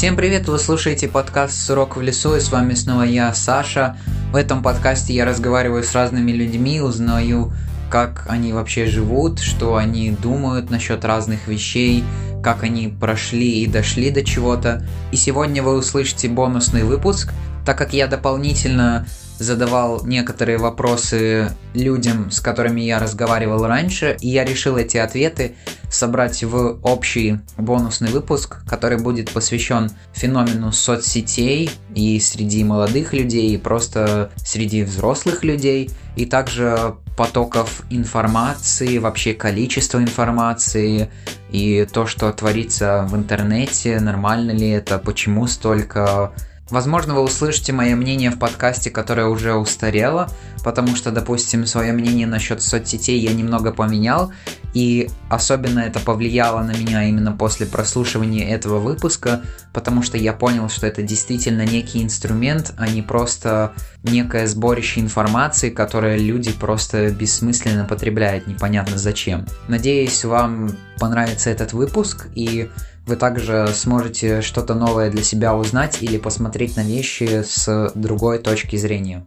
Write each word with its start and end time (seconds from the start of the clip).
Всем 0.00 0.16
привет, 0.16 0.48
вы 0.48 0.58
слушаете 0.58 1.08
подкаст 1.08 1.60
«Сурок 1.60 1.98
в 1.98 2.00
лесу» 2.00 2.34
и 2.34 2.40
с 2.40 2.50
вами 2.50 2.72
снова 2.72 3.02
я, 3.02 3.34
Саша. 3.34 3.98
В 4.32 4.36
этом 4.36 4.62
подкасте 4.62 5.12
я 5.12 5.26
разговариваю 5.26 5.84
с 5.84 5.94
разными 5.94 6.32
людьми, 6.32 6.80
узнаю, 6.80 7.52
как 7.90 8.24
они 8.26 8.54
вообще 8.54 8.86
живут, 8.86 9.40
что 9.40 9.76
они 9.76 10.10
думают 10.12 10.70
насчет 10.70 11.04
разных 11.04 11.48
вещей, 11.48 12.02
как 12.42 12.62
они 12.62 12.88
прошли 12.88 13.62
и 13.62 13.66
дошли 13.66 14.10
до 14.10 14.24
чего-то. 14.24 14.86
И 15.12 15.16
сегодня 15.16 15.62
вы 15.62 15.76
услышите 15.76 16.30
бонусный 16.30 16.84
выпуск, 16.84 17.34
так 17.66 17.76
как 17.76 17.92
я 17.92 18.06
дополнительно 18.06 19.06
задавал 19.40 20.04
некоторые 20.04 20.58
вопросы 20.58 21.50
людям, 21.72 22.30
с 22.30 22.40
которыми 22.40 22.82
я 22.82 22.98
разговаривал 22.98 23.66
раньше, 23.66 24.16
и 24.20 24.28
я 24.28 24.44
решил 24.44 24.76
эти 24.76 24.98
ответы 24.98 25.54
собрать 25.90 26.44
в 26.44 26.78
общий 26.82 27.40
бонусный 27.56 28.10
выпуск, 28.10 28.58
который 28.68 28.98
будет 28.98 29.32
посвящен 29.32 29.90
феномену 30.12 30.72
соцсетей 30.72 31.70
и 31.94 32.20
среди 32.20 32.62
молодых 32.62 33.14
людей, 33.14 33.54
и 33.54 33.56
просто 33.56 34.30
среди 34.36 34.82
взрослых 34.82 35.42
людей, 35.42 35.90
и 36.16 36.26
также 36.26 36.96
потоков 37.16 37.82
информации, 37.90 38.98
вообще 38.98 39.32
количество 39.32 39.98
информации 39.98 41.10
и 41.50 41.86
то, 41.90 42.06
что 42.06 42.30
творится 42.32 43.06
в 43.08 43.16
интернете, 43.16 44.00
нормально 44.00 44.50
ли 44.50 44.68
это, 44.68 44.98
почему 44.98 45.46
столько 45.46 46.32
Возможно, 46.70 47.14
вы 47.14 47.22
услышите 47.22 47.72
мое 47.72 47.96
мнение 47.96 48.30
в 48.30 48.38
подкасте, 48.38 48.90
которое 48.90 49.26
уже 49.26 49.54
устарело, 49.54 50.30
потому 50.62 50.94
что, 50.94 51.10
допустим, 51.10 51.66
свое 51.66 51.92
мнение 51.92 52.26
насчет 52.26 52.62
соцсетей 52.62 53.18
я 53.18 53.32
немного 53.32 53.72
поменял, 53.72 54.32
и 54.72 55.10
особенно 55.28 55.80
это 55.80 55.98
повлияло 55.98 56.62
на 56.62 56.70
меня 56.70 57.08
именно 57.08 57.32
после 57.32 57.66
прослушивания 57.66 58.48
этого 58.48 58.78
выпуска, 58.78 59.42
потому 59.72 60.02
что 60.02 60.16
я 60.16 60.32
понял, 60.32 60.68
что 60.68 60.86
это 60.86 61.02
действительно 61.02 61.66
некий 61.66 62.02
инструмент, 62.02 62.72
а 62.78 62.86
не 62.86 63.02
просто 63.02 63.72
некое 64.04 64.46
сборище 64.46 65.00
информации, 65.00 65.70
которое 65.70 66.16
люди 66.18 66.52
просто 66.52 67.10
бессмысленно 67.10 67.84
потребляют, 67.84 68.46
непонятно 68.46 68.96
зачем. 68.96 69.46
Надеюсь, 69.66 70.24
вам 70.24 70.70
понравится 70.98 71.50
этот 71.50 71.72
выпуск, 71.72 72.28
и 72.34 72.70
вы 73.06 73.16
также 73.16 73.68
сможете 73.74 74.40
что-то 74.40 74.74
новое 74.74 75.10
для 75.10 75.22
себя 75.22 75.56
узнать 75.56 75.98
или 76.02 76.18
посмотреть 76.18 76.76
на 76.76 76.84
вещи 76.84 77.42
с 77.44 77.92
другой 77.94 78.38
точки 78.38 78.76
зрения. 78.76 79.26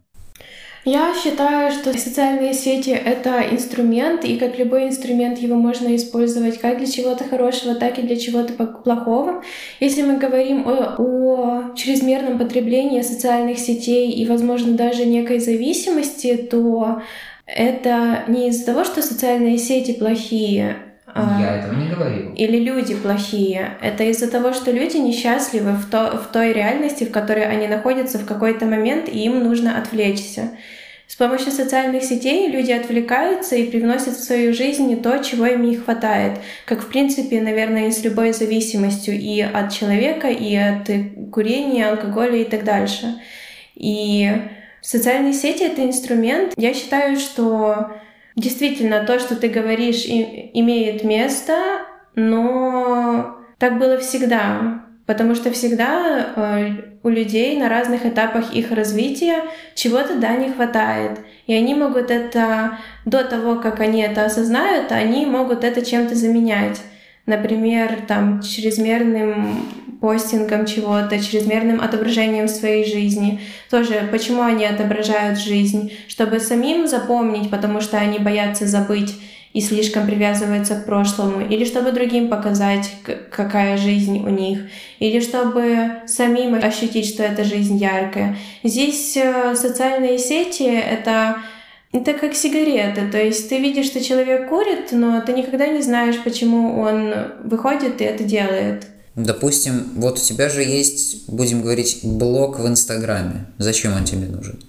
Я 0.86 1.16
считаю, 1.16 1.72
что 1.72 1.98
социальные 1.98 2.54
сети— 2.54 2.90
это 3.06 3.42
инструмент, 3.50 4.26
и 4.26 4.36
как 4.36 4.60
любой 4.60 4.90
инструмент 4.90 5.40
его 5.40 5.56
можно 5.56 5.96
использовать 5.96 6.60
как 6.60 6.80
для 6.80 6.88
чего-то 6.88 7.24
хорошего, 7.24 7.74
так 7.74 8.00
и 8.00 8.02
для 8.02 8.18
чего-то 8.18 8.52
плохого. 8.52 9.44
Если 9.80 10.02
мы 10.02 10.18
говорим 10.18 10.68
о, 10.68 10.96
о 10.98 11.76
чрезмерном 11.76 12.38
потреблении 12.38 13.02
социальных 13.02 13.60
сетей 13.60 14.12
и, 14.12 14.26
возможно, 14.26 14.74
даже 14.74 15.06
некой 15.06 15.40
зависимости, 15.40 16.36
то 16.36 17.02
это 17.46 18.26
не 18.28 18.50
из-за 18.50 18.66
того, 18.66 18.84
что 18.84 19.02
социальные 19.02 19.60
сети 19.60 19.94
плохие, 19.94 20.78
Я 21.16 21.58
этого 21.58 21.76
не 21.76 21.90
говорил. 21.90 22.34
Или 22.34 22.58
люди 22.58 22.96
плохие. 22.96 23.78
Это 23.82 24.04
из-за 24.06 24.30
того, 24.30 24.54
что 24.54 24.72
люди 24.72 24.98
несчастливы 24.98 25.72
в, 25.74 25.90
то, 25.90 26.18
в 26.18 26.32
той 26.32 26.54
реальности, 26.54 27.04
в 27.04 27.12
которой 27.12 27.46
они 27.46 27.68
находятся 27.68 28.18
в 28.18 28.26
какой-то 28.26 28.66
момент, 28.66 29.08
и 29.08 29.26
им 29.26 29.44
нужно 29.44 29.78
отвлечься. 29.78 30.52
С 31.08 31.16
помощью 31.16 31.52
социальных 31.52 32.04
сетей 32.04 32.50
люди 32.50 32.72
отвлекаются 32.72 33.56
и 33.56 33.70
привносят 33.70 34.16
в 34.16 34.24
свою 34.24 34.54
жизнь 34.54 34.88
не 34.88 34.96
то, 34.96 35.20
чего 35.20 35.46
им 35.46 35.62
не 35.62 35.76
хватает. 35.76 36.40
Как, 36.66 36.82
в 36.82 36.88
принципе, 36.88 37.40
наверное, 37.42 37.90
и 37.90 37.92
с 37.92 38.04
любой 38.04 38.34
зависимостью 38.34 39.14
и 39.14 39.42
от 39.42 39.72
человека, 39.72 40.30
и 40.30 40.56
от 40.56 40.90
курения, 41.32 41.90
алкоголя 41.90 42.38
и 42.38 42.46
так 42.46 42.64
дальше. 42.64 43.16
И 43.76 44.32
социальные 44.82 45.34
сети— 45.34 45.64
это 45.66 45.84
инструмент. 45.84 46.54
Я 46.58 46.74
считаю, 46.74 47.18
что 47.18 47.92
Действительно, 48.36 49.06
то, 49.06 49.20
что 49.20 49.36
ты 49.36 49.48
говоришь, 49.48 50.06
имеет 50.06 51.04
место, 51.04 51.82
но 52.16 53.38
так 53.60 53.78
было 53.78 53.98
всегда. 53.98 54.84
Потому 55.06 55.36
что 55.36 55.52
всегда 55.52 56.34
э, 56.36 56.70
у 57.04 57.10
людей 57.10 57.58
на 57.60 57.68
разных 57.68 58.06
этапах 58.06 58.54
их 58.54 58.72
развития 58.72 59.44
чего-то 59.76 60.16
да 60.16 60.36
не 60.38 60.52
хватает. 60.52 61.20
И 61.46 61.54
они 61.54 61.76
могут 61.76 62.10
это 62.10 62.78
до 63.06 63.26
того, 63.26 63.58
как 63.58 63.82
они 63.82 64.02
это 64.02 64.26
осознают, 64.26 64.92
они 64.94 65.26
могут 65.26 65.66
это 65.66 65.86
чем-то 65.86 66.16
заменять. 66.16 66.82
Например, 67.26 68.00
там 68.08 68.42
чрезмерным 68.42 69.68
постингом 70.04 70.66
чего-то, 70.66 71.18
чрезмерным 71.18 71.80
отображением 71.80 72.50
своей 72.50 72.84
жизни. 72.84 73.40
Тоже, 73.70 74.06
почему 74.12 74.42
они 74.42 74.66
отображают 74.66 75.40
жизнь? 75.40 75.94
Чтобы 76.10 76.42
самим 76.42 76.88
запомнить, 76.88 77.50
потому 77.50 77.80
что 77.80 77.98
они 77.98 78.20
боятся 78.20 78.68
забыть 78.68 79.16
и 79.54 79.62
слишком 79.62 80.06
привязываются 80.06 80.76
к 80.76 80.86
прошлому, 80.86 81.40
или 81.40 81.64
чтобы 81.64 81.94
другим 81.94 82.28
показать, 82.28 82.92
какая 83.32 83.78
жизнь 83.78 84.20
у 84.26 84.28
них, 84.28 84.60
или 85.00 85.22
чтобы 85.22 86.02
самим 86.06 86.56
ощутить, 86.56 87.08
что 87.08 87.24
эта 87.24 87.46
жизнь 87.46 87.78
яркая. 87.78 88.36
Здесь 88.62 89.16
э, 89.16 89.56
социальные 89.56 90.18
сети— 90.18 90.64
это 90.64 91.38
это 91.94 92.14
как 92.14 92.34
сигареты, 92.34 93.08
то 93.10 93.22
есть 93.22 93.48
ты 93.48 93.60
видишь, 93.60 93.86
что 93.86 94.04
человек 94.04 94.50
курит, 94.50 94.92
но 94.92 95.22
ты 95.22 95.32
никогда 95.32 95.68
не 95.68 95.82
знаешь, 95.82 96.18
почему 96.24 96.82
он 96.82 97.14
выходит 97.44 98.02
и 98.02 98.04
это 98.04 98.24
делает. 98.24 98.88
Допустим, 99.16 99.92
вот 99.96 100.18
у 100.18 100.22
тебя 100.22 100.50
же 100.50 100.64
есть, 100.64 101.30
будем 101.30 101.62
говорить, 101.62 102.00
блог 102.04 102.60
в 102.60 102.68
Инстаграме. 102.68 103.46
Зачем 103.60 103.96
он 103.96 104.06
тебе 104.06 104.28
нужен? 104.28 104.60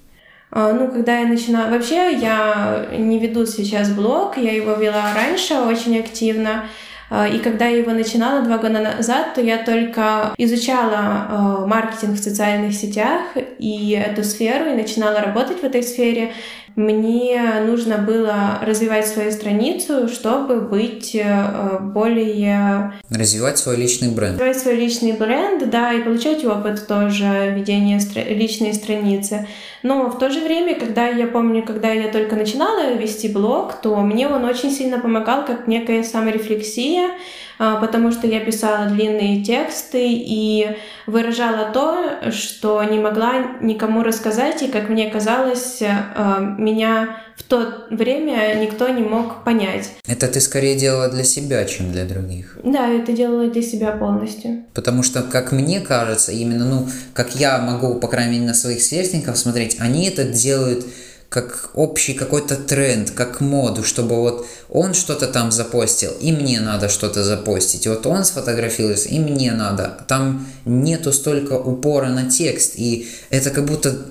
А, 0.51 0.73
ну, 0.73 0.89
когда 0.89 1.19
я 1.19 1.27
начинала... 1.27 1.71
Вообще, 1.71 2.13
я 2.13 2.87
не 2.97 3.19
веду 3.19 3.47
сейчас 3.47 3.91
блог, 3.91 4.37
я 4.37 4.53
его 4.53 4.75
вела 4.75 5.15
раньше 5.15 5.55
очень 5.55 5.99
активно. 5.99 6.65
А, 7.11 7.27
и 7.27 7.39
когда 7.39 7.67
я 7.67 7.79
его 7.79 7.93
начинала 7.93 8.43
два 8.43 8.59
года 8.59 8.81
назад, 8.81 9.35
то 9.35 9.41
я 9.41 9.59
только 9.59 10.35
изучала 10.39 10.97
а, 10.97 11.67
маркетинг 11.67 12.19
в 12.19 12.23
социальных 12.23 12.75
сетях 12.75 13.37
и 13.59 13.91
эту 13.93 14.25
сферу, 14.25 14.71
и 14.71 14.77
начинала 14.77 15.21
работать 15.21 15.61
в 15.61 15.65
этой 15.65 15.83
сфере 15.83 16.33
мне 16.77 17.41
нужно 17.67 17.99
было 17.99 18.59
развивать 18.63 19.07
свою 19.07 19.31
страницу, 19.31 20.09
чтобы 20.09 20.61
быть 20.61 21.15
э, 21.15 21.79
более... 21.81 22.95
Развивать 23.11 23.59
свой 23.59 23.77
личный 23.77 24.09
бренд. 24.09 24.35
Развивать 24.35 24.59
свой 24.59 24.75
личный 24.77 25.13
бренд, 25.13 25.71
да, 25.71 25.93
и 25.93 26.03
получать 26.03 26.45
опыт 26.45 26.87
тоже 26.87 27.53
ведения 27.57 27.99
стра- 27.99 28.29
личной 28.29 28.75
страницы. 28.75 29.47
Но 29.85 30.11
в 30.11 30.19
то 30.19 30.31
же 30.31 30.41
время, 30.41 30.75
когда 30.75 31.07
я 31.07 31.27
помню, 31.27 31.63
когда 31.63 31.93
я 31.93 32.11
только 32.11 32.35
начинала 32.35 32.95
вести 32.95 33.29
блог, 33.29 33.75
то 33.81 33.97
мне 33.99 34.27
он 34.27 34.45
очень 34.45 34.71
сильно 34.71 34.99
помогал 34.99 35.45
как 35.45 35.69
некая 35.69 36.03
саморефлексия, 36.03 37.11
потому 37.59 38.11
что 38.13 38.27
я 38.27 38.41
писала 38.41 38.87
длинные 38.87 39.43
тексты 39.45 40.13
и 40.13 40.77
выражала 41.07 41.71
то, 41.73 42.31
что 42.31 42.83
не 42.85 42.99
могла 42.99 43.59
никому 43.61 44.03
рассказать, 44.03 44.63
и, 44.63 44.69
как 44.69 44.89
мне 44.89 45.11
казалось, 45.11 45.83
а, 45.83 46.41
меня 46.41 47.19
в 47.37 47.43
то 47.43 47.87
время 47.91 48.55
никто 48.61 48.89
не 48.89 49.03
мог 49.03 49.45
понять. 49.45 49.91
Это 50.07 50.29
ты 50.29 50.41
скорее 50.41 50.77
делала 50.77 51.09
для 51.09 51.25
себя, 51.25 51.65
чем 51.65 51.93
для 51.93 52.05
других. 52.05 52.59
Да, 52.63 52.89
это 52.89 53.13
делала 53.13 53.49
для 53.49 53.63
себя 53.63 53.93
полностью. 53.93 54.65
Потому 54.73 55.03
что, 55.03 55.23
как 55.23 55.53
мне 55.53 55.81
кажется, 55.81 56.33
именно, 56.33 56.65
ну, 56.65 56.89
как 57.13 57.35
я 57.35 57.59
могу, 57.59 57.99
по 57.99 58.09
крайней 58.09 58.35
мере, 58.35 58.47
на 58.47 58.55
своих 58.55 58.83
сверстников 58.83 59.37
смотреть, 59.37 59.77
они 59.81 60.09
это 60.09 60.25
делают 60.25 60.87
как 61.35 61.71
общий 61.75 62.15
какой-то 62.15 62.55
тренд, 62.55 63.11
как 63.11 63.41
моду, 63.41 63.83
чтобы 63.83 64.15
вот 64.21 64.47
он 64.69 64.95
что-то 64.95 65.27
там 65.27 65.51
запостил, 65.51 66.13
и 66.21 66.31
мне 66.31 66.61
надо 66.61 66.89
что-то 66.89 67.25
запостить. 67.25 67.89
Вот 67.89 68.07
он 68.07 68.25
сфотографировался, 68.25 69.09
и 69.09 69.19
мне 69.19 69.51
надо. 69.51 69.99
Там 70.07 70.47
нету 70.65 71.13
столько 71.13 71.55
упора 71.55 72.11
на 72.11 72.31
текст, 72.31 72.75
и 72.77 73.09
это 73.31 73.51
как 73.51 73.65
будто 73.65 74.07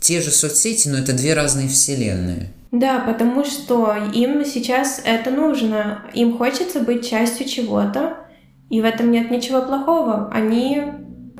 те 0.00 0.22
же 0.22 0.30
соцсети, 0.30 0.88
но 0.88 0.96
это 0.96 1.12
две 1.12 1.34
разные 1.34 1.68
вселенные. 1.68 2.50
Да, 2.70 3.00
потому 3.00 3.44
что 3.44 3.94
им 4.14 4.42
сейчас 4.46 5.02
это 5.04 5.30
нужно. 5.30 6.04
Им 6.14 6.38
хочется 6.38 6.80
быть 6.80 7.06
частью 7.06 7.46
чего-то, 7.46 8.16
и 8.70 8.80
в 8.80 8.86
этом 8.86 9.10
нет 9.10 9.30
ничего 9.30 9.60
плохого. 9.60 10.30
Они 10.32 10.82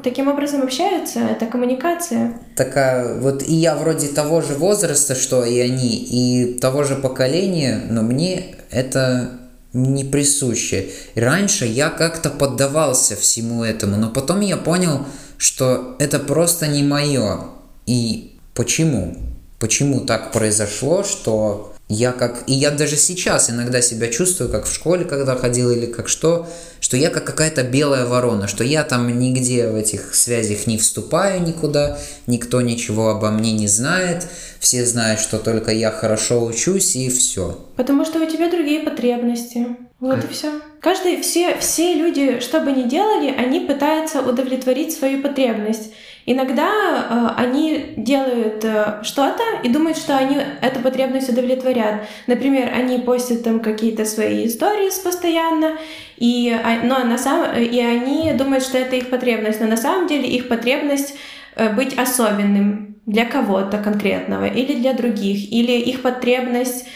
таким 0.03 0.29
образом 0.29 0.63
общаются, 0.63 1.21
это 1.21 1.47
коммуникация. 1.47 2.35
Такая, 2.57 3.19
вот 3.19 3.43
и 3.43 3.55
я 3.55 3.77
вроде 3.77 4.09
того 4.09 4.41
же 4.41 4.55
возраста, 4.55 5.15
что 5.15 5.45
и 5.45 5.59
они, 5.59 5.97
и 5.97 6.59
того 6.59 6.85
же 6.85 6.97
поколения, 6.97 7.81
но 7.89 8.03
мне 8.03 8.57
это 8.71 9.31
не 9.73 10.05
присуще. 10.05 10.91
Раньше 11.15 11.67
я 11.67 11.89
как-то 11.91 12.31
поддавался 12.31 13.17
всему 13.17 13.65
этому, 13.65 13.97
но 13.97 14.11
потом 14.11 14.41
я 14.41 14.57
понял, 14.57 15.07
что 15.39 15.97
это 15.99 16.19
просто 16.19 16.67
не 16.67 16.83
мое. 16.83 17.41
И 17.87 18.39
почему? 18.55 19.17
Почему 19.59 20.01
так 20.01 20.33
произошло, 20.33 21.05
что 21.05 21.72
Я 21.93 22.13
как... 22.13 22.45
И 22.47 22.55
я 22.55 22.71
даже 22.71 22.97
сейчас 22.97 23.51
иногда 23.51 23.83
себя 23.83 24.09
чувствую, 24.09 24.51
как 24.51 24.65
в 24.65 24.75
школе, 24.75 25.05
когда 25.05 25.37
ходил, 25.37 25.71
или 25.71 25.85
как 25.85 26.09
что, 26.09 26.49
что 26.81 26.97
я 26.97 27.11
как 27.11 27.25
какая-то 27.25 27.65
белая 27.65 28.07
ворона, 28.07 28.49
что 28.49 28.65
я 28.65 28.83
там 28.83 29.19
нигде 29.19 29.69
в 29.69 29.77
этих 29.77 30.15
связях 30.15 30.67
не 30.67 30.79
вступаю 30.79 31.43
никуда, 31.43 31.99
никто 32.27 32.63
ничего 32.63 33.11
обо 33.11 33.31
мне 33.31 33.53
не 33.53 33.69
знает, 33.69 34.27
все 34.59 34.87
знают, 34.87 35.21
что 35.21 35.39
только 35.39 35.71
я 35.71 35.91
хорошо 35.91 36.43
учусь, 36.43 36.97
и 36.97 37.11
все. 37.11 37.63
Потому 37.77 38.07
что 38.07 38.21
у 38.21 38.27
тебя 38.27 38.51
другие 38.51 38.81
потребности. 38.81 39.67
Вот 40.01 40.25
и 40.25 40.29
все. 40.29 40.51
Каждый, 40.81 41.21
все, 41.21 41.59
все 41.59 41.95
люди, 41.95 42.41
что 42.41 42.61
бы 42.61 42.73
ни 42.73 42.89
делали, 42.89 43.29
они 43.29 43.61
пытаются 43.61 44.23
удовлетворить 44.23 44.97
свою 44.97 45.23
потребность. 45.23 45.93
Иногда 46.25 46.69
э, 46.69 47.29
они 47.37 47.95
делают 47.97 48.65
э, 48.65 49.01
что-то 49.03 49.43
и 49.65 49.69
думают, 49.69 49.99
что 49.99 50.17
они 50.17 50.39
эту 50.61 50.81
потребность 50.81 51.29
удовлетворят. 51.29 52.03
Например, 52.29 52.71
они 52.73 52.99
постят 52.99 53.43
там 53.43 53.61
какие-то 53.61 54.05
свои 54.05 54.47
истории 54.47 54.91
постоянно, 55.03 55.79
и, 56.19 56.51
а, 56.51 56.85
но 56.85 56.99
на 57.05 57.19
самом, 57.19 57.57
и 57.57 57.81
они 57.81 58.33
думают, 58.35 58.63
что 58.63 58.79
это 58.79 58.95
их 58.95 59.11
потребность, 59.11 59.61
но 59.61 59.67
на 59.67 59.77
самом 59.77 60.07
деле 60.07 60.29
их 60.29 60.49
потребность 60.49 61.17
э, 61.57 61.71
быть 61.71 61.99
особенным 61.99 62.97
для 63.07 63.25
кого-то 63.25 63.79
конкретного 63.79 64.45
или 64.45 64.75
для 64.75 64.93
других, 64.93 65.51
или 65.51 65.73
их 65.73 66.03
потребность 66.03 66.87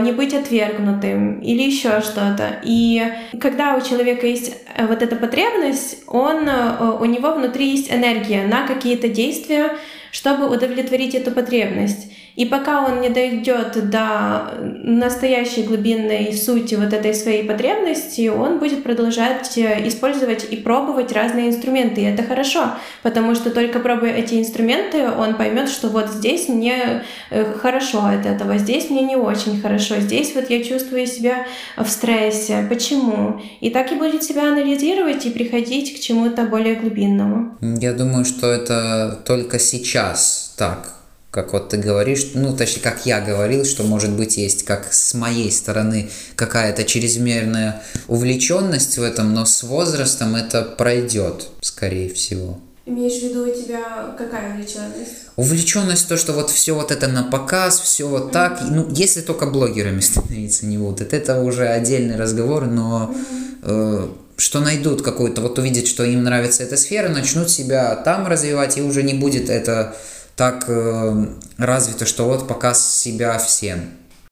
не 0.00 0.12
быть 0.12 0.34
отвергнутым 0.34 1.40
или 1.40 1.62
еще 1.62 2.00
что-то. 2.00 2.60
И 2.64 3.02
когда 3.40 3.76
у 3.76 3.80
человека 3.80 4.26
есть 4.26 4.52
э, 4.74 4.86
вот 4.86 5.02
эта 5.02 5.16
потребность, 5.16 6.02
он, 6.06 6.48
э, 6.48 6.96
у 7.00 7.04
него 7.04 7.32
внутри 7.32 7.70
есть 7.70 7.92
энергия 7.92 8.46
на 8.46 8.66
какие-то 8.66 9.08
действия, 9.08 9.76
чтобы 10.10 10.48
удовлетворить 10.48 11.14
эту 11.14 11.30
потребность. 11.30 12.12
И 12.40 12.46
пока 12.46 12.86
он 12.86 13.02
не 13.02 13.10
дойдет 13.10 13.90
до 13.90 14.54
настоящей 14.82 15.62
глубинной 15.62 16.32
сути 16.32 16.74
вот 16.74 16.94
этой 16.94 17.12
своей 17.12 17.46
потребности, 17.46 18.28
он 18.28 18.58
будет 18.58 18.82
продолжать 18.82 19.58
э, 19.58 19.86
использовать 19.86 20.50
и 20.50 20.56
пробовать 20.56 21.12
разные 21.12 21.50
инструменты. 21.50 22.00
И 22.00 22.04
это 22.04 22.22
хорошо, 22.22 22.72
потому 23.02 23.34
что 23.34 23.50
только 23.50 23.78
пробуя 23.78 24.14
эти 24.14 24.40
инструменты, 24.40 25.10
он 25.10 25.34
поймет, 25.34 25.68
что 25.68 25.88
вот 25.88 26.08
здесь 26.08 26.48
мне 26.48 27.04
э, 27.28 27.52
хорошо 27.58 28.06
от 28.06 28.24
этого, 28.24 28.56
здесь 28.56 28.88
мне 28.88 29.02
не 29.02 29.16
очень 29.16 29.60
хорошо, 29.60 29.96
здесь 29.96 30.34
вот 30.34 30.48
я 30.48 30.64
чувствую 30.64 31.06
себя 31.06 31.46
в 31.76 31.90
стрессе. 31.90 32.64
Почему? 32.70 33.42
И 33.60 33.68
так 33.68 33.92
и 33.92 33.96
будет 33.96 34.22
себя 34.22 34.48
анализировать 34.50 35.26
и 35.26 35.30
приходить 35.30 35.94
к 35.94 36.00
чему-то 36.00 36.44
более 36.44 36.76
глубинному. 36.76 37.58
Я 37.60 37.92
думаю, 37.92 38.24
что 38.24 38.46
это 38.46 39.20
только 39.26 39.58
сейчас 39.58 40.54
так 40.56 40.99
как 41.30 41.52
вот 41.52 41.68
ты 41.68 41.76
говоришь, 41.76 42.32
ну, 42.34 42.56
точнее, 42.56 42.82
как 42.82 43.06
я 43.06 43.20
говорил, 43.20 43.64
что, 43.64 43.84
может 43.84 44.10
быть, 44.10 44.36
есть 44.36 44.64
как 44.64 44.92
с 44.92 45.14
моей 45.14 45.52
стороны 45.52 46.10
какая-то 46.34 46.84
чрезмерная 46.84 47.82
увлеченность 48.08 48.98
в 48.98 49.02
этом, 49.02 49.32
но 49.32 49.44
с 49.44 49.62
возрастом 49.62 50.34
это 50.34 50.62
пройдет, 50.62 51.48
скорее 51.60 52.12
всего. 52.12 52.58
Имеешь 52.86 53.20
в 53.20 53.24
виду 53.24 53.48
у 53.48 53.54
тебя 53.54 54.12
какая 54.18 54.52
увлеченность? 54.52 55.28
Увлеченность 55.36 56.08
то, 56.08 56.16
что 56.16 56.32
вот 56.32 56.50
все 56.50 56.74
вот 56.74 56.90
это 56.90 57.06
на 57.06 57.22
показ, 57.22 57.78
все 57.78 58.08
вот 58.08 58.30
mm-hmm. 58.30 58.32
так. 58.32 58.60
Ну, 58.68 58.88
если 58.90 59.20
только 59.20 59.46
блогерами 59.46 60.00
становиться 60.00 60.66
не 60.66 60.78
будут, 60.78 61.12
это 61.12 61.40
уже 61.40 61.68
отдельный 61.68 62.16
разговор, 62.16 62.66
но 62.66 63.14
mm-hmm. 63.14 63.60
э, 63.62 64.08
что 64.36 64.58
найдут 64.58 65.02
какую-то, 65.02 65.42
вот 65.42 65.58
увидеть, 65.60 65.86
что 65.86 66.02
им 66.02 66.24
нравится 66.24 66.64
эта 66.64 66.76
сфера, 66.76 67.08
начнут 67.08 67.48
себя 67.48 67.94
там 67.94 68.26
развивать, 68.26 68.78
и 68.78 68.82
уже 68.82 69.04
не 69.04 69.14
будет 69.14 69.48
это 69.48 69.94
так 70.40 70.64
э, 70.68 71.26
развито, 71.58 72.06
что 72.06 72.24
вот 72.24 72.48
показ 72.48 72.98
себя 72.98 73.36
всем. 73.36 73.80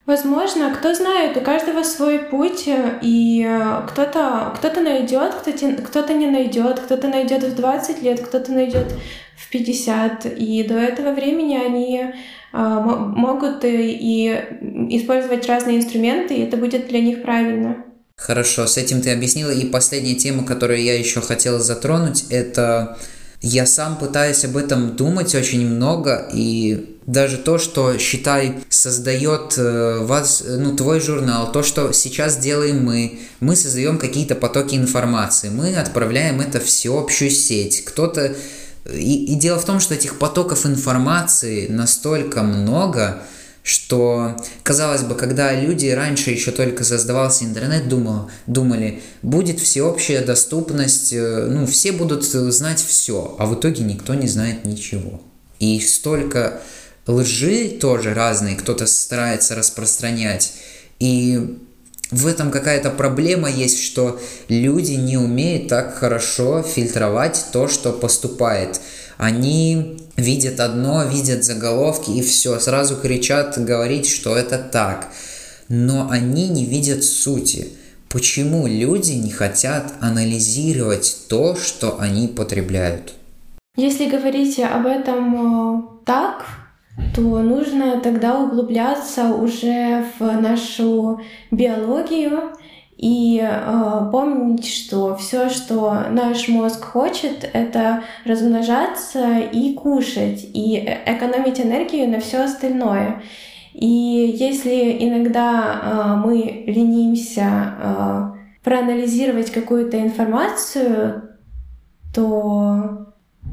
Возможно, 0.06 0.74
кто 0.74 0.94
знает, 0.94 1.36
у 1.36 1.42
каждого 1.42 1.82
свой 1.82 2.18
путь, 2.18 2.64
и 3.02 3.46
э, 3.46 3.86
кто-то 3.90 4.54
кто 4.56 4.80
найдет, 4.80 5.34
кто-то, 5.34 6.00
кто 6.00 6.14
не 6.14 6.28
найдет, 6.28 6.80
кто-то 6.80 7.08
найдет 7.08 7.42
в 7.42 7.54
20 7.54 8.02
лет, 8.02 8.20
кто-то 8.20 8.52
найдет 8.52 8.94
в 9.36 9.50
50. 9.50 10.24
И 10.38 10.62
до 10.62 10.78
этого 10.78 11.12
времени 11.12 11.58
они 11.62 12.00
э, 12.00 12.56
могут 12.56 13.62
и 13.66 14.28
использовать 14.88 15.46
разные 15.46 15.76
инструменты, 15.76 16.36
и 16.36 16.44
это 16.44 16.56
будет 16.56 16.88
для 16.88 17.00
них 17.00 17.20
правильно. 17.20 17.84
Хорошо, 18.16 18.66
с 18.66 18.78
этим 18.78 19.02
ты 19.02 19.12
объяснила. 19.12 19.50
И 19.50 19.66
последняя 19.66 20.14
тема, 20.14 20.46
которую 20.46 20.82
я 20.82 20.98
еще 20.98 21.20
хотела 21.20 21.60
затронуть, 21.60 22.24
это 22.30 22.96
я 23.40 23.66
сам 23.66 23.96
пытаюсь 23.96 24.44
об 24.44 24.56
этом 24.56 24.96
думать 24.96 25.34
очень 25.34 25.66
много, 25.66 26.28
и 26.32 26.98
даже 27.06 27.38
то, 27.38 27.58
что, 27.58 27.96
считай, 27.98 28.56
создает 28.68 29.54
э, 29.56 30.00
вас, 30.02 30.42
ну, 30.46 30.76
твой 30.76 31.00
журнал, 31.00 31.52
то, 31.52 31.62
что 31.62 31.92
сейчас 31.92 32.36
делаем 32.36 32.84
мы, 32.84 33.20
мы 33.40 33.54
создаем 33.54 33.98
какие-то 33.98 34.34
потоки 34.34 34.74
информации, 34.74 35.50
мы 35.50 35.74
отправляем 35.76 36.40
это 36.40 36.60
в 36.60 36.64
всеобщую 36.64 37.30
сеть. 37.30 37.84
Кто-то... 37.84 38.34
И, 38.92 39.32
и 39.32 39.34
дело 39.36 39.58
в 39.58 39.64
том, 39.64 39.80
что 39.80 39.94
этих 39.94 40.18
потоков 40.18 40.66
информации 40.66 41.68
настолько 41.68 42.42
много, 42.42 43.22
что, 43.62 44.36
казалось 44.62 45.02
бы, 45.02 45.14
когда 45.14 45.52
люди 45.52 45.86
раньше 45.88 46.30
еще 46.30 46.52
только 46.52 46.84
создавался 46.84 47.44
интернет, 47.44 47.88
думал, 47.88 48.30
думали, 48.46 49.02
будет 49.22 49.60
всеобщая 49.60 50.24
доступность, 50.24 51.12
э, 51.12 51.46
ну, 51.50 51.66
все 51.66 51.92
будут 51.92 52.24
знать 52.24 52.82
все, 52.82 53.36
а 53.38 53.46
в 53.46 53.54
итоге 53.54 53.82
никто 53.84 54.14
не 54.14 54.26
знает 54.26 54.64
ничего. 54.64 55.20
И 55.58 55.80
столько 55.80 56.60
лжи 57.06 57.68
тоже 57.80 58.14
разные, 58.14 58.56
кто-то 58.56 58.86
старается 58.86 59.54
распространять. 59.54 60.54
И 60.98 61.58
в 62.10 62.26
этом 62.26 62.50
какая-то 62.50 62.90
проблема 62.90 63.50
есть, 63.50 63.82
что 63.82 64.20
люди 64.48 64.92
не 64.92 65.18
умеют 65.18 65.68
так 65.68 65.96
хорошо 65.96 66.62
фильтровать 66.62 67.46
то, 67.52 67.68
что 67.68 67.92
поступает. 67.92 68.80
Они 69.18 69.98
видят 70.16 70.60
одно, 70.60 71.04
видят 71.04 71.44
заголовки 71.44 72.10
и 72.10 72.22
все, 72.22 72.58
сразу 72.60 72.96
кричат 72.96 73.58
говорить, 73.58 74.08
что 74.08 74.36
это 74.36 74.58
так. 74.58 75.08
Но 75.68 76.08
они 76.08 76.48
не 76.48 76.64
видят 76.64 77.04
сути. 77.04 77.68
Почему 78.08 78.66
люди 78.66 79.12
не 79.12 79.30
хотят 79.30 79.92
анализировать 80.00 81.26
то, 81.28 81.56
что 81.56 81.98
они 82.00 82.28
потребляют? 82.28 83.12
Если 83.76 84.08
говорить 84.08 84.58
об 84.60 84.86
этом 84.86 85.34
э, 85.76 85.82
так, 86.06 86.46
то 87.14 87.20
нужно 87.20 88.00
тогда 88.00 88.38
углубляться 88.40 89.26
уже 89.34 90.06
в 90.18 90.22
нашу 90.40 91.20
биологию 91.50 92.52
и 92.98 93.40
э, 93.40 94.08
помнить, 94.10 94.66
что 94.66 95.14
все, 95.14 95.48
что 95.50 96.06
наш 96.10 96.48
мозг 96.48 96.84
хочет, 96.84 97.48
это 97.52 98.02
размножаться 98.24 99.38
и 99.38 99.72
кушать, 99.74 100.44
и 100.52 100.98
экономить 101.06 101.60
энергию 101.60 102.10
на 102.10 102.18
все 102.18 102.42
остальное. 102.42 103.22
И 103.72 103.86
если 103.86 104.96
иногда 104.98 105.80
э, 105.80 106.26
мы 106.26 106.64
ленимся 106.66 107.74
э, 107.80 108.22
проанализировать 108.64 109.52
какую-то 109.52 110.00
информацию, 110.00 111.36
то 112.12 113.06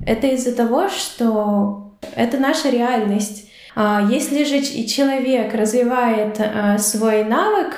это 0.08 0.26
из-за 0.26 0.56
того, 0.56 0.90
что 0.90 1.98
это 2.16 2.40
наша 2.40 2.72
реальность. 2.72 3.48
А 3.76 4.08
если 4.10 4.44
же 4.44 4.62
человек 4.88 5.54
развивает 5.54 6.40
э, 6.40 6.80
свой 6.80 7.24
навык 7.24 7.76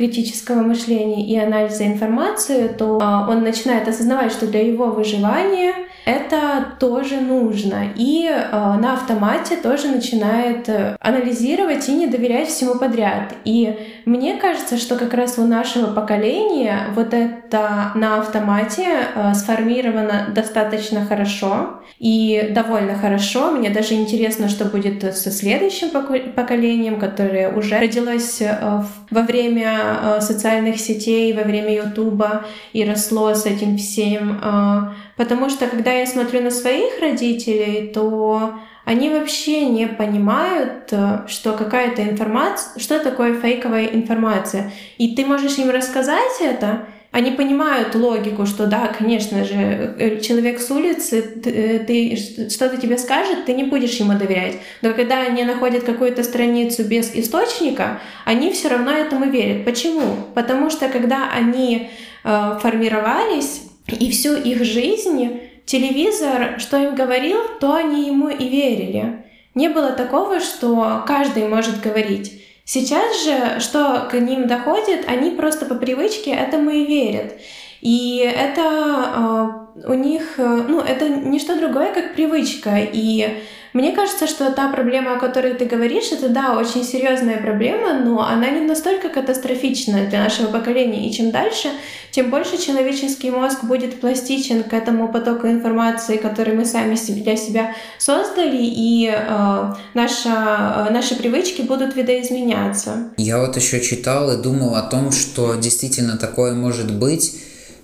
критического 0.00 0.62
мышления 0.62 1.26
и 1.26 1.36
анализа 1.36 1.86
информации, 1.86 2.68
то 2.68 2.98
а, 3.02 3.28
он 3.28 3.42
начинает 3.42 3.86
осознавать, 3.86 4.32
что 4.32 4.46
для 4.46 4.66
его 4.66 4.86
выживания 4.86 5.74
это 6.04 6.74
тоже 6.78 7.20
нужно. 7.20 7.92
И 7.94 8.26
э, 8.26 8.50
на 8.52 8.94
автомате 8.94 9.56
тоже 9.56 9.88
начинает 9.88 10.68
э, 10.68 10.96
анализировать 11.00 11.88
и 11.88 11.92
не 11.92 12.06
доверять 12.06 12.48
всему 12.48 12.76
подряд. 12.76 13.34
И 13.44 13.76
мне 14.06 14.36
кажется, 14.36 14.76
что 14.76 14.96
как 14.96 15.14
раз 15.14 15.38
у 15.38 15.46
нашего 15.46 15.92
поколения 15.92 16.86
вот 16.94 17.12
это 17.12 17.92
на 17.94 18.18
автомате 18.20 18.86
э, 19.14 19.34
сформировано 19.34 20.28
достаточно 20.34 21.04
хорошо 21.04 21.80
и 21.98 22.50
довольно 22.54 22.94
хорошо. 22.94 23.50
Мне 23.50 23.68
даже 23.68 23.94
интересно, 23.94 24.48
что 24.48 24.64
будет 24.64 25.14
со 25.14 25.30
следующим 25.30 25.90
поколением, 25.90 26.98
которое 26.98 27.52
уже 27.52 27.78
родилось 27.78 28.40
э, 28.40 28.82
во 29.10 29.22
время 29.22 29.78
э, 30.02 30.20
социальных 30.22 30.80
сетей, 30.80 31.32
во 31.34 31.42
время 31.42 31.74
Ютуба 31.74 32.46
и 32.72 32.84
росло 32.84 33.34
с 33.34 33.44
этим 33.44 33.76
всем. 33.76 34.40
Э, 34.42 34.92
потому 35.20 35.50
что 35.50 35.66
когда 35.66 35.92
я 35.92 36.06
смотрю 36.06 36.40
на 36.40 36.50
своих 36.50 36.98
родителей, 36.98 37.90
то 37.92 38.54
они 38.86 39.10
вообще 39.10 39.66
не 39.66 39.86
понимают, 39.86 40.94
что 41.26 41.52
какая-то 41.52 42.02
информация, 42.02 42.80
что 42.80 42.98
такое 43.00 43.38
фейковая 43.38 43.84
информация. 43.84 44.72
И 44.96 45.14
ты 45.14 45.26
можешь 45.26 45.58
им 45.58 45.68
рассказать 45.68 46.40
это, 46.40 46.86
Они 47.12 47.32
понимают 47.32 47.96
логику, 47.96 48.46
что 48.46 48.66
да, 48.66 48.86
конечно 48.86 49.44
же, 49.44 49.56
э, 49.56 50.20
человек 50.20 50.60
с 50.60 50.70
улицы, 50.70 51.22
ты, 51.22 51.50
э, 51.50 51.78
ты 51.80 52.16
что-то 52.48 52.76
тебе 52.76 52.96
скажет, 52.98 53.46
ты 53.46 53.52
не 53.52 53.64
будешь 53.64 53.96
ему 53.96 54.12
доверять. 54.12 54.58
Но 54.80 54.94
когда 54.94 55.20
они 55.22 55.42
находят 55.42 55.82
какую-то 55.82 56.22
страницу 56.22 56.84
без 56.84 57.12
источника, 57.14 58.00
они 58.24 58.52
все 58.52 58.68
равно 58.68 58.92
этому 58.92 59.24
верят. 59.24 59.64
Почему? 59.64 60.02
Потому 60.34 60.70
что 60.70 60.88
когда 60.88 61.28
они 61.32 61.90
э, 62.22 62.58
формировались 62.62 63.69
и 63.92 64.10
всю 64.10 64.36
их 64.36 64.64
жизнь 64.64 65.40
телевизор, 65.66 66.58
что 66.58 66.76
им 66.76 66.94
говорил, 66.94 67.38
то 67.60 67.74
они 67.74 68.06
ему 68.06 68.28
и 68.28 68.48
верили. 68.48 69.24
Не 69.54 69.68
было 69.68 69.92
такого, 69.92 70.40
что 70.40 71.02
каждый 71.06 71.48
может 71.48 71.80
говорить. 71.80 72.42
Сейчас 72.64 73.24
же, 73.24 73.60
что 73.60 74.08
к 74.10 74.18
ним 74.18 74.46
доходит, 74.46 75.08
они 75.08 75.32
просто 75.32 75.66
по 75.66 75.74
привычке 75.74 76.30
этому 76.30 76.70
и 76.70 76.86
верят. 76.86 77.34
И 77.80 78.18
это 78.18 79.70
э, 79.76 79.88
у 79.88 79.94
них, 79.94 80.38
э, 80.38 80.64
ну, 80.68 80.80
это 80.80 81.08
не 81.08 81.38
что 81.38 81.56
другое, 81.56 81.92
как 81.92 82.14
привычка. 82.14 82.78
И 82.92 83.42
мне 83.72 83.92
кажется, 83.92 84.26
что 84.26 84.50
та 84.50 84.68
проблема, 84.72 85.14
о 85.14 85.18
которой 85.18 85.54
ты 85.54 85.64
говоришь, 85.64 86.10
это 86.10 86.28
да, 86.28 86.58
очень 86.58 86.84
серьезная 86.84 87.38
проблема, 87.38 87.94
но 87.94 88.20
она 88.20 88.50
не 88.50 88.66
настолько 88.66 89.08
катастрофичная 89.08 90.08
для 90.08 90.24
нашего 90.24 90.48
поколения. 90.48 91.08
И 91.08 91.12
чем 91.12 91.30
дальше, 91.30 91.68
тем 92.10 92.30
больше 92.30 92.58
человеческий 92.58 93.30
мозг 93.30 93.62
будет 93.62 94.00
пластичен 94.00 94.64
к 94.64 94.72
этому 94.72 95.08
потоку 95.08 95.46
информации, 95.46 96.16
который 96.16 96.54
мы 96.54 96.64
сами 96.64 96.96
для 97.22 97.36
себя 97.36 97.74
создали, 97.98 98.58
и 98.60 99.08
э, 99.08 99.72
наша, 99.94 100.86
э, 100.88 100.92
наши 100.92 101.14
привычки 101.14 101.62
будут 101.62 101.94
видоизменяться. 101.94 103.10
Я 103.16 103.38
вот 103.38 103.56
еще 103.56 103.80
читал 103.80 104.32
и 104.32 104.42
думал 104.42 104.74
о 104.74 104.82
том, 104.82 105.12
что 105.12 105.54
действительно 105.54 106.18
такое 106.18 106.54
может 106.54 106.90
быть, 106.90 107.36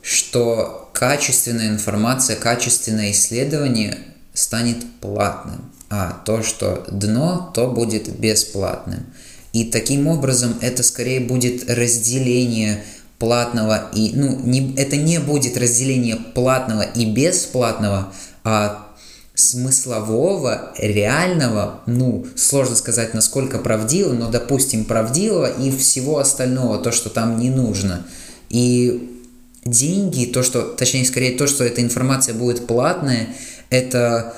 что 0.06 0.90
качественная 0.92 1.68
информация, 1.68 2.36
качественное 2.36 3.10
исследование 3.10 3.98
станет 4.32 4.78
платным 5.00 5.72
а 5.88 6.20
то, 6.24 6.42
что 6.42 6.84
дно, 6.90 7.50
то 7.54 7.68
будет 7.68 8.08
бесплатным. 8.18 9.06
И 9.52 9.64
таким 9.64 10.06
образом 10.06 10.56
это 10.60 10.82
скорее 10.82 11.20
будет 11.20 11.70
разделение 11.70 12.84
платного 13.18 13.88
и, 13.94 14.12
ну, 14.14 14.38
не, 14.42 14.74
это 14.76 14.96
не 14.96 15.18
будет 15.20 15.56
разделение 15.56 16.16
платного 16.16 16.82
и 16.82 17.06
бесплатного, 17.06 18.12
а 18.44 18.88
смыслового, 19.34 20.72
реального, 20.78 21.80
ну, 21.86 22.26
сложно 22.36 22.74
сказать, 22.74 23.14
насколько 23.14 23.58
правдиво, 23.58 24.12
но, 24.12 24.30
допустим, 24.30 24.84
правдивого 24.84 25.46
и 25.46 25.70
всего 25.70 26.18
остального, 26.18 26.78
то, 26.78 26.90
что 26.90 27.10
там 27.10 27.38
не 27.38 27.50
нужно. 27.50 28.06
И 28.48 29.15
деньги, 29.66 30.26
то, 30.26 30.42
что, 30.42 30.62
точнее, 30.62 31.04
скорее 31.04 31.36
то, 31.36 31.46
что 31.46 31.64
эта 31.64 31.82
информация 31.82 32.34
будет 32.34 32.66
платная, 32.66 33.28
это 33.70 34.34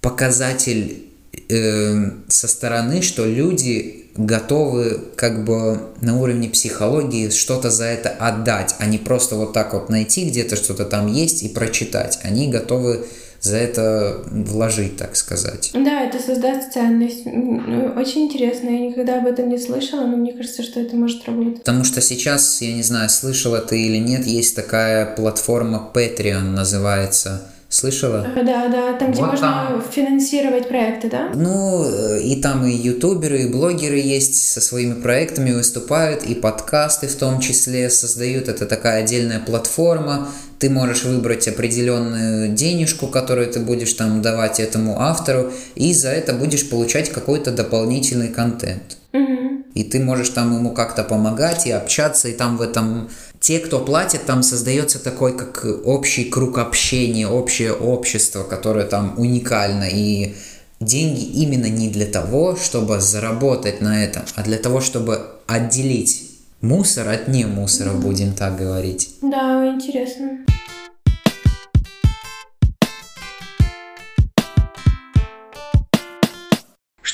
показатель 0.00 1.06
э, 1.48 2.10
со 2.28 2.48
стороны, 2.48 3.02
что 3.02 3.24
люди 3.24 4.06
готовы 4.16 5.00
как 5.14 5.44
бы 5.44 5.80
на 6.00 6.18
уровне 6.18 6.48
психологии 6.48 7.28
что-то 7.30 7.70
за 7.70 7.84
это 7.84 8.08
отдать, 8.08 8.74
а 8.78 8.86
не 8.86 8.98
просто 8.98 9.36
вот 9.36 9.52
так 9.52 9.74
вот 9.74 9.90
найти 9.90 10.28
где-то 10.28 10.56
что-то 10.56 10.84
там 10.84 11.06
есть 11.06 11.42
и 11.42 11.48
прочитать. 11.48 12.18
Они 12.22 12.48
готовы 12.48 13.06
за 13.40 13.56
это 13.56 14.22
вложить, 14.30 14.96
так 14.96 15.16
сказать. 15.16 15.70
Да, 15.74 16.02
это 16.02 16.18
создаст 16.18 16.72
ценность. 16.72 17.26
Ну, 17.26 17.92
очень 17.96 18.22
интересно, 18.22 18.68
я 18.68 18.88
никогда 18.88 19.18
об 19.18 19.26
этом 19.26 19.48
не 19.48 19.58
слышала, 19.58 20.06
но 20.06 20.16
мне 20.16 20.32
кажется, 20.32 20.62
что 20.62 20.80
это 20.80 20.96
может 20.96 21.24
работать. 21.26 21.58
Потому 21.58 21.84
что 21.84 22.00
сейчас, 22.00 22.60
я 22.62 22.72
не 22.72 22.82
знаю, 22.82 23.08
слышала 23.08 23.60
ты 23.60 23.80
или 23.80 23.98
нет, 23.98 24.26
есть 24.26 24.56
такая 24.56 25.06
платформа 25.14 25.90
Patreon 25.94 26.42
называется– 26.42 27.42
Слышала? 27.76 28.26
Да, 28.34 28.68
да, 28.68 28.94
там, 28.94 29.12
где 29.12 29.20
вот 29.20 29.32
можно 29.32 29.66
там. 29.68 29.82
финансировать 29.92 30.66
проекты, 30.66 31.10
да? 31.10 31.28
Ну, 31.34 31.84
э, 31.84 32.22
и 32.22 32.40
там 32.40 32.64
и 32.64 32.72
ютуберы, 32.72 33.42
и 33.42 33.48
блогеры 33.50 33.98
есть 33.98 34.50
со 34.50 34.62
своими 34.62 34.94
проектами, 34.94 35.52
выступают, 35.52 36.22
и 36.22 36.34
подкасты 36.34 37.06
в 37.06 37.14
том 37.16 37.38
числе 37.38 37.90
создают. 37.90 38.48
Это 38.48 38.64
такая 38.64 39.04
отдельная 39.04 39.40
платформа. 39.40 40.28
Ты 40.58 40.70
можешь 40.70 41.04
выбрать 41.04 41.48
определенную 41.48 42.48
денежку, 42.54 43.08
которую 43.08 43.48
ты 43.48 43.60
будешь 43.60 43.92
там 43.92 44.22
давать 44.22 44.58
этому 44.58 44.98
автору, 44.98 45.52
и 45.74 45.92
за 45.92 46.08
это 46.08 46.32
будешь 46.32 46.66
получать 46.70 47.10
какой-то 47.10 47.50
дополнительный 47.50 48.28
контент. 48.28 48.96
Угу. 49.12 49.64
И 49.74 49.84
ты 49.84 50.00
можешь 50.00 50.30
там 50.30 50.56
ему 50.56 50.70
как-то 50.70 51.04
помогать 51.04 51.66
и 51.66 51.72
общаться, 51.72 52.28
и 52.28 52.32
там 52.32 52.56
в 52.56 52.62
этом 52.62 53.10
те, 53.40 53.58
кто 53.58 53.80
платит, 53.80 54.24
там 54.24 54.42
создается 54.42 55.02
такой 55.02 55.36
как 55.36 55.64
общий 55.84 56.24
круг 56.24 56.58
общения, 56.58 57.28
общее 57.28 57.72
общество, 57.72 58.42
которое 58.42 58.86
там 58.86 59.14
уникально. 59.16 59.84
И 59.84 60.34
деньги 60.80 61.24
именно 61.24 61.66
не 61.66 61.88
для 61.88 62.06
того, 62.06 62.56
чтобы 62.56 63.00
заработать 63.00 63.80
на 63.80 64.04
этом, 64.04 64.22
а 64.34 64.42
для 64.42 64.58
того, 64.58 64.80
чтобы 64.80 65.20
отделить 65.46 66.22
мусор 66.60 67.08
от 67.08 67.28
не 67.28 67.44
мусора, 67.44 67.92
будем 67.92 68.32
так 68.32 68.56
говорить. 68.56 69.10
Да, 69.22 69.66
интересно. 69.66 70.38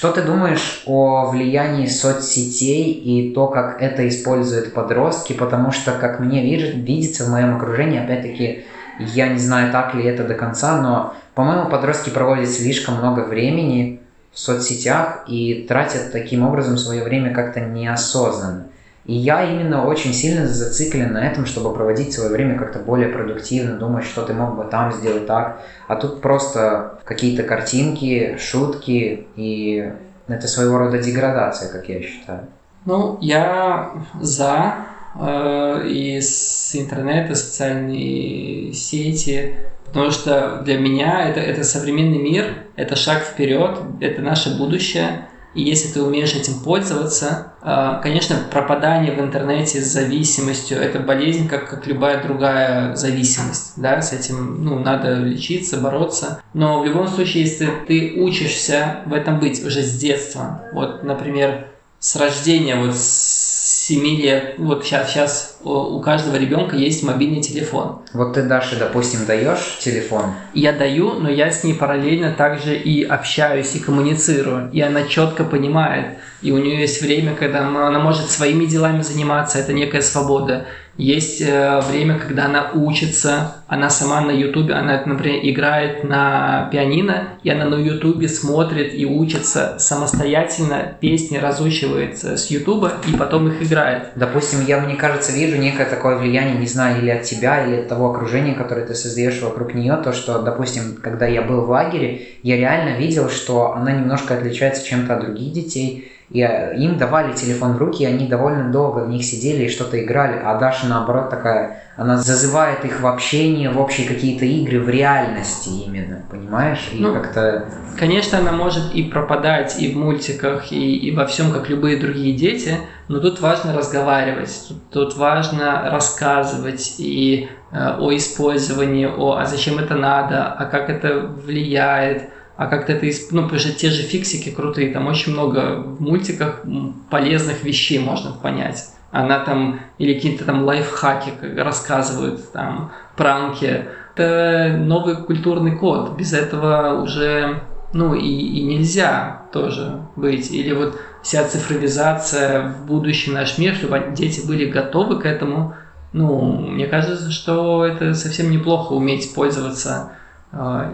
Что 0.03 0.11
ты 0.11 0.23
думаешь 0.23 0.83
о 0.85 1.27
влиянии 1.31 1.87
соцсетей 1.87 2.91
и 2.91 3.33
то, 3.33 3.47
как 3.47 3.81
это 3.81 4.09
используют 4.09 4.75
подростки? 4.75 5.33
Потому 5.33 5.71
что, 5.71 5.93
как 5.93 6.19
мне 6.19 6.43
видится 6.45 7.25
в 7.25 7.29
моем 7.29 7.55
окружении, 7.55 8.03
опять-таки, 8.03 8.65
я 8.99 9.29
не 9.29 9.39
знаю, 9.39 9.71
так 9.71 9.95
ли 9.95 10.03
это 10.03 10.25
до 10.25 10.35
конца, 10.35 10.83
но, 10.83 11.15
по-моему, 11.37 11.71
подростки 11.71 12.11
проводят 12.11 12.51
слишком 12.51 12.97
много 12.97 13.21
времени 13.21 14.01
в 14.33 14.41
соцсетях 14.41 15.23
и 15.29 15.67
тратят 15.69 16.11
таким 16.11 16.45
образом 16.45 16.79
свое 16.79 17.05
время 17.05 17.33
как-то 17.33 17.61
неосознанно. 17.61 18.72
И 19.05 19.15
я 19.15 19.43
именно 19.45 19.85
очень 19.87 20.13
сильно 20.13 20.47
зациклен 20.47 21.13
на 21.13 21.27
этом, 21.27 21.45
чтобы 21.45 21.75
проводить 21.75 22.13
свое 22.13 22.31
время 22.31 22.57
как-то 22.57 22.79
более 22.79 23.09
продуктивно, 23.09 23.77
думать, 23.77 24.05
что 24.05 24.23
ты 24.23 24.33
мог 24.33 24.57
бы 24.57 24.65
там 24.65 24.93
сделать 24.93 25.27
так. 25.27 25.63
А 25.89 25.97
тут 25.97 26.21
просто 26.21 26.99
какие-то 27.05 27.43
картинки, 27.43 28.37
шутки, 28.39 29.27
и 29.35 29.93
это 30.29 30.47
своего 30.47 30.79
рода 30.79 30.99
деградация, 30.99 31.69
как 31.69 31.89
я 31.89 32.01
считаю. 32.01 32.47
Ну, 32.85 33.19
я 33.21 33.93
за 34.21 34.75
э, 35.19 35.87
и 35.87 36.21
с 36.21 36.75
интернета, 36.75 37.35
социальные 37.35 38.73
сети, 38.73 39.55
потому 39.87 40.11
что 40.11 40.63
для 40.65 40.79
меня 40.79 41.29
это, 41.29 41.41
это 41.41 41.65
современный 41.65 42.19
мир, 42.19 42.47
это 42.77 42.97
шаг 42.97 43.23
вперед, 43.23 43.79
это 44.01 44.23
наше 44.23 44.57
будущее. 44.57 45.27
И 45.55 45.63
если 45.63 45.93
ты 45.93 46.03
умеешь 46.03 46.35
этим 46.35 46.61
пользоваться, 46.61 47.53
а, 47.61 48.01
конечно, 48.01 48.37
пропадание 48.51 49.13
в 49.13 49.21
интернете 49.21 49.83
с 49.83 49.93
зависимостью– 49.93 50.79
это 50.81 50.99
болезнь, 50.99 51.49
как, 51.49 51.69
как 51.69 51.87
любая 51.87 52.23
другая 52.23 52.97
зависимость. 52.97 53.75
Да? 53.77 54.01
С 54.01 54.13
этим 54.13 54.65
ну, 54.65 54.79
надо 54.79 55.15
лечиться, 55.15 55.79
бороться. 55.79 56.43
Но 56.55 56.81
в 56.81 56.87
любом 56.87 57.09
случае, 57.09 57.45
если 57.45 57.69
ты 57.87 58.15
учишься 58.17 59.01
в 59.07 59.13
этом 59.13 59.39
быть 59.39 59.65
уже 59.65 59.83
с 59.83 59.99
детства, 59.99 60.63
вот, 60.73 61.03
например, 61.03 61.69
с 61.99 62.17
рождения, 62.17 62.77
вот 62.77 62.97
с 62.97 63.62
7 63.85 64.05
лет, 64.21 64.55
вот 64.59 64.85
сейчас, 64.85 65.11
сейчас 65.11 65.59
у 65.65 65.99
каждого 66.01 66.37
ребенка 66.37 66.77
есть 66.77 67.03
мобильный 67.03 67.41
телефон. 67.41 68.03
Вот 68.13 68.35
ты 68.35 68.45
Даше, 68.45 68.79
допустим, 68.79 69.27
даешь 69.27 69.79
телефон? 69.81 70.35
Я 70.55 70.73
даю, 70.73 71.15
но 71.15 71.29
я 71.29 71.51
с 71.51 71.65
ней 71.65 71.75
параллельно 71.75 72.33
также 72.33 72.77
и 72.77 73.03
общаюсь, 73.03 73.75
и 73.75 73.81
коммуницирую. 73.81 74.71
И 74.73 74.81
она 74.81 75.03
четко 75.09 75.43
понимает, 75.43 76.19
и 76.43 76.51
у 76.51 76.59
нее 76.59 76.81
есть 76.81 77.01
время, 77.01 77.35
когда 77.35 77.67
она, 77.67 77.89
она 77.89 78.01
может 78.01 78.31
своими 78.31 78.67
делами 78.67 79.03
заниматься, 79.03 79.59
это 79.59 79.73
некая 79.73 80.03
свобода. 80.03 80.67
Есть 80.99 81.41
э, 81.41 81.81
время, 81.89 82.19
когда 82.19 82.45
она 82.47 82.71
учится, 82.75 83.57
она 83.67 83.89
сама 83.89 84.21
на 84.21 84.31
ютубе, 84.31 84.75
она, 84.75 85.03
например, 85.07 85.41
играет 85.43 86.05
на 86.05 86.69
пианино, 86.71 87.29
и 87.43 87.49
она 87.49 87.65
на 87.65 87.77
ютубе 87.77 88.29
смотрит 88.29 88.93
и 88.93 89.07
учится 89.07 89.77
самостоятельно, 89.79 90.99
песни 91.01 91.39
разучивает 91.39 92.23
с 92.23 92.51
ютуба, 92.51 92.93
и 93.09 93.17
потом 93.17 93.49
их 93.49 93.63
играет. 93.63 94.09
Допустим, 94.17 94.67
я, 94.67 94.81
мне 94.81 94.97
кажется, 94.97 95.33
вижу 95.33 95.57
некое 95.57 95.87
такое 95.87 96.19
влияние, 96.19 96.59
не 96.59 96.67
знаю, 96.67 97.01
или 97.01 97.09
от 97.09 97.23
тебя, 97.23 97.65
или 97.65 97.77
от 97.77 97.89
того 97.89 98.11
окружения, 98.11 98.53
которое 98.53 98.85
ты 98.85 98.95
создаешь 98.95 99.41
вокруг 99.41 99.73
нее, 99.73 99.97
то, 99.97 100.13
что, 100.13 100.43
допустим, 100.43 100.99
когда 101.03 101.27
я 101.27 101.41
был 101.41 101.63
в 101.63 101.71
лагере, 101.71 102.29
я 102.43 102.59
реально 102.59 102.99
видел, 102.99 103.31
что 103.31 103.73
она 103.73 103.93
немножко 103.93 104.35
отличается 104.35 104.85
чем-то 104.85 105.15
от 105.15 105.21
других 105.23 105.55
детей, 105.55 106.12
и 106.33 106.41
э, 106.41 106.77
им 106.77 106.97
давали 106.97 107.35
телефон 107.35 107.75
в 107.75 107.79
руки, 107.79 108.03
и 108.03 108.07
они 108.07 108.27
довольно 108.27 108.73
долго 108.73 109.01
в 109.01 109.09
них 109.09 109.23
сидели 109.25 109.65
и 109.65 109.69
что-то 109.69 110.03
играли, 110.03 110.41
а 110.43 110.59
Даша, 110.59 110.87
наоборот, 110.87 111.29
такая, 111.29 111.83
она 111.97 112.17
зазывает 112.17 112.85
их 112.87 113.01
в 113.03 113.07
общение, 113.07 113.71
в 113.71 113.79
общие 113.79 114.09
какие-то 114.09 114.47
игры, 114.47 114.81
в 114.81 114.89
реальности 114.89 115.69
именно, 115.69 116.23
понимаешь? 116.31 116.91
И 116.93 117.01
Ну, 117.01 117.13
как-то... 117.13 117.67
Конечно, 117.99 118.39
она 118.39 118.53
может 118.53 118.95
и 118.95 119.03
пропадать 119.03 119.79
и 119.79 119.93
в 119.93 119.97
мультиках, 119.99 120.73
и, 120.73 120.97
и 120.97 121.15
во 121.15 121.27
всем, 121.27 121.53
как 121.53 121.69
любые 121.69 121.99
другие 121.99 122.35
дети, 122.35 122.79
но 123.09 123.21
тут 123.21 123.41
важно 123.41 123.77
разговаривать, 123.77 124.65
тут, 124.69 124.91
тут 124.91 125.17
важно 125.19 125.91
рассказывать 125.91 126.95
и 126.99 127.51
э, 127.71 127.97
о 127.99 128.11
использовании, 128.17 129.07
о 129.07 129.37
а 129.37 129.45
зачем 129.45 129.79
это 129.79 129.97
надо, 129.97 130.47
а 130.47 130.65
как 130.65 130.89
это 130.89 131.19
влияет, 131.21 132.31
а 132.57 132.67
как 132.67 132.89
это... 132.89 133.07
исп- 133.07 133.29
Ну, 133.31 133.43
потому 133.43 133.61
что 133.61 133.73
те 133.73 133.91
же 133.91 134.03
фиксики 134.03 134.51
крутые, 134.51 134.93
там 134.93 135.07
очень 135.07 135.33
много 135.33 135.83
в 135.83 136.01
мультиках 136.01 136.63
полезных 137.11 137.65
вещей 137.65 137.99
можно 137.99 138.33
понять. 138.33 138.89
Она 139.11 139.41
там, 139.41 139.81
или 139.99 140.15
какие-то 140.15 140.45
там 140.45 140.65
лайфхаки 140.65 141.33
рассказывают, 141.57 142.51
там, 142.53 142.93
пранки. 143.17 143.87
Это 144.15 144.77
новый 144.79 145.17
культурный 145.17 145.77
код. 145.77 146.17
Без 146.17 146.33
этого 146.33 147.03
уже, 147.03 147.63
ну, 147.93 148.15
и, 148.15 148.27
и 148.27 148.63
нельзя 148.63 149.43
тоже 149.53 150.01
быть. 150.17 150.51
Или 150.51 150.73
вот 150.73 150.99
вся 151.23 151.45
цифровизация 151.45 152.69
в 152.69 152.87
будущий 152.87 153.33
наш 153.33 153.59
мир, 153.59 153.75
чтобы 153.75 154.13
дети 154.17 154.47
были 154.47 154.71
готовы 154.71 155.21
к 155.21 155.27
этому. 155.27 155.75
Ну, 156.13 156.53
мне 156.71 156.87
кажется, 156.87 157.31
что 157.31 157.85
это 157.85 158.15
совсем 158.15 158.51
неплохо 158.51 158.93
уметь 158.93 159.35
пользоваться 159.35 160.13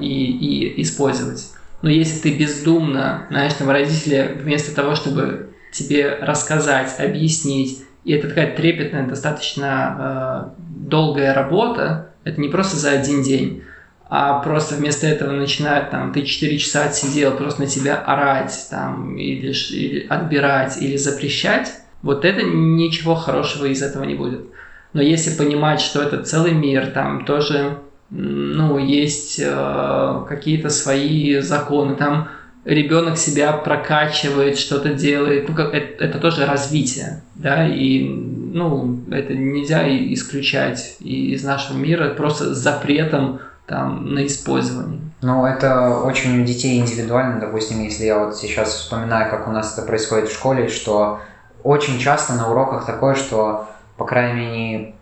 и, 0.01 0.07
и 0.07 0.83
использовать. 0.83 1.49
Но 1.83 1.91
если 1.91 2.21
ты 2.21 2.37
бездумно, 2.37 3.27
знаешь, 3.31 3.55
там 3.55 3.71
родители 3.71 4.37
вместо 4.41 4.75
того, 4.75 4.95
чтобы 4.95 5.51
тебе 5.73 6.19
рассказать, 6.21 6.99
объяснить, 6.99 7.85
и 8.05 8.13
это 8.13 8.29
такая 8.29 8.55
трепетная, 8.55 9.07
достаточно 9.07 10.55
э, 10.57 10.61
долгая 10.89 11.35
работа, 11.35 12.13
это 12.25 12.41
не 12.41 12.49
просто 12.49 12.77
за 12.77 12.93
один 12.93 13.23
день, 13.23 13.63
а 14.09 14.41
просто 14.41 14.77
вместо 14.77 15.07
этого 15.07 15.33
начинают 15.33 15.91
там, 15.91 16.13
ты 16.13 16.23
4 16.23 16.59
часа 16.59 16.85
отсидел, 16.85 17.33
просто 17.33 17.63
на 17.63 17.67
тебя 17.67 17.97
орать, 17.97 18.69
там, 18.71 19.17
или, 19.17 19.53
или 19.71 20.07
отбирать, 20.09 20.81
или 20.81 20.97
запрещать, 20.97 21.73
вот 22.03 22.25
это 22.25 22.43
ничего 22.43 23.15
хорошего 23.15 23.67
из 23.67 23.83
этого 23.83 24.05
не 24.05 24.15
будет. 24.15 24.47
Но 24.95 25.03
если 25.03 25.37
понимать, 25.37 25.81
что 25.81 26.03
это 26.03 26.23
целый 26.23 26.53
мир, 26.53 26.87
там 26.87 27.27
тоже, 27.27 27.79
ну, 28.11 28.79
есть 28.79 29.39
э, 29.39 30.23
какие-то 30.29 30.71
свои 30.71 31.41
законы, 31.41 31.95
там 31.95 32.29
ребенок 32.65 33.19
себя 33.19 33.53
прокачивает, 33.53 34.59
что-то 34.59 34.95
делает, 34.95 35.49
ну, 35.49 35.55
как, 35.55 35.75
это, 35.75 36.05
это 36.05 36.19
тоже 36.19 36.47
развитие, 36.47 37.23
да, 37.35 37.67
и, 37.67 38.09
ну, 38.09 39.01
это 39.11 39.35
нельзя 39.35 39.85
исключать 40.13 40.97
из 41.01 41.45
нашего 41.45 41.77
мира 41.77 42.11
просто 42.11 42.55
с 42.55 42.59
запретом 42.59 43.41
там 43.67 44.15
на 44.15 44.27
использование. 44.27 45.01
Ну, 45.21 45.45
это 45.45 45.99
очень 45.99 46.41
у 46.41 46.45
детей 46.45 46.79
индивидуально, 46.79 47.41
допустим, 47.41 47.83
если 47.83 48.05
я 48.05 48.19
вот 48.19 48.37
сейчас 48.37 48.75
вспоминаю, 48.75 49.31
как 49.31 49.49
у 49.49 49.51
нас 49.51 49.77
это 49.77 49.87
происходит 49.87 50.29
в 50.29 50.35
школе, 50.35 50.69
что 50.69 51.21
очень 51.63 51.99
часто 51.99 52.35
на 52.35 52.51
уроках 52.51 52.87
такое, 52.87 53.15
что, 53.15 53.69
по 53.97 54.05
крайней 54.05 54.47
мере, 54.47 54.95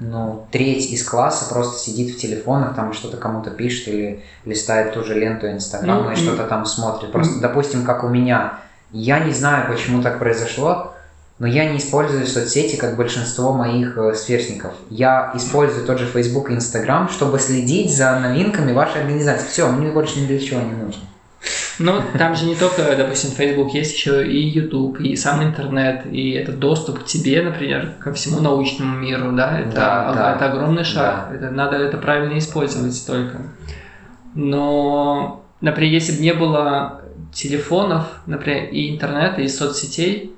ну, 0.00 0.46
треть 0.50 0.90
из 0.90 1.04
класса 1.06 1.52
просто 1.52 1.78
сидит 1.78 2.16
в 2.16 2.18
телефонах, 2.18 2.74
там 2.74 2.94
что-то 2.94 3.18
кому-то 3.18 3.50
пишет 3.50 3.88
или 3.88 4.22
листает 4.46 4.94
ту 4.94 5.04
же 5.04 5.14
ленту 5.14 5.46
Инстаграма 5.50 6.04
Ну, 6.04 6.12
и 6.12 6.16
что-то 6.16 6.44
там 6.44 6.64
смотрит. 6.64 7.12
Просто, 7.12 7.38
допустим, 7.40 7.84
как 7.84 8.02
у 8.02 8.08
меня. 8.08 8.60
Я 8.92 9.20
не 9.20 9.32
знаю, 9.32 9.70
почему 9.70 10.02
так 10.02 10.18
произошло, 10.18 10.94
но 11.38 11.46
я 11.46 11.70
не 11.70 11.78
использую 11.78 12.26
соцсети, 12.26 12.76
как 12.76 12.96
большинство 12.96 13.52
моих 13.52 13.96
э, 13.96 14.14
сверстников. 14.14 14.72
Я 14.88 15.32
использую 15.34 15.86
тот 15.86 15.98
же 15.98 16.06
Facebook 16.06 16.50
и 16.50 16.54
Instagram, 16.54 17.08
чтобы 17.08 17.38
следить 17.38 17.94
за 17.94 18.18
новинками 18.18 18.72
вашей 18.72 19.02
организации. 19.02 19.46
Все, 19.46 19.70
мне 19.70 19.90
больше 19.90 20.20
ни 20.20 20.26
для 20.26 20.38
чего 20.38 20.60
не 20.60 20.72
нужно. 20.72 21.02
Ну, 21.82 22.02
там 22.18 22.36
же 22.36 22.44
не 22.44 22.54
только, 22.54 22.94
допустим, 22.94 23.30
Facebook, 23.30 23.72
есть 23.72 23.94
еще 23.94 24.26
и 24.30 24.38
YouTube, 24.38 25.00
и 25.00 25.16
сам 25.16 25.42
интернет, 25.42 26.04
и 26.12 26.32
это 26.32 26.52
доступ 26.52 27.00
к 27.00 27.04
тебе, 27.06 27.40
например, 27.42 27.94
ко 27.98 28.12
всему 28.12 28.40
научному 28.40 28.98
миру, 28.98 29.32
да, 29.32 29.58
это, 29.60 29.74
Да, 29.74 30.12
да. 30.14 30.34
это 30.36 30.52
огромный 30.52 30.84
шаг, 30.84 31.28
Да. 31.30 31.36
это 31.36 31.50
надо 31.50 31.76
это 31.76 31.96
правильно 31.96 32.38
использовать 32.38 33.02
только. 33.06 33.38
Но, 34.34 35.42
например, 35.62 35.92
если 35.94 36.16
бы 36.16 36.22
не 36.22 36.34
было 36.34 37.00
телефонов, 37.32 38.20
например, 38.26 38.68
и 38.70 38.90
интернета, 38.90 39.40
и 39.40 39.48
соцсетей, 39.48 40.34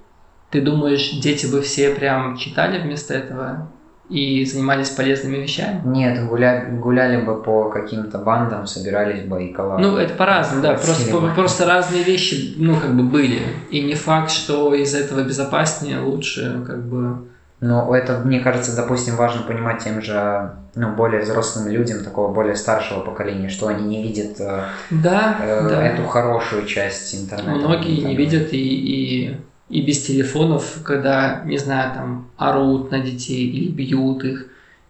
ты 0.50 0.60
думаешь, 0.60 1.10
дети 1.20 1.46
бы 1.46 1.60
все 1.60 1.90
прям 1.90 2.36
читали 2.36 2.80
вместо 2.80 3.14
этого 3.14 3.68
и 4.12 4.44
занимались 4.44 4.90
полезными 4.90 5.38
вещами? 5.38 5.80
Нет, 5.86 6.18
гуля- 6.30 6.78
гуляли 6.78 7.20
бы 7.24 7.42
по 7.42 7.70
каким-то 7.70 8.18
бандам, 8.18 8.66
собирались 8.66 9.22
бы 9.22 9.44
и 9.46 9.52
коллабы. 9.52 9.80
Ну, 9.82 9.96
это 9.96 10.12
по-разному, 10.14 10.62
да. 10.62 10.74
Просто, 10.74 11.18
бы. 11.18 11.30
просто 11.34 11.64
разные 11.64 12.02
вещи, 12.02 12.54
ну, 12.58 12.76
как 12.76 12.94
бы 12.94 13.04
были. 13.04 13.40
И 13.70 13.80
не 13.80 13.94
факт, 13.94 14.30
что 14.30 14.74
из 14.74 14.94
этого 14.94 15.22
безопаснее, 15.22 15.98
лучше, 16.00 16.62
как 16.66 16.84
бы. 16.84 17.26
Но 17.60 17.94
это, 17.96 18.18
мне 18.24 18.40
кажется, 18.40 18.76
допустим, 18.76 19.16
важно 19.16 19.42
понимать 19.42 19.82
тем 19.82 20.02
же, 20.02 20.50
ну, 20.74 20.90
более 20.94 21.22
взрослым 21.22 21.68
людям, 21.68 22.02
такого 22.04 22.34
более 22.34 22.56
старшего 22.56 23.00
поколения, 23.00 23.48
что 23.48 23.68
они 23.68 23.86
не 23.86 24.02
видят 24.02 24.40
э, 24.40 24.64
Да, 24.90 25.36
э, 25.40 25.68
да. 25.70 25.86
эту 25.86 26.04
хорошую 26.04 26.66
часть 26.66 27.14
интернета. 27.14 27.50
Многие 27.52 28.00
не 28.04 28.16
видят 28.16 28.52
и, 28.52 28.58
и, 28.58 29.36
и 29.72 29.80
без 29.80 30.02
телефонов, 30.02 30.82
когда, 30.84 31.42
не 31.46 31.56
знаю, 31.56 31.94
там, 31.94 32.26
орут 32.36 32.90
на 32.90 33.00
детей 33.00 33.46
или 33.46 33.68
бьют 33.70 34.22
их, 34.22 34.48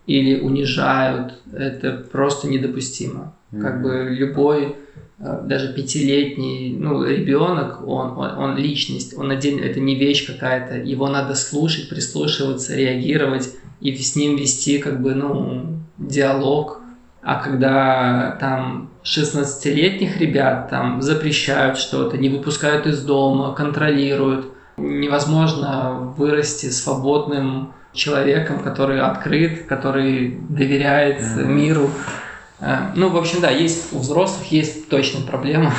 или 0.09 0.41
унижают. 0.41 1.41
Это 1.53 2.05
просто 2.11 2.49
недопустимо. 2.49 3.33
Как 3.53 3.75
Мгм. 3.75 3.83
бы 3.83 4.09
любой, 4.11 4.77
э, 5.21 5.41
даже 5.45 5.73
пятилетний 5.73 6.77
ну, 6.77 7.05
ребенок, 7.05 7.87
он, 7.87 8.19
он, 8.19 8.31
он 8.37 8.57
личность, 8.57 9.17
он 9.17 9.31
отдельно, 9.31 9.61
это 9.61 9.79
не 9.79 9.95
вещь 9.95 10.27
какая-то, 10.27 10.75
его 10.79 11.09
надо 11.09 11.37
слушать, 11.37 11.89
прислушиваться, 11.89 12.75
реагировать 12.75 13.51
и 13.81 13.95
с 13.95 14.17
ним 14.17 14.35
вести 14.35 14.79
как 14.79 15.01
бы, 15.01 15.15
ну, 15.15 15.77
диалог. 15.97 16.81
А 17.23 17.37
когда 17.37 18.37
там 18.41 18.91
16-летних 19.05 20.19
ребят 20.21 20.71
там 20.71 21.03
запрещают 21.03 21.79
что-то, 21.79 22.19
не 22.19 22.29
выпускают 22.29 22.87
из 22.89 23.05
дома, 23.05 23.55
контролируют, 23.55 24.52
невозможно 24.77 26.13
вырасти 26.17 26.71
свободным 26.71 27.73
человеком, 27.93 28.59
который 28.61 29.01
открыт, 29.01 29.67
который 29.67 30.39
доверяет 30.49 31.21
Мгм. 31.23 31.57
миру. 31.57 31.91
Э, 32.61 32.77
Ну, 32.95 33.09
в 33.11 33.17
общем, 33.17 33.41
да, 33.41 33.51
есть 33.51 33.93
у 33.93 33.99
взрослых 33.99 34.51
есть 34.53 34.89
точно 34.89 35.27
проблема. 35.27 35.73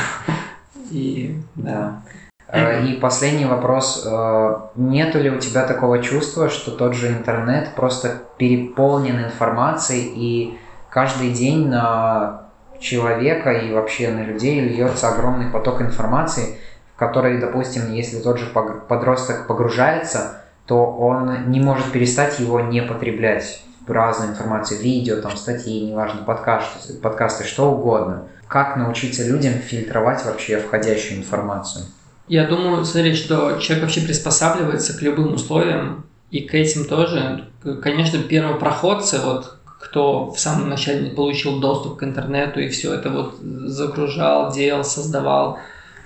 И 0.92 1.38
да. 1.56 2.02
Э, 2.48 2.86
И 2.86 2.94
последний 3.00 3.46
вопрос. 3.46 4.06
Э, 4.06 4.56
Нету 4.76 5.20
ли 5.20 5.32
у 5.32 5.40
тебя 5.40 5.66
такого 5.66 6.00
чувства, 6.04 6.50
что 6.50 6.72
тот 6.72 6.94
же 6.94 7.08
интернет 7.10 7.74
просто 7.76 8.22
переполнен 8.38 9.24
информацией, 9.24 10.12
и 10.16 10.58
каждый 10.90 11.32
день 11.32 11.68
на 11.68 12.42
человека 12.80 13.52
и 13.52 13.72
вообще 13.74 14.10
на 14.10 14.24
людей 14.24 14.60
льется 14.60 15.08
огромный 15.10 15.48
поток 15.50 15.82
информации, 15.82 16.58
который, 16.96 17.40
допустим, 17.40 17.94
если 17.94 18.20
тот 18.20 18.40
же 18.40 18.46
подросток 18.46 19.48
погружается, 19.48 20.42
то 20.66 20.86
он 20.86 21.52
не 21.52 21.60
может 21.60 21.92
перестать 21.92 22.40
его 22.40 22.60
не 22.60 22.82
потреблять 22.82 23.64
разную 23.88 24.32
информацию, 24.32 24.80
видео, 24.80 25.22
там, 25.22 25.36
статьи, 25.36 25.86
неважно, 25.86 26.24
подкасты, 26.24 26.94
подкасты, 26.94 27.44
что 27.44 27.72
угодно. 27.72 28.28
Как 28.48 28.78
научиться 28.78 29.28
людям 29.28 29.54
фильтровать 29.54 30.24
вообще 30.26 30.58
входящую 30.58 31.20
информацию? 31.20 31.86
Я 32.28 32.48
думаю, 32.48 32.86
смотри, 32.86 33.14
что 33.14 33.58
человек 33.60 33.84
вообще 33.84 34.02
приспосабливается 34.02 34.98
к 34.98 35.02
любым 35.02 35.34
условиям, 35.34 36.06
и 36.34 36.42
к 36.42 36.56
этим 36.56 36.86
тоже. 36.86 37.46
Конечно, 37.84 38.20
первопроходцы, 38.20 39.20
вот 39.20 39.58
кто 39.80 40.32
в 40.32 40.40
самом 40.40 40.70
начале 40.70 41.12
получил 41.12 41.60
доступ 41.60 41.98
к 41.98 42.04
интернету 42.04 42.60
и 42.60 42.70
все 42.70 42.96
это 42.96 43.12
вот 43.12 43.36
загружал, 43.40 44.52
делал, 44.52 44.84
создавал, 44.84 45.60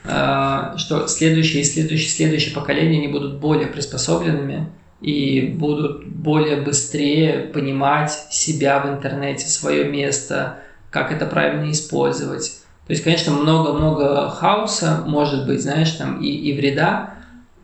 что 0.07 1.07
следующие 1.07 1.61
и 1.61 1.65
следующие, 1.65 2.09
следующие 2.09 2.55
поколения 2.55 2.99
они 2.99 3.07
будут 3.07 3.39
более 3.39 3.67
приспособленными 3.67 4.69
и 5.01 5.53
будут 5.57 6.07
более 6.07 6.57
быстрее 6.57 7.39
понимать 7.39 8.11
себя 8.31 8.79
в 8.79 8.89
интернете, 8.89 9.47
свое 9.47 9.85
место, 9.85 10.59
как 10.89 11.11
это 11.11 11.25
правильно 11.25 11.71
использовать. 11.71 12.61
То 12.87 12.91
есть, 12.91 13.03
конечно, 13.03 13.33
много-много 13.33 14.29
хаоса 14.29 15.03
может 15.05 15.45
быть, 15.45 15.61
знаешь, 15.61 15.91
там 15.91 16.21
и, 16.21 16.29
и 16.29 16.57
вреда, 16.57 17.15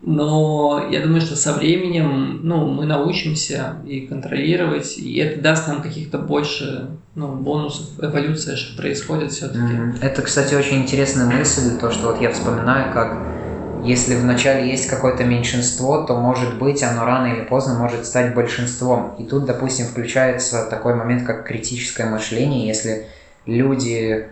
но 0.06 0.90
я 0.92 1.02
думаю, 1.02 1.22
что 1.22 1.36
со 1.36 1.54
временем 1.54 2.42
ну, 2.44 2.68
мы 2.68 2.86
научимся 2.86 3.78
и 3.86 4.02
контролировать, 4.02 4.98
и 4.98 5.18
это 5.18 5.42
даст 5.42 5.68
нам 5.68 5.82
каких-то 5.82 6.18
больше 6.18 6.90
ну, 7.16 7.30
бонусов, 7.30 7.88
эволюция 8.02 8.58
же 8.58 8.76
происходит 8.76 9.32
все-таки. 9.32 9.60
Мгм. 9.60 9.96
Это, 10.02 10.22
кстати, 10.22 10.56
очень 10.56 10.82
интересная 10.82 11.26
мысль, 11.26 11.80
то, 11.80 11.90
что 11.90 12.08
вот 12.08 12.22
я 12.22 12.32
вспоминаю, 12.32 12.94
как 12.94 13.18
если 13.86 14.16
вначале 14.16 14.70
есть 14.70 14.88
какое-то 14.88 15.24
меньшинство, 15.24 16.04
то, 16.04 16.16
может 16.16 16.58
быть, 16.58 16.84
оно 16.84 17.06
рано 17.06 17.34
или 17.34 17.44
поздно 17.44 17.76
может 17.76 18.06
стать 18.06 18.34
большинством. 18.34 19.16
И 19.20 19.26
тут, 19.26 19.46
допустим, 19.46 19.88
включается 19.88 20.68
такой 20.70 20.96
момент, 20.96 21.26
как 21.26 21.46
критическое 21.46 22.06
мышление. 22.06 22.68
Если 22.68 23.08
люди 23.46 24.28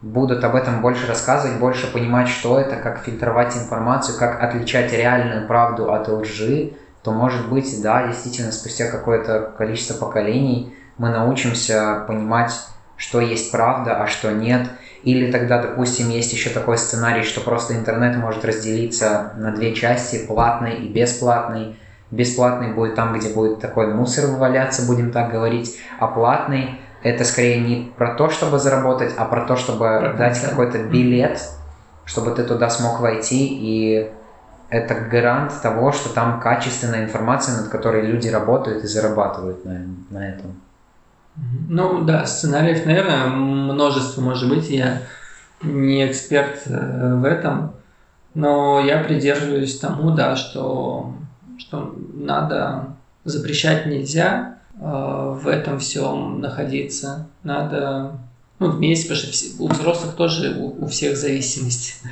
будут 0.00 0.44
об 0.44 0.54
этом 0.54 0.80
больше 0.80 1.06
рассказывать, 1.06 1.58
больше 1.58 1.92
понимать, 1.92 2.28
что 2.28 2.58
это, 2.58 2.76
как 2.76 3.00
фильтровать 3.00 3.56
информацию, 3.56 4.18
как 4.18 4.42
отличать 4.42 4.92
реальную 4.92 5.46
правду 5.46 5.92
от 5.92 6.08
лжи, 6.08 6.74
то, 7.02 7.12
может 7.12 7.48
быть, 7.48 7.82
да, 7.82 8.06
действительно, 8.06 8.52
спустя 8.52 8.90
какое-то 8.90 9.52
количество 9.56 9.94
поколений 9.94 10.74
мы 10.98 11.10
научимся 11.10 12.04
понимать, 12.06 12.52
что 12.96 13.20
есть 13.20 13.50
правда, 13.52 14.02
а 14.02 14.06
что 14.06 14.32
нет. 14.32 14.68
Или 15.04 15.30
тогда, 15.30 15.62
допустим, 15.62 16.10
есть 16.10 16.32
еще 16.32 16.50
такой 16.50 16.76
сценарий, 16.76 17.22
что 17.22 17.40
просто 17.40 17.74
интернет 17.74 18.16
может 18.16 18.44
разделиться 18.44 19.32
на 19.36 19.52
две 19.52 19.74
части, 19.74 20.26
платный 20.26 20.74
и 20.74 20.88
бесплатный. 20.88 21.76
Бесплатный 22.10 22.72
будет 22.72 22.94
там, 22.94 23.16
где 23.16 23.28
будет 23.28 23.60
такой 23.60 23.94
мусор 23.94 24.30
валяться, 24.36 24.86
будем 24.86 25.12
так 25.12 25.30
говорить, 25.30 25.78
а 26.00 26.08
платный 26.08 26.80
это 27.02 27.24
скорее 27.24 27.60
не 27.60 27.92
про 27.96 28.14
то, 28.14 28.30
чтобы 28.30 28.58
заработать, 28.58 29.14
а 29.16 29.24
про 29.24 29.46
то, 29.46 29.56
чтобы 29.56 30.14
дать 30.18 30.40
какой-то 30.40 30.82
билет, 30.84 31.40
чтобы 32.04 32.32
ты 32.32 32.44
туда 32.44 32.70
смог 32.70 33.00
войти, 33.00 33.46
и 33.50 34.10
это 34.70 34.94
гарант 34.94 35.52
того, 35.62 35.92
что 35.92 36.12
там 36.12 36.40
качественная 36.40 37.04
информация, 37.04 37.56
над 37.56 37.68
которой 37.68 38.06
люди 38.06 38.28
работают 38.28 38.84
и 38.84 38.86
зарабатывают 38.86 39.64
на, 39.64 39.86
на 40.10 40.28
этом. 40.28 40.60
Ну 41.68 42.02
да, 42.02 42.26
сценариев, 42.26 42.84
наверное, 42.84 43.26
множество 43.26 44.20
может 44.20 44.48
быть. 44.48 44.68
Я 44.68 45.02
не 45.62 46.06
эксперт 46.06 46.62
э, 46.66 47.14
в 47.14 47.24
этом, 47.24 47.74
но 48.34 48.80
я 48.80 48.98
придерживаюсь 49.02 49.78
тому, 49.78 50.10
да, 50.10 50.36
что, 50.36 51.14
что 51.58 51.94
надо 52.12 52.96
запрещать 53.24 53.86
нельзя, 53.86 54.57
в 54.80 55.48
этом 55.48 55.78
всем 55.78 56.40
находиться. 56.40 57.26
Надо 57.42 58.12
ну, 58.58 58.70
вместе, 58.70 59.08
потому 59.08 59.32
что 59.32 59.62
у 59.62 59.68
взрослых 59.68 60.14
тоже 60.14 60.56
у, 60.58 60.84
у 60.84 60.86
всех 60.86 61.16
зависимость. 61.16 62.02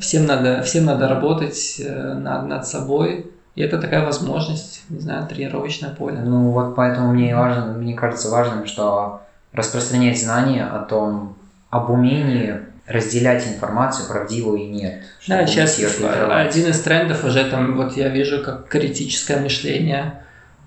Всем 0.00 0.26
надо, 0.26 0.62
всем 0.62 0.86
надо 0.86 1.08
работать 1.08 1.76
э, 1.78 2.14
над, 2.14 2.46
над 2.46 2.66
собой. 2.66 3.30
И 3.54 3.62
это 3.62 3.78
такая 3.78 4.04
возможность, 4.04 4.82
не 4.88 5.00
знаю, 5.00 5.28
тренировочное 5.28 5.90
поле. 5.90 6.18
Ну 6.18 6.50
вот 6.50 6.74
поэтому 6.74 7.12
мне 7.12 7.36
важно, 7.36 7.66
мне 7.74 7.94
кажется 7.94 8.30
важным, 8.30 8.66
что 8.66 9.22
распространять 9.52 10.20
знания 10.20 10.64
о 10.64 10.80
том, 10.80 11.36
об 11.70 11.90
умении 11.90 12.60
разделять 12.86 13.46
информацию, 13.46 14.08
правдивую 14.08 14.60
и 14.60 14.66
нет. 14.66 15.02
Да, 15.26 15.46
сейчас 15.46 15.78
один 15.78 16.68
из 16.68 16.80
трендов 16.80 17.24
уже 17.24 17.44
там, 17.44 17.76
вот 17.76 17.96
я 17.96 18.08
вижу, 18.08 18.42
как 18.42 18.68
критическое 18.68 19.38
мышление, 19.38 20.23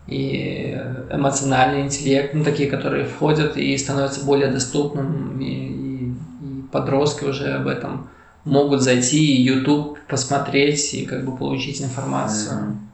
и 0.08 0.80
эмоциональный 1.12 1.82
интеллект, 1.82 2.34
ну, 2.34 2.44
такие, 2.44 2.70
которые 2.70 3.06
входят 3.06 3.58
и 3.58 3.78
становятся 3.78 4.26
более 4.26 4.50
доступным, 4.50 5.40
и, 5.40 5.46
и, 5.46 6.06
и 6.10 6.62
подростки 6.72 7.26
уже 7.26 7.54
об 7.54 7.68
этом 7.68 8.10
могут 8.46 8.82
зайти 8.82 9.36
и 9.36 9.42
YouTube 9.42 10.00
посмотреть 10.08 10.94
и 10.94 11.06
как 11.06 11.26
бы 11.26 11.36
получить 11.36 11.82
информацию. 11.82 12.58
Mm-hmm. 12.58 12.88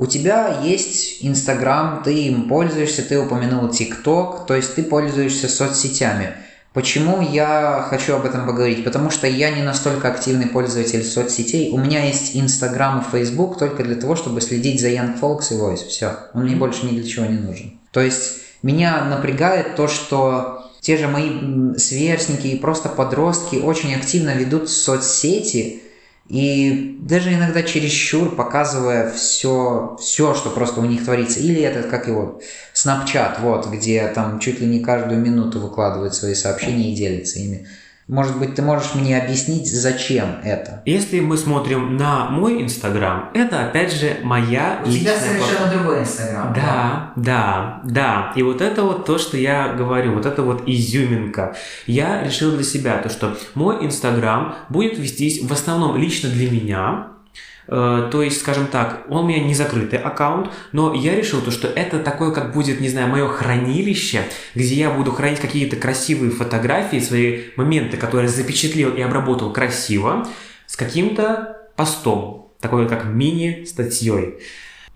У 0.00 0.06
тебя 0.06 0.60
есть 0.62 1.24
Инстаграм, 1.24 2.02
ты 2.04 2.26
им 2.26 2.48
пользуешься, 2.48 3.02
ты 3.02 3.18
упомянул 3.18 3.68
ТикТок, 3.68 4.46
то 4.46 4.54
есть 4.54 4.76
ты 4.76 4.84
пользуешься 4.84 5.48
соцсетями. 5.48 6.34
Почему 6.78 7.20
я 7.20 7.84
хочу 7.90 8.14
об 8.14 8.24
этом 8.24 8.46
поговорить? 8.46 8.84
Потому 8.84 9.10
что 9.10 9.26
я 9.26 9.50
не 9.50 9.64
настолько 9.64 10.06
активный 10.06 10.46
пользователь 10.46 11.02
соцсетей. 11.02 11.72
У 11.72 11.76
меня 11.76 12.04
есть 12.04 12.36
Инстаграм 12.36 13.00
и 13.00 13.10
Фейсбук 13.10 13.58
только 13.58 13.82
для 13.82 13.96
того, 13.96 14.14
чтобы 14.14 14.40
следить 14.40 14.80
за 14.80 14.88
Young 14.90 15.20
Folks 15.20 15.48
и 15.50 15.54
Voice. 15.54 15.88
Все. 15.88 16.12
Он 16.34 16.44
мне 16.44 16.54
больше 16.54 16.86
ни 16.86 16.90
для 16.90 17.04
чего 17.04 17.26
не 17.26 17.36
нужен. 17.36 17.80
То 17.90 18.00
есть 18.00 18.42
меня 18.62 19.04
напрягает 19.06 19.74
то, 19.74 19.88
что 19.88 20.70
те 20.80 20.96
же 20.96 21.08
мои 21.08 21.74
сверстники 21.76 22.46
и 22.46 22.56
просто 22.56 22.88
подростки 22.88 23.56
очень 23.56 23.92
активно 23.96 24.36
ведут 24.36 24.70
соцсети, 24.70 25.82
и 26.28 26.98
даже 27.00 27.32
иногда 27.32 27.62
чересчур 27.62 28.36
показывая 28.36 29.10
все, 29.10 29.96
все, 29.98 30.34
что 30.34 30.50
просто 30.50 30.80
у 30.80 30.84
них 30.84 31.04
творится. 31.04 31.40
Или 31.40 31.62
этот, 31.62 31.86
как 31.86 32.06
его, 32.06 32.40
Snapchat, 32.74 33.40
вот, 33.40 33.66
где 33.68 34.06
там 34.08 34.38
чуть 34.38 34.60
ли 34.60 34.66
не 34.66 34.80
каждую 34.80 35.20
минуту 35.20 35.58
выкладывают 35.58 36.14
свои 36.14 36.34
сообщения 36.34 36.92
и 36.92 36.96
делятся 36.96 37.38
ими. 37.38 37.66
Может 38.08 38.38
быть, 38.38 38.54
ты 38.54 38.62
можешь 38.62 38.94
мне 38.94 39.18
объяснить, 39.20 39.70
зачем 39.70 40.38
это? 40.42 40.82
Если 40.86 41.20
мы 41.20 41.36
смотрим 41.36 41.98
на 41.98 42.30
мой 42.30 42.62
Инстаграм, 42.62 43.30
это 43.34 43.66
опять 43.66 43.92
же 43.92 44.16
моя 44.22 44.80
У 44.82 44.88
личная... 44.88 45.18
тебя 45.18 45.20
совершенно 45.20 45.70
другой 45.70 46.00
Инстаграм. 46.00 46.54
Да, 46.54 47.12
да, 47.16 47.80
да. 47.84 48.32
И 48.34 48.42
вот 48.42 48.62
это 48.62 48.82
вот 48.82 49.04
то, 49.04 49.18
что 49.18 49.36
я 49.36 49.74
говорю, 49.74 50.14
вот 50.14 50.24
это 50.24 50.42
вот 50.42 50.62
изюминка. 50.66 51.54
Я 51.86 52.22
решил 52.22 52.52
для 52.52 52.64
себя 52.64 52.96
то, 52.96 53.10
что 53.10 53.36
мой 53.54 53.84
Инстаграм 53.84 54.54
будет 54.70 54.98
вестись 54.98 55.42
в 55.42 55.52
основном 55.52 55.98
лично 55.98 56.30
для 56.30 56.50
меня, 56.50 57.08
то 57.68 58.22
есть, 58.22 58.40
скажем 58.40 58.66
так, 58.66 59.04
он 59.10 59.26
у 59.26 59.28
меня 59.28 59.44
не 59.44 59.54
закрытый 59.54 59.98
аккаунт, 59.98 60.50
но 60.72 60.94
я 60.94 61.14
решил 61.14 61.42
то, 61.42 61.50
что 61.50 61.68
это 61.68 61.98
такое, 61.98 62.30
как 62.30 62.54
будет, 62.54 62.80
не 62.80 62.88
знаю, 62.88 63.08
мое 63.08 63.28
хранилище, 63.28 64.22
где 64.54 64.74
я 64.74 64.90
буду 64.90 65.12
хранить 65.12 65.38
какие-то 65.38 65.76
красивые 65.76 66.30
фотографии, 66.30 66.98
свои 66.98 67.42
моменты, 67.56 67.98
которые 67.98 68.30
запечатлел 68.30 68.94
и 68.94 69.02
обработал 69.02 69.52
красиво, 69.52 70.26
с 70.66 70.76
каким-то 70.76 71.58
постом, 71.76 72.52
такой 72.60 72.88
как 72.88 73.04
мини-статьей. 73.04 74.38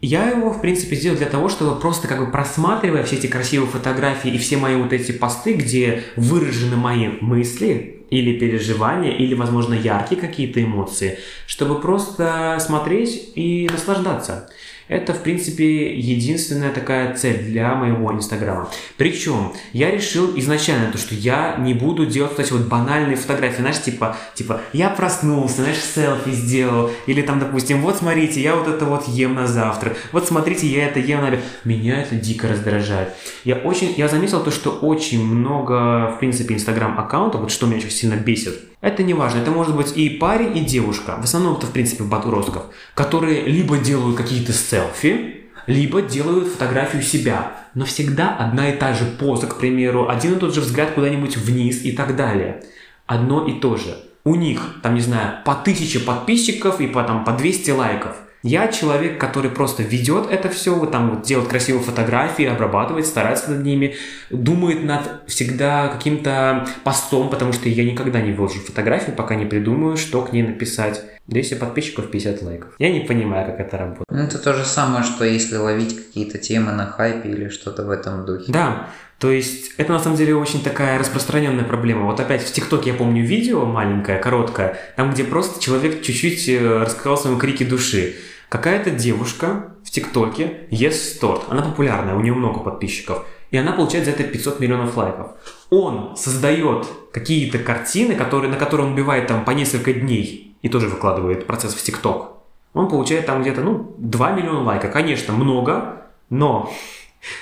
Я 0.01 0.29
его, 0.31 0.51
в 0.51 0.61
принципе, 0.61 0.97
сделал 0.97 1.17
для 1.17 1.27
того, 1.27 1.49
чтобы 1.49 1.79
просто 1.79 2.09
как 2.09 2.19
бы 2.19 2.31
просматривая 2.33 3.05
все 3.05 3.17
эти 3.17 3.29
красивые 3.29 3.71
фотографии 3.71 4.33
и 4.33 4.39
все 4.39 4.57
мои 4.57 4.75
вот 4.75 4.93
эти 4.93 5.13
посты, 5.13 5.53
где 5.53 6.03
выражены 6.17 6.77
мои 6.77 7.09
мысли, 7.21 8.02
или 8.13 8.39
переживания, 8.39 9.11
или, 9.17 9.35
возможно, 9.35 9.75
яркие 9.75 10.21
какие-то 10.21 10.63
эмоции, 10.63 11.19
чтобы 11.47 11.81
просто 11.81 12.59
смотреть 12.61 13.33
и 13.35 13.69
наслаждаться. 13.73 14.51
Это, 14.93 15.15
в 15.15 15.23
принципе, 15.23 15.99
единственная 15.99 16.71
такая 16.71 17.15
цель 17.15 17.45
для 17.45 17.75
моего 17.75 18.13
Инстаграма. 18.13 18.69
Причем 18.99 19.55
я 19.73 19.91
решил 19.91 20.39
изначально 20.39 20.93
то, 20.93 20.99
что 20.99 21.15
я 21.15 21.57
не 21.57 21.73
буду 21.73 22.05
делать 22.05 22.33
вот 22.33 22.41
эти 22.41 22.53
вот 22.53 22.69
банальные 22.69 23.17
фотографии, 23.17 23.63
знаешь, 23.63 23.81
типа, 23.81 24.19
типа, 24.35 24.61
я 24.75 24.91
проснулся, 24.91 25.63
знаешь, 25.63 25.79
селфи 25.79 26.33
сделал, 26.33 26.91
или 27.07 27.23
там, 27.23 27.41
допустим, 27.41 27.81
вот 27.81 27.97
смотрите, 27.97 28.43
я 28.43 28.55
вот 28.55 28.69
это 28.69 28.85
вот 28.85 29.09
ем 29.09 29.35
на 29.35 29.47
завтрак, 29.47 29.97
вот 30.13 30.29
смотрите, 30.29 30.67
я 30.67 30.89
это 30.89 31.01
ем 31.01 31.23
на 31.23 31.29
обед. 31.29 31.41
Меня 31.65 32.03
это 32.03 32.17
дико 32.17 32.47
раздражает. 32.49 33.15
Я 33.45 33.57
очень, 33.57 33.95
я 33.97 34.09
заметил 34.09 34.45
то, 34.45 34.51
что 34.51 34.73
очень 34.73 35.25
много, 35.25 36.13
в 36.15 36.19
принципе, 36.21 36.55
Инстаграм 36.55 36.99
аккаунтов, 37.01 37.41
вот 37.41 37.51
что 37.51 37.67
меня 37.67 37.79
очень 37.79 37.91
сильно 37.91 38.17
бесит, 38.17 38.61
это 38.83 39.05
не 39.05 39.15
важно, 39.15 39.39
это 39.39 39.53
может 39.53 39.77
быть 39.77 39.97
и 39.97 40.11
парень, 40.11 40.59
и 40.59 40.61
девушка. 40.61 41.17
В 41.21 41.25
основном 41.25 41.57
это, 41.57 41.67
в 41.67 41.71
принципе, 41.71 42.03
подростков, 42.03 42.65
которые 42.95 43.43
либо 43.43 43.79
делают 43.79 44.17
какие-то 44.17 44.53
селфи, 44.83 45.43
либо 45.67 46.03
делают 46.03 46.49
фотографию 46.49 47.03
себя. 47.03 47.53
Но 47.75 47.85
всегда 47.85 48.37
одна 48.37 48.71
и 48.71 48.77
та 48.77 48.95
же 48.95 49.05
поза, 49.05 49.47
к 49.47 49.59
примеру, 49.59 50.09
один 50.09 50.35
и 50.35 50.39
тот 50.39 50.55
же 50.55 50.61
взгляд 50.61 50.93
куда-нибудь 50.93 51.37
вниз 51.37 51.85
и 51.85 51.93
так 51.93 52.17
далее. 52.17 52.63
Одно 53.07 53.47
и 53.47 53.61
то 53.61 53.77
же. 53.77 53.97
У 54.25 54.35
них, 54.35 54.77
там, 54.83 54.95
не 54.95 55.01
знаю, 55.01 55.39
по 55.45 55.55
тысяче 55.55 55.99
подписчиков 56.01 56.81
и 56.81 56.87
по, 56.87 57.03
там, 57.03 57.25
по 57.25 57.33
200 57.33 57.71
лайков. 57.71 58.17
Я 58.45 58.67
человек, 58.69 59.21
который 59.21 59.51
просто 59.53 59.85
ведет 59.85 60.29
это 60.29 60.49
все, 60.49 60.75
вот 60.75 60.91
там 60.91 61.11
вот 61.11 61.23
делает 61.23 61.49
красивые 61.49 61.85
фотографии, 61.85 62.45
обрабатывает, 62.45 63.07
старается 63.07 63.53
над 63.53 63.65
ними, 63.65 63.95
думает 64.31 64.83
над 64.83 65.23
всегда 65.29 65.87
каким-то 65.87 66.67
постом, 66.83 67.31
потому 67.31 67.53
что 67.53 67.69
я 67.69 67.85
никогда 67.85 68.21
не 68.21 68.33
выложу 68.33 68.59
фотографию, 68.59 69.15
пока 69.15 69.37
не 69.37 69.47
придумаю, 69.47 69.97
что 69.97 70.23
к 70.23 70.33
ней 70.33 70.43
написать. 70.43 71.05
200 71.27 71.55
подписчиков, 71.55 72.11
50 72.11 72.43
лайков. 72.43 72.75
Я 72.79 72.93
не 72.93 73.01
понимаю, 73.01 73.47
как 73.47 73.61
это 73.61 73.79
работает. 73.79 74.07
Ну, 74.11 74.19
это 74.19 74.39
то 74.39 74.53
же 74.55 74.65
самое, 74.65 75.05
что 75.05 75.25
если 75.25 75.57
ловить 75.57 75.97
какие-то 75.97 76.39
темы 76.39 76.73
на 76.73 76.87
хайпе 76.87 77.29
или 77.29 77.49
что-то 77.49 77.85
в 77.85 77.91
этом 77.91 78.27
духе. 78.27 78.53
Да, 78.53 78.89
то 79.19 79.31
есть 79.31 79.75
это 79.77 79.93
на 79.93 80.01
самом 80.01 80.17
деле 80.17 80.35
очень 80.35 80.65
такая 80.65 80.99
распространенная 80.99 81.65
проблема. 81.65 82.07
Вот 82.07 82.19
опять 82.19 82.43
в 82.43 82.53
ТикТоке 82.53 82.91
я 82.91 82.97
помню 82.97 83.25
видео 83.25 83.65
маленькое, 83.65 84.19
короткое, 84.19 84.77
там, 84.97 85.13
где 85.13 85.23
просто 85.23 85.63
человек 85.63 86.03
чуть-чуть 86.03 86.49
э, 86.49 86.79
рассказал 86.83 87.17
своем 87.17 87.39
крике 87.39 87.65
души. 87.65 88.17
Какая-то 88.49 88.91
девушка 88.91 89.73
в 89.85 89.91
ТикТоке 89.91 90.67
ест 90.71 91.21
торт. 91.21 91.45
Она 91.49 91.63
популярная, 91.63 92.17
у 92.17 92.21
нее 92.21 92.35
много 92.35 92.61
подписчиков. 92.61 93.25
И 93.53 93.59
она 93.59 93.73
получает 93.73 94.07
за 94.07 94.13
это 94.13 94.25
500 94.25 94.61
миллионов 94.61 94.97
лайков. 94.97 95.33
Он 95.71 96.17
создает 96.17 96.87
какие-то 97.13 97.59
картины, 97.59 98.15
которые, 98.15 98.51
на 98.51 98.57
которые 98.57 98.87
он 98.87 98.95
убивает 98.95 99.29
там 99.29 99.45
по 99.45 99.51
несколько 99.51 99.93
дней 99.93 100.57
и 100.63 100.69
тоже 100.71 100.89
выкладывает 100.89 101.47
процесс 101.47 101.75
в 101.75 101.83
ТикТок. 101.83 102.31
Он 102.73 102.89
получает 102.89 103.27
там 103.27 103.43
где-то, 103.43 103.61
ну, 103.61 103.95
2 103.99 104.31
миллиона 104.33 104.63
лайков. 104.63 104.91
Конечно, 104.91 105.35
много, 105.35 106.07
но 106.31 106.73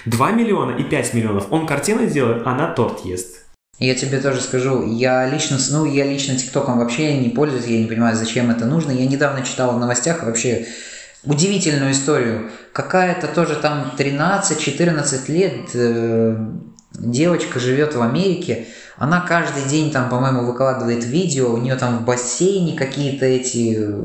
2 0.05 0.33
миллиона 0.33 0.73
и 0.73 0.83
5 0.83 1.15
миллионов. 1.15 1.47
Он 1.53 1.65
картину 1.65 2.05
делает, 2.09 2.45
она 2.45 2.75
торт 2.75 3.05
ест. 3.05 3.47
Я 3.79 3.95
тебе 3.95 4.19
тоже 4.19 4.41
скажу, 4.41 4.85
я 4.85 5.27
лично, 5.29 5.59
ну, 5.71 5.85
я 5.85 6.05
лично 6.05 6.37
ТикТоком 6.37 6.81
вообще 6.81 7.17
не 7.19 7.29
пользуюсь, 7.29 7.67
я 7.67 7.79
не 7.79 7.87
понимаю, 7.87 8.17
зачем 8.17 8.51
это 8.51 8.67
нужно. 8.67 8.91
Я 8.91 9.07
недавно 9.07 9.43
читал 9.43 9.75
в 9.75 9.79
новостях 9.79 10.25
вообще 10.25 10.67
удивительную 11.25 11.93
историю. 11.93 12.51
Какая-то 12.73 13.29
тоже 13.29 13.57
там 13.57 13.93
13-14 13.97 15.31
лет 15.31 15.71
э, 15.75 16.37
девочка 16.95 17.61
живет 17.61 17.95
в 17.95 18.03
Америке, 18.03 18.67
она 18.97 19.21
каждый 19.21 19.65
день 19.65 19.91
там, 19.91 20.11
по-моему, 20.11 20.45
выкладывает 20.45 21.05
видео, 21.05 21.53
у 21.53 21.57
нее 21.57 21.77
там 21.77 21.99
в 21.99 22.05
бассейне 22.05 22.77
какие-то 22.77 23.25
эти 23.25 23.77
э, 23.79 24.01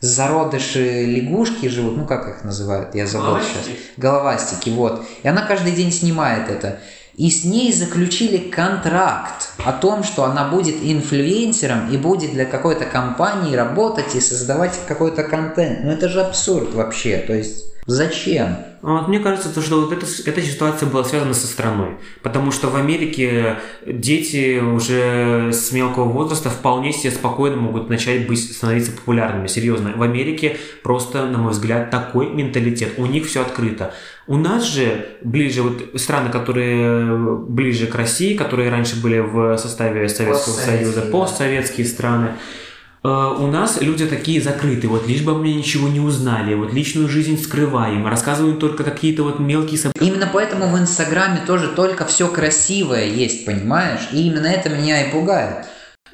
зародыши 0.00 1.04
лягушки 1.04 1.66
живут, 1.68 1.96
ну 1.96 2.06
как 2.06 2.28
их 2.28 2.44
называют, 2.44 2.94
я 2.94 3.06
забыл 3.06 3.28
Головастики. 3.28 3.54
сейчас. 3.54 3.76
Головастики, 3.96 4.70
вот. 4.70 5.06
И 5.22 5.28
она 5.28 5.42
каждый 5.42 5.72
день 5.72 5.92
снимает 5.92 6.48
это. 6.48 6.80
И 7.16 7.30
с 7.30 7.44
ней 7.44 7.72
заключили 7.72 8.36
контракт 8.36 9.50
о 9.64 9.72
том, 9.72 10.04
что 10.04 10.24
она 10.24 10.48
будет 10.48 10.76
инфлюенсером 10.82 11.90
и 11.90 11.96
будет 11.96 12.32
для 12.32 12.44
какой-то 12.44 12.84
компании 12.84 13.56
работать 13.56 14.14
и 14.14 14.20
создавать 14.20 14.78
какой-то 14.86 15.22
контент. 15.22 15.80
Ну 15.82 15.90
это 15.90 16.08
же 16.10 16.20
абсурд 16.20 16.74
вообще. 16.74 17.18
То 17.18 17.32
есть 17.32 17.64
зачем? 17.86 18.56
А 18.82 18.92
Вот 18.92 19.08
мне 19.08 19.18
кажется, 19.18 19.52
то, 19.52 19.62
что 19.62 19.80
вот 19.80 19.92
эта, 19.92 20.06
эта 20.26 20.40
ситуация 20.42 20.88
была 20.88 21.02
связана 21.02 21.34
со 21.34 21.46
страной. 21.46 21.96
Потому 22.22 22.52
что 22.52 22.68
в 22.68 22.76
Америке 22.76 23.56
дети 23.84 24.60
уже 24.60 25.50
с 25.52 25.72
мелкого 25.72 26.04
возраста 26.04 26.50
вполне 26.50 26.92
себе 26.92 27.10
спокойно 27.10 27.56
могут 27.56 27.88
начать 27.88 28.28
быть, 28.28 28.52
становиться 28.52 28.92
популярными. 28.92 29.48
Серьезно. 29.48 29.92
В 29.96 30.02
Америке 30.02 30.56
просто, 30.84 31.26
на 31.26 31.38
мой 31.38 31.50
взгляд, 31.52 31.90
такой 31.90 32.30
менталитет. 32.30 32.92
У 32.98 33.06
них 33.06 33.26
все 33.26 33.42
открыто. 33.42 33.92
У 34.28 34.36
нас 34.36 34.64
же 34.64 35.06
ближе, 35.22 35.62
вот 35.62 36.00
страны, 36.00 36.30
которые 36.30 37.36
ближе 37.36 37.86
к 37.88 37.94
России, 37.94 38.36
которые 38.36 38.70
раньше 38.70 39.00
были 39.00 39.18
в 39.18 39.56
составе 39.58 40.08
Советского 40.08 40.54
Постсоветские, 40.54 40.78
Союза, 40.78 41.02
да. 41.02 41.10
постсоветские 41.10 41.86
страны, 41.86 42.28
Э, 42.28 42.65
у 43.08 43.46
нас 43.46 43.80
люди 43.80 44.06
такие 44.06 44.40
закрытые, 44.40 44.90
вот 44.90 45.06
лишь 45.06 45.22
бы 45.22 45.36
мне 45.36 45.54
ничего 45.54 45.88
не 45.88 46.00
узнали, 46.00 46.54
вот 46.54 46.72
личную 46.72 47.08
жизнь 47.08 47.42
скрываем, 47.42 48.06
рассказываем 48.06 48.58
только 48.58 48.84
какие-то 48.84 49.22
вот 49.22 49.38
мелкие 49.38 49.78
события. 49.78 50.04
Именно 50.04 50.30
поэтому 50.32 50.68
в 50.68 50.78
Инстаграме 50.78 51.40
тоже 51.46 51.68
только 51.68 52.04
все 52.04 52.28
красивое 52.28 53.06
есть, 53.06 53.44
понимаешь? 53.44 54.08
И 54.12 54.26
именно 54.26 54.46
это 54.46 54.68
меня 54.70 55.06
и 55.06 55.12
пугает. 55.12 55.66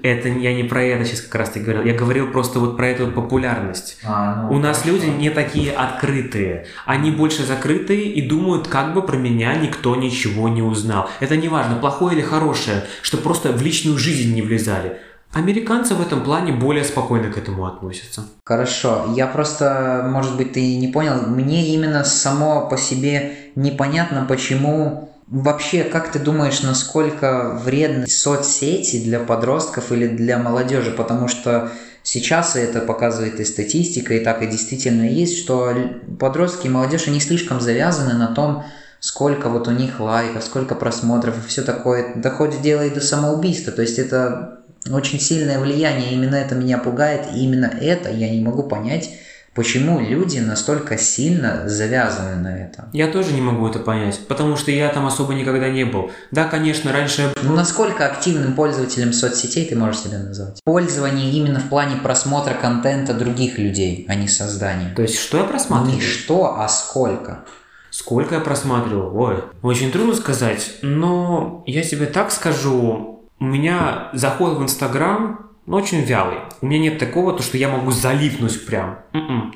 Это 0.02 0.28
я 0.28 0.54
не 0.54 0.64
про 0.64 0.82
это 0.82 1.04
сейчас 1.04 1.20
как 1.20 1.34
раз 1.36 1.50
таки 1.50 1.64
говорил, 1.64 1.84
я 1.84 1.94
говорил 1.94 2.32
просто 2.32 2.58
вот 2.58 2.76
про 2.76 2.88
эту 2.88 3.08
популярность. 3.08 3.98
А, 4.02 4.48
ну, 4.48 4.56
У 4.56 4.58
нас 4.58 4.78
хорошо. 4.78 4.96
люди 4.96 5.06
не 5.06 5.30
такие 5.30 5.70
открытые, 5.70 6.66
они 6.86 7.10
больше 7.10 7.44
закрытые 7.44 8.06
и 8.06 8.22
думают, 8.26 8.68
как 8.68 8.94
бы 8.94 9.02
про 9.02 9.16
меня 9.16 9.54
никто 9.54 9.94
ничего 9.94 10.48
не 10.48 10.62
узнал. 10.62 11.08
Это 11.20 11.36
не 11.36 11.48
важно, 11.48 11.76
плохое 11.76 12.16
или 12.16 12.24
хорошее, 12.24 12.84
что 13.02 13.18
просто 13.18 13.52
в 13.52 13.62
личную 13.62 13.98
жизнь 13.98 14.34
не 14.34 14.42
влезали. 14.42 14.98
Американцы 15.32 15.94
в 15.94 16.02
этом 16.02 16.22
плане 16.22 16.52
более 16.52 16.84
спокойно 16.84 17.30
к 17.32 17.38
этому 17.38 17.66
относятся. 17.66 18.24
Хорошо, 18.44 19.06
я 19.16 19.26
просто, 19.26 20.06
может 20.10 20.36
быть, 20.36 20.52
ты 20.52 20.76
не 20.76 20.88
понял, 20.88 21.22
мне 21.26 21.74
именно 21.74 22.04
само 22.04 22.68
по 22.68 22.76
себе 22.76 23.32
непонятно, 23.54 24.26
почему 24.28 25.12
вообще, 25.26 25.84
как 25.84 26.12
ты 26.12 26.18
думаешь, 26.18 26.62
насколько 26.62 27.58
вредны 27.64 28.06
соцсети 28.06 29.02
для 29.02 29.20
подростков 29.20 29.90
или 29.90 30.06
для 30.06 30.36
молодежи, 30.36 30.90
потому 30.90 31.28
что 31.28 31.72
сейчас 32.02 32.54
это 32.54 32.80
показывает 32.80 33.40
и 33.40 33.44
статистика, 33.46 34.12
и 34.12 34.22
так 34.22 34.42
и 34.42 34.46
действительно 34.46 35.04
есть, 35.04 35.38
что 35.38 35.72
подростки 36.20 36.66
и 36.66 36.70
молодежь, 36.70 37.08
они 37.08 37.20
слишком 37.20 37.60
завязаны 37.60 38.12
на 38.14 38.34
том, 38.34 38.64
сколько 39.00 39.48
вот 39.48 39.66
у 39.66 39.70
них 39.70 39.98
лайков, 39.98 40.44
сколько 40.44 40.74
просмотров 40.74 41.36
и 41.38 41.48
все 41.48 41.62
такое, 41.62 42.14
доходит 42.14 42.60
дело 42.60 42.82
и 42.82 42.90
до 42.90 43.00
самоубийства, 43.00 43.72
то 43.72 43.82
есть 43.82 43.98
это 43.98 44.61
очень 44.90 45.20
сильное 45.20 45.58
влияние, 45.58 46.12
именно 46.12 46.36
это 46.36 46.54
меня 46.54 46.78
пугает, 46.78 47.26
и 47.34 47.44
именно 47.44 47.66
это 47.66 48.10
я 48.10 48.28
не 48.30 48.40
могу 48.40 48.64
понять, 48.64 49.10
почему 49.54 50.00
люди 50.00 50.38
настолько 50.38 50.96
сильно 50.98 51.68
завязаны 51.68 52.36
на 52.36 52.56
этом. 52.56 52.86
Я 52.92 53.08
тоже 53.08 53.32
не 53.32 53.40
могу 53.40 53.68
это 53.68 53.78
понять, 53.78 54.20
потому 54.26 54.56
что 54.56 54.70
я 54.70 54.88
там 54.88 55.06
особо 55.06 55.34
никогда 55.34 55.68
не 55.68 55.84
был. 55.84 56.10
Да, 56.30 56.44
конечно, 56.44 56.92
раньше 56.92 57.32
Ну, 57.42 57.54
насколько 57.54 58.06
активным 58.06 58.54
пользователем 58.54 59.12
соцсетей 59.12 59.66
ты 59.66 59.76
можешь 59.76 60.00
себя 60.00 60.18
назвать? 60.18 60.60
Пользование 60.64 61.30
именно 61.30 61.60
в 61.60 61.68
плане 61.68 61.96
просмотра 61.96 62.54
контента 62.54 63.14
других 63.14 63.58
людей, 63.58 64.06
а 64.08 64.14
не 64.14 64.28
создания. 64.28 64.92
То 64.96 65.02
есть, 65.02 65.18
что 65.18 65.38
я 65.38 65.44
просматривал? 65.44 65.94
Не 65.94 66.00
что, 66.00 66.58
а 66.58 66.68
сколько. 66.68 67.44
Сколько 67.90 68.36
я 68.36 68.40
просматривал? 68.40 69.14
Ой, 69.14 69.44
очень 69.60 69.92
трудно 69.92 70.14
сказать, 70.14 70.76
но 70.80 71.62
я 71.66 71.82
тебе 71.82 72.06
так 72.06 72.32
скажу, 72.32 73.11
у 73.42 73.44
меня 73.44 74.08
заход 74.12 74.56
в 74.56 74.62
Инстаграм 74.62 75.50
ну, 75.66 75.76
очень 75.76 76.02
вялый. 76.02 76.38
У 76.60 76.66
меня 76.66 76.78
нет 76.78 76.98
такого, 77.00 77.32
то, 77.32 77.42
что 77.42 77.56
я 77.56 77.68
могу 77.68 77.90
залипнуть 77.90 78.64
прям. 78.66 79.00
М-м. 79.12 79.52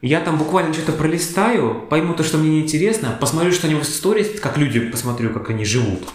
Я 0.00 0.20
там 0.20 0.38
буквально 0.38 0.72
что-то 0.72 0.92
пролистаю, 0.92 1.86
пойму 1.90 2.14
то, 2.14 2.22
что 2.22 2.38
мне 2.38 2.50
неинтересно, 2.50 3.16
посмотрю 3.20 3.50
что-нибудь 3.50 3.84
в 3.84 3.92
сторис, 3.92 4.38
как 4.40 4.56
люди, 4.58 4.78
посмотрю, 4.78 5.30
как 5.30 5.50
они 5.50 5.64
живут 5.64 6.08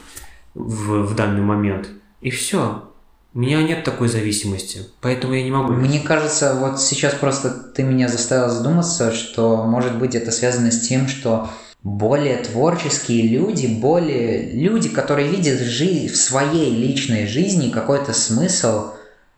в, 0.54 1.04
в 1.04 1.16
данный 1.16 1.42
момент. 1.42 1.90
И 2.22 2.30
все. 2.30 2.90
У 3.34 3.40
меня 3.40 3.62
нет 3.62 3.84
такой 3.84 4.08
зависимости, 4.08 4.88
поэтому 5.02 5.34
я 5.34 5.44
не 5.44 5.52
могу. 5.52 5.74
Мне 5.74 6.00
кажется, 6.00 6.56
вот 6.56 6.80
сейчас 6.80 7.14
просто 7.16 7.50
ты 7.50 7.84
меня 7.84 8.08
заставил 8.08 8.50
задуматься, 8.50 9.12
что, 9.12 9.66
может 9.66 9.98
быть, 9.98 10.16
это 10.16 10.32
связано 10.32 10.72
с 10.72 10.80
тем, 10.88 11.10
что 11.10 11.50
более 11.84 12.38
творческие 12.38 13.28
люди, 13.28 13.68
более 13.68 14.52
люди, 14.52 14.90
которые 14.90 15.30
видят 15.30 15.60
жи- 15.60 16.08
в 16.08 16.16
своей 16.16 16.76
личной 16.76 17.26
жизни 17.26 17.72
какой-то 17.72 18.14
смысл, 18.14 18.92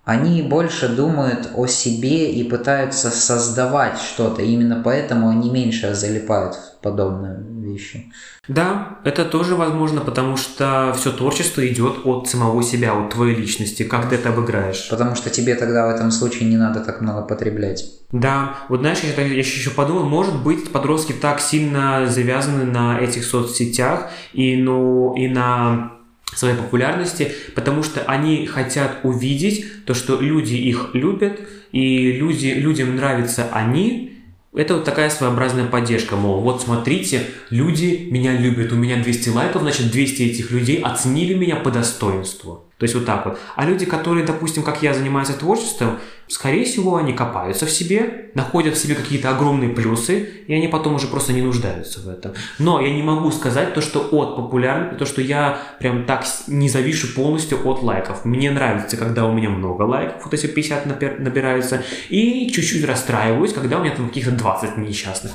они 0.04 0.42
больше 0.42 0.90
думают 0.90 1.52
о 1.56 1.68
себе 1.68 2.32
и 2.32 2.44
пытаются 2.44 3.10
создавать 3.10 3.98
что-то. 4.00 4.42
Именно 4.42 4.82
поэтому 4.84 5.30
они 5.30 5.50
меньше 5.50 5.94
залипают 5.96 6.56
в 6.56 6.82
подобные 6.82 7.53
вещи. 7.64 8.12
Да, 8.48 9.00
это 9.04 9.26
тоже 9.26 9.56
возможно, 9.56 10.02
потому 10.02 10.38
что 10.38 10.94
все 10.98 11.12
творчество 11.12 11.66
идет 11.68 12.06
от 12.06 12.28
самого 12.28 12.62
себя, 12.64 12.94
от 12.94 13.12
твоей 13.12 13.36
личности, 13.36 13.84
как 13.84 14.10
ты 14.10 14.16
это 14.16 14.30
обыграешь. 14.30 14.88
Потому 14.90 15.16
что 15.16 15.30
тебе 15.30 15.56
тогда 15.56 15.88
в 15.88 15.96
этом 15.96 16.12
случае 16.12 16.50
не 16.50 16.58
надо 16.58 16.82
так 16.82 17.02
много 17.02 17.22
потреблять. 17.22 17.86
Да, 18.12 18.58
вот 18.70 18.82
знаешь, 18.82 19.00
я, 19.00 19.24
я 19.26 19.38
еще 19.38 19.70
подумал, 19.72 20.04
может 20.04 20.44
быть, 20.44 20.72
подростки 20.72 21.14
так 21.14 21.40
сильно 21.40 22.06
завязаны 22.08 22.66
на 22.66 23.00
этих 23.00 23.24
соцсетях 23.24 24.12
и, 24.34 24.56
ну, 24.56 25.16
и 25.16 25.28
на 25.28 25.94
своей 26.36 26.56
популярности, 26.56 27.32
потому 27.56 27.84
что 27.84 28.02
они 28.02 28.46
хотят 28.46 29.00
увидеть 29.04 29.86
то, 29.86 29.94
что 29.94 30.20
люди 30.20 30.56
их 30.56 30.92
любят, 30.94 31.40
и 31.72 32.12
люди, 32.12 32.48
людям 32.48 32.96
нравятся 32.96 33.48
они, 33.52 34.13
это 34.56 34.76
вот 34.76 34.86
такая 34.86 35.10
своеобразная 35.10 35.66
поддержка, 35.66 36.16
мол, 36.16 36.42
вот 36.42 36.62
смотрите, 36.62 37.26
люди 37.50 38.08
меня 38.12 38.34
любят, 38.34 38.72
у 38.72 38.76
меня 38.76 39.02
200 39.02 39.30
лайков, 39.30 39.62
значит 39.64 39.92
200 39.92 40.22
этих 40.22 40.52
людей 40.52 40.82
оценили 40.82 41.34
меня 41.34 41.56
по 41.56 41.72
достоинству. 41.72 42.66
То 42.78 42.86
есть 42.86 42.96
вот 42.96 43.06
так 43.06 43.26
вот. 43.26 43.40
А 43.56 43.66
люди, 43.66 43.86
которые, 43.86 44.26
допустим, 44.26 44.64
как 44.64 44.82
я, 44.84 44.94
занимаются 44.94 45.34
творчеством, 45.34 46.00
скорее 46.28 46.66
всего, 46.66 46.98
они 46.98 47.14
копаются 47.14 47.66
в 47.66 47.72
себе, 47.72 48.32
находят 48.34 48.76
в 48.76 48.78
себе 48.78 48.96
какие-то 48.96 49.30
огромные 49.30 49.70
плюсы, 49.70 50.28
и 50.48 50.54
они 50.54 50.68
потом 50.68 50.96
уже 50.96 51.08
просто 51.08 51.34
не 51.34 51.42
нуждаются 51.42 52.02
в 52.02 52.10
этом. 52.10 52.34
Но 52.60 52.82
я 52.82 52.94
не 52.94 53.04
могу 53.04 53.32
сказать 53.32 53.74
то, 53.74 53.82
что 53.82 54.00
от 54.12 54.36
популярности, 54.36 54.98
то, 54.98 55.06
что 55.06 55.22
я 55.22 55.60
прям 55.80 56.06
так 56.06 56.26
не 56.48 56.68
завишу 56.68 57.08
полностью 57.16 57.60
от 57.68 57.84
лайков. 57.84 58.26
Мне 58.26 58.52
нравится, 58.52 58.98
когда 58.98 59.26
у 59.26 59.34
меня 59.34 59.50
много 59.50 59.84
лайков, 59.84 60.24
вот 60.24 60.34
эти 60.34 60.48
50 60.48 60.86
напер- 60.86 61.20
набираются, 61.20 61.84
и 62.10 62.52
чуть-чуть 62.52 62.86
расстраиваюсь, 62.86 63.54
когда 63.54 63.78
у 63.78 63.84
меня 63.84 63.96
там 63.96 64.08
каких-то 64.08 64.32
20 64.32 64.78
несчастных. 64.78 65.32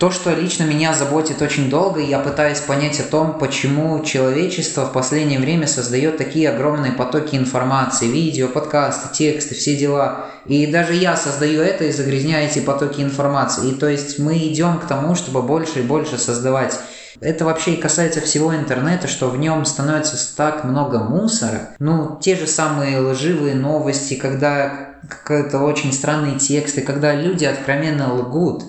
То, 0.00 0.10
что 0.10 0.32
лично 0.32 0.64
меня 0.64 0.94
заботит 0.94 1.42
очень 1.42 1.68
долго, 1.68 2.00
я 2.00 2.20
пытаюсь 2.20 2.60
понять 2.60 2.98
о 3.00 3.02
том, 3.02 3.38
почему 3.38 4.02
человечество 4.02 4.86
в 4.86 4.94
последнее 4.94 5.38
время 5.38 5.66
создает 5.66 6.16
такие 6.16 6.48
огромные 6.48 6.92
потоки 6.92 7.36
информации, 7.36 8.06
видео, 8.06 8.48
подкасты, 8.48 9.14
тексты, 9.14 9.54
все 9.54 9.76
дела. 9.76 10.30
И 10.46 10.66
даже 10.66 10.94
я 10.94 11.18
создаю 11.18 11.60
это 11.60 11.84
и 11.84 11.92
загрязняю 11.92 12.48
эти 12.48 12.60
потоки 12.60 13.02
информации. 13.02 13.68
И 13.68 13.74
то 13.74 13.90
есть 13.90 14.18
мы 14.18 14.38
идем 14.38 14.78
к 14.78 14.86
тому, 14.86 15.14
чтобы 15.14 15.42
больше 15.42 15.80
и 15.80 15.82
больше 15.82 16.16
создавать. 16.16 16.80
Это 17.20 17.44
вообще 17.44 17.74
и 17.74 17.80
касается 17.80 18.22
всего 18.22 18.56
интернета, 18.56 19.06
что 19.06 19.28
в 19.28 19.36
нем 19.36 19.66
становится 19.66 20.16
так 20.34 20.64
много 20.64 21.00
мусора. 21.00 21.72
Ну, 21.78 22.18
те 22.22 22.36
же 22.36 22.46
самые 22.46 23.00
лживые 23.00 23.54
новости, 23.54 24.14
когда 24.14 24.94
какие-то 25.06 25.58
очень 25.58 25.92
странные 25.92 26.38
тексты, 26.38 26.80
когда 26.80 27.14
люди 27.14 27.44
откровенно 27.44 28.14
лгут. 28.14 28.64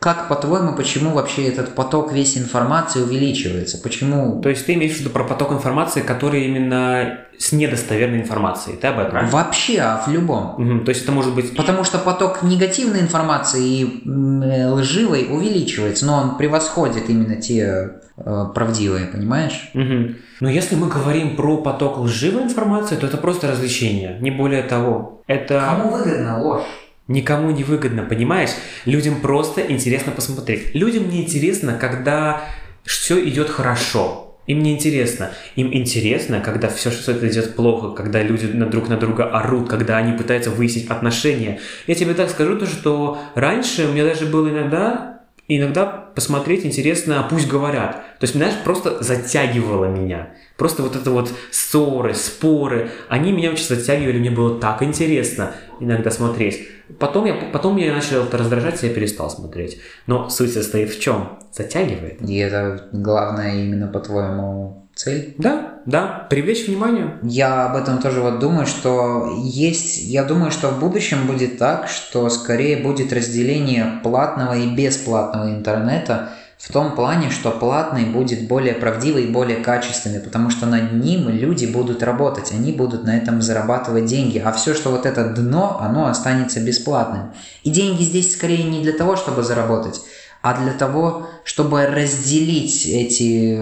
Как 0.00 0.28
по-твоему, 0.28 0.74
почему 0.74 1.10
вообще 1.10 1.46
этот 1.46 1.74
поток 1.74 2.10
весь 2.10 2.38
информации 2.38 3.02
увеличивается? 3.02 3.76
Почему? 3.76 4.40
То 4.40 4.48
есть 4.48 4.64
ты 4.64 4.72
имеешь 4.72 4.96
в 4.96 5.00
виду 5.00 5.10
про 5.10 5.24
поток 5.24 5.52
информации, 5.52 6.00
который 6.00 6.46
именно 6.46 7.18
с 7.38 7.52
недостоверной 7.52 8.20
информацией, 8.20 8.76
ты 8.78 8.86
об 8.86 8.98
этом? 8.98 9.28
Вообще, 9.28 9.78
а 9.78 10.02
в 10.06 10.10
любом. 10.10 10.54
Угу, 10.54 10.84
то 10.84 10.88
есть 10.88 11.02
это 11.02 11.12
может 11.12 11.34
быть... 11.34 11.54
Потому 11.54 11.84
что 11.84 11.98
поток 11.98 12.42
негативной 12.42 13.00
информации 13.00 13.62
и 13.62 14.02
м, 14.06 14.72
лживой 14.72 15.26
увеличивается, 15.30 16.06
но 16.06 16.16
он 16.16 16.38
превосходит 16.38 17.10
именно 17.10 17.36
те 17.36 18.00
э, 18.16 18.44
правдивые, 18.54 19.06
понимаешь? 19.06 19.70
Угу. 19.74 20.14
Но 20.40 20.48
если 20.48 20.76
мы 20.76 20.88
говорим 20.88 21.36
про 21.36 21.58
поток 21.58 21.98
лживой 21.98 22.44
информации, 22.44 22.96
то 22.96 23.06
это 23.06 23.18
просто 23.18 23.48
развлечение, 23.48 24.16
не 24.20 24.30
более 24.30 24.62
того. 24.62 25.22
Это... 25.26 25.62
Кому 25.68 25.90
выгодна 25.90 26.42
ложь? 26.42 26.64
Никому 27.10 27.50
не 27.50 27.64
выгодно, 27.64 28.04
понимаешь? 28.04 28.50
Людям 28.84 29.20
просто 29.20 29.62
интересно 29.62 30.12
посмотреть. 30.12 30.76
Людям 30.76 31.10
не 31.10 31.24
интересно, 31.24 31.76
когда 31.76 32.44
все 32.84 33.28
идет 33.28 33.50
хорошо. 33.50 34.38
Им 34.46 34.62
не 34.62 34.74
интересно. 34.74 35.32
Им 35.56 35.74
интересно, 35.74 36.40
когда 36.40 36.68
все 36.68 36.92
что-то 36.92 37.26
идет 37.26 37.56
плохо, 37.56 37.90
когда 37.96 38.22
люди 38.22 38.46
друг 38.46 38.88
на 38.88 38.96
друга 38.96 39.24
орут, 39.24 39.68
когда 39.68 39.96
они 39.96 40.16
пытаются 40.16 40.50
выяснить 40.50 40.88
отношения. 40.88 41.58
Я 41.88 41.96
тебе 41.96 42.14
так 42.14 42.30
скажу, 42.30 42.56
то, 42.56 42.66
что 42.66 43.18
раньше 43.34 43.88
у 43.88 43.92
меня 43.92 44.04
даже 44.04 44.26
было 44.26 44.48
иногда, 44.48 45.22
иногда 45.48 45.99
посмотреть 46.14 46.64
интересно, 46.66 47.20
а 47.20 47.28
пусть 47.28 47.48
говорят. 47.48 47.92
То 48.18 48.24
есть, 48.24 48.34
знаешь, 48.34 48.54
просто 48.64 49.02
затягивало 49.02 49.86
меня. 49.86 50.30
Просто 50.56 50.82
вот 50.82 50.96
это 50.96 51.10
вот 51.10 51.32
ссоры, 51.50 52.14
споры, 52.14 52.90
они 53.08 53.32
меня 53.32 53.50
очень 53.50 53.64
затягивали, 53.64 54.18
мне 54.18 54.30
было 54.30 54.60
так 54.60 54.82
интересно 54.82 55.52
иногда 55.80 56.10
смотреть. 56.10 56.68
Потом 56.98 57.24
я, 57.24 57.34
потом 57.52 57.76
я 57.76 57.94
начал 57.94 58.24
это 58.24 58.36
раздражать, 58.38 58.82
и 58.82 58.88
я 58.88 58.94
перестал 58.94 59.30
смотреть. 59.30 59.80
Но 60.06 60.28
суть 60.28 60.52
состоит 60.52 60.90
в 60.90 61.00
чем? 61.00 61.38
Затягивает. 61.52 62.20
И 62.22 62.36
это 62.36 62.88
главное 62.92 63.54
именно 63.54 63.86
по-твоему 63.86 64.79
цель? 65.00 65.34
Да, 65.38 65.80
да, 65.86 66.26
привлечь 66.28 66.66
внимание. 66.66 67.18
Я 67.22 67.66
об 67.66 67.76
этом 67.76 67.98
тоже 67.98 68.20
вот 68.20 68.38
думаю, 68.38 68.66
что 68.66 69.34
есть, 69.42 70.02
я 70.04 70.24
думаю, 70.24 70.50
что 70.50 70.68
в 70.68 70.78
будущем 70.78 71.26
будет 71.26 71.58
так, 71.58 71.88
что 71.88 72.28
скорее 72.28 72.76
будет 72.76 73.12
разделение 73.12 74.00
платного 74.02 74.54
и 74.56 74.74
бесплатного 74.74 75.50
интернета, 75.50 76.30
в 76.58 76.70
том 76.70 76.94
плане, 76.94 77.30
что 77.30 77.52
платный 77.52 78.04
будет 78.04 78.46
более 78.46 78.74
правдивый 78.74 79.24
и 79.24 79.32
более 79.32 79.56
качественный, 79.56 80.20
потому 80.20 80.50
что 80.50 80.66
над 80.66 80.92
ним 80.92 81.30
люди 81.30 81.64
будут 81.64 82.02
работать, 82.02 82.52
они 82.52 82.70
будут 82.72 83.04
на 83.04 83.16
этом 83.16 83.40
зарабатывать 83.40 84.04
деньги, 84.04 84.36
а 84.36 84.52
все, 84.52 84.74
что 84.74 84.90
вот 84.90 85.06
это 85.06 85.30
дно, 85.30 85.78
оно 85.80 86.06
останется 86.06 86.60
бесплатным. 86.60 87.32
И 87.62 87.70
деньги 87.70 88.02
здесь 88.02 88.34
скорее 88.34 88.64
не 88.64 88.82
для 88.82 88.92
того, 88.92 89.16
чтобы 89.16 89.42
заработать, 89.42 90.02
а 90.42 90.54
для 90.58 90.72
того, 90.72 91.26
чтобы 91.44 91.84
разделить 91.86 92.86
эти, 92.86 93.58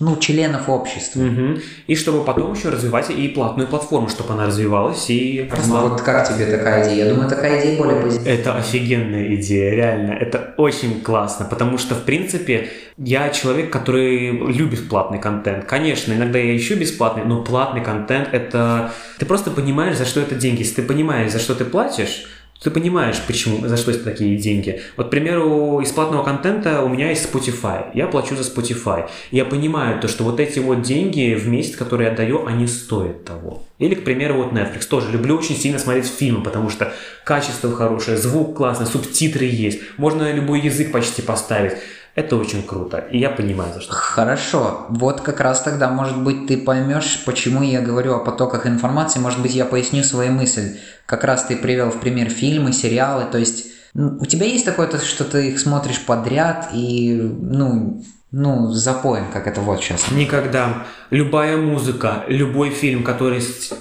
ну, 0.00 0.16
членов 0.18 0.68
общества. 0.68 1.20
Угу. 1.20 1.60
И 1.86 1.94
чтобы 1.94 2.24
потом 2.24 2.52
еще 2.52 2.68
развивать 2.68 3.10
и 3.10 3.28
платную 3.28 3.66
платформу, 3.66 4.08
чтобы 4.08 4.34
она 4.34 4.46
развивалась 4.46 5.08
и 5.08 5.48
росла. 5.50 5.82
Ну, 5.82 5.88
вот 5.88 6.02
как 6.02 6.28
тебе 6.28 6.46
такая 6.46 6.84
идея? 6.84 7.06
Я 7.06 7.14
думаю, 7.14 7.30
такая 7.30 7.60
идея 7.60 7.78
более 7.78 8.02
позитивная. 8.02 8.34
Это 8.34 8.56
офигенная 8.56 9.34
идея, 9.36 9.70
реально. 9.70 10.12
Это 10.12 10.54
очень 10.58 11.00
классно, 11.00 11.46
потому 11.46 11.78
что, 11.78 11.94
в 11.94 12.02
принципе, 12.02 12.68
я 12.98 13.30
человек, 13.30 13.72
который 13.72 14.30
любит 14.52 14.88
платный 14.88 15.18
контент. 15.18 15.64
Конечно, 15.64 16.12
иногда 16.12 16.38
я 16.38 16.54
ищу 16.56 16.76
бесплатный, 16.76 17.24
но 17.24 17.42
платный 17.42 17.82
контент– 17.82 18.28
это... 18.32 18.92
Ты 19.18 19.24
просто 19.24 19.50
понимаешь, 19.50 19.96
за 19.96 20.04
что 20.04 20.20
это 20.20 20.34
деньги. 20.34 20.60
Если 20.60 20.76
ты 20.76 20.82
понимаешь, 20.82 21.32
за 21.32 21.38
что 21.38 21.54
ты 21.54 21.64
платишь, 21.64 22.26
ты 22.62 22.70
понимаешь, 22.70 23.16
почему, 23.26 23.66
за 23.66 23.76
что 23.76 23.92
это 23.92 24.02
такие 24.02 24.36
деньги. 24.36 24.80
Вот, 24.96 25.06
к 25.06 25.10
примеру, 25.10 25.80
из 25.80 25.92
платного 25.92 26.24
контента 26.24 26.82
у 26.82 26.88
меня 26.88 27.10
есть 27.10 27.32
Spotify. 27.32 27.86
Я 27.94 28.08
плачу 28.08 28.34
за 28.36 28.42
Spotify. 28.42 29.08
Я 29.30 29.44
понимаю 29.44 30.00
то, 30.00 30.08
что 30.08 30.24
вот 30.24 30.40
эти 30.40 30.58
вот 30.58 30.82
деньги 30.82 31.34
в 31.34 31.46
месяц, 31.46 31.76
которые 31.76 32.10
я 32.10 32.16
даю, 32.16 32.46
они 32.46 32.66
стоят 32.66 33.24
того. 33.24 33.62
Или, 33.78 33.94
к 33.94 34.02
примеру, 34.02 34.34
вот 34.34 34.52
Netflix. 34.52 34.88
Тоже 34.88 35.12
люблю 35.12 35.36
очень 35.36 35.56
сильно 35.56 35.78
смотреть 35.78 36.06
фильмы, 36.06 36.42
потому 36.42 36.68
что 36.68 36.92
качество 37.24 37.72
хорошее, 37.72 38.16
звук 38.16 38.56
классный, 38.56 38.86
субтитры 38.86 39.44
есть. 39.44 39.80
Можно 39.96 40.32
любой 40.32 40.60
язык 40.60 40.90
почти 40.90 41.22
поставить. 41.22 41.74
Это 42.18 42.34
очень 42.34 42.64
круто, 42.64 42.98
и 43.12 43.18
я 43.18 43.30
понимаю, 43.30 43.72
за 43.72 43.80
что. 43.80 43.92
Хорошо, 43.92 44.86
вот 44.88 45.20
как 45.20 45.38
раз 45.38 45.62
тогда, 45.62 45.88
может 45.88 46.20
быть, 46.20 46.48
ты 46.48 46.56
поймешь, 46.56 47.22
почему 47.24 47.62
я 47.62 47.80
говорю 47.80 48.16
о 48.16 48.18
потоках 48.18 48.66
информации, 48.66 49.20
может 49.20 49.40
быть, 49.40 49.54
я 49.54 49.64
поясню 49.64 50.02
свою 50.02 50.32
мысль. 50.32 50.78
Как 51.06 51.22
раз 51.22 51.44
ты 51.44 51.54
привел 51.54 51.90
в 51.90 52.00
пример 52.00 52.28
фильмы, 52.28 52.72
сериалы, 52.72 53.26
то 53.30 53.38
есть 53.38 53.66
у 53.94 54.26
тебя 54.26 54.46
есть 54.46 54.64
такое, 54.64 54.88
то, 54.88 54.98
что 54.98 55.22
ты 55.22 55.50
их 55.50 55.60
смотришь 55.60 56.04
подряд 56.04 56.70
и, 56.72 57.14
ну, 57.14 58.02
ну, 58.32 58.72
запоем, 58.72 59.30
как 59.32 59.46
это 59.46 59.60
вот 59.60 59.80
сейчас. 59.80 60.10
Никогда. 60.10 60.86
Любая 61.10 61.56
музыка, 61.56 62.24
любой 62.26 62.70
фильм, 62.70 63.04
который 63.04 63.40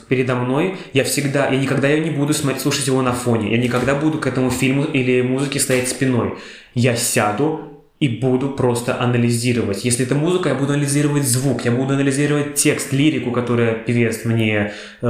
передо 0.10 0.36
мной, 0.36 0.78
я 0.94 1.04
всегда, 1.06 1.48
я 1.48 1.60
никогда 1.60 1.88
я 1.88 2.04
не 2.04 2.12
буду 2.12 2.36
смотреть, 2.36 2.62
слушать 2.62 2.86
его 2.86 3.02
на 3.02 3.14
фоне. 3.14 3.52
Я 3.52 3.58
никогда 3.58 3.96
буду 3.96 4.20
к 4.20 4.28
этому 4.28 4.52
фильму 4.52 4.84
или 4.84 5.24
музыке 5.24 5.60
стоять 5.60 5.90
спиной. 5.90 6.38
Я 6.76 6.96
сяду, 6.96 7.77
и 8.00 8.08
буду 8.08 8.50
просто 8.50 9.02
анализировать. 9.02 9.84
Если 9.84 10.06
это 10.06 10.14
музыка, 10.14 10.50
я 10.50 10.56
буду 10.56 10.74
анализировать 10.74 11.28
звук, 11.28 11.66
я 11.66 11.72
буду 11.72 11.94
анализировать 11.94 12.56
текст, 12.56 12.94
лирику, 12.94 13.32
которую 13.32 13.84
певец 13.86 14.24
мне 14.24 14.74
э, 15.02 15.08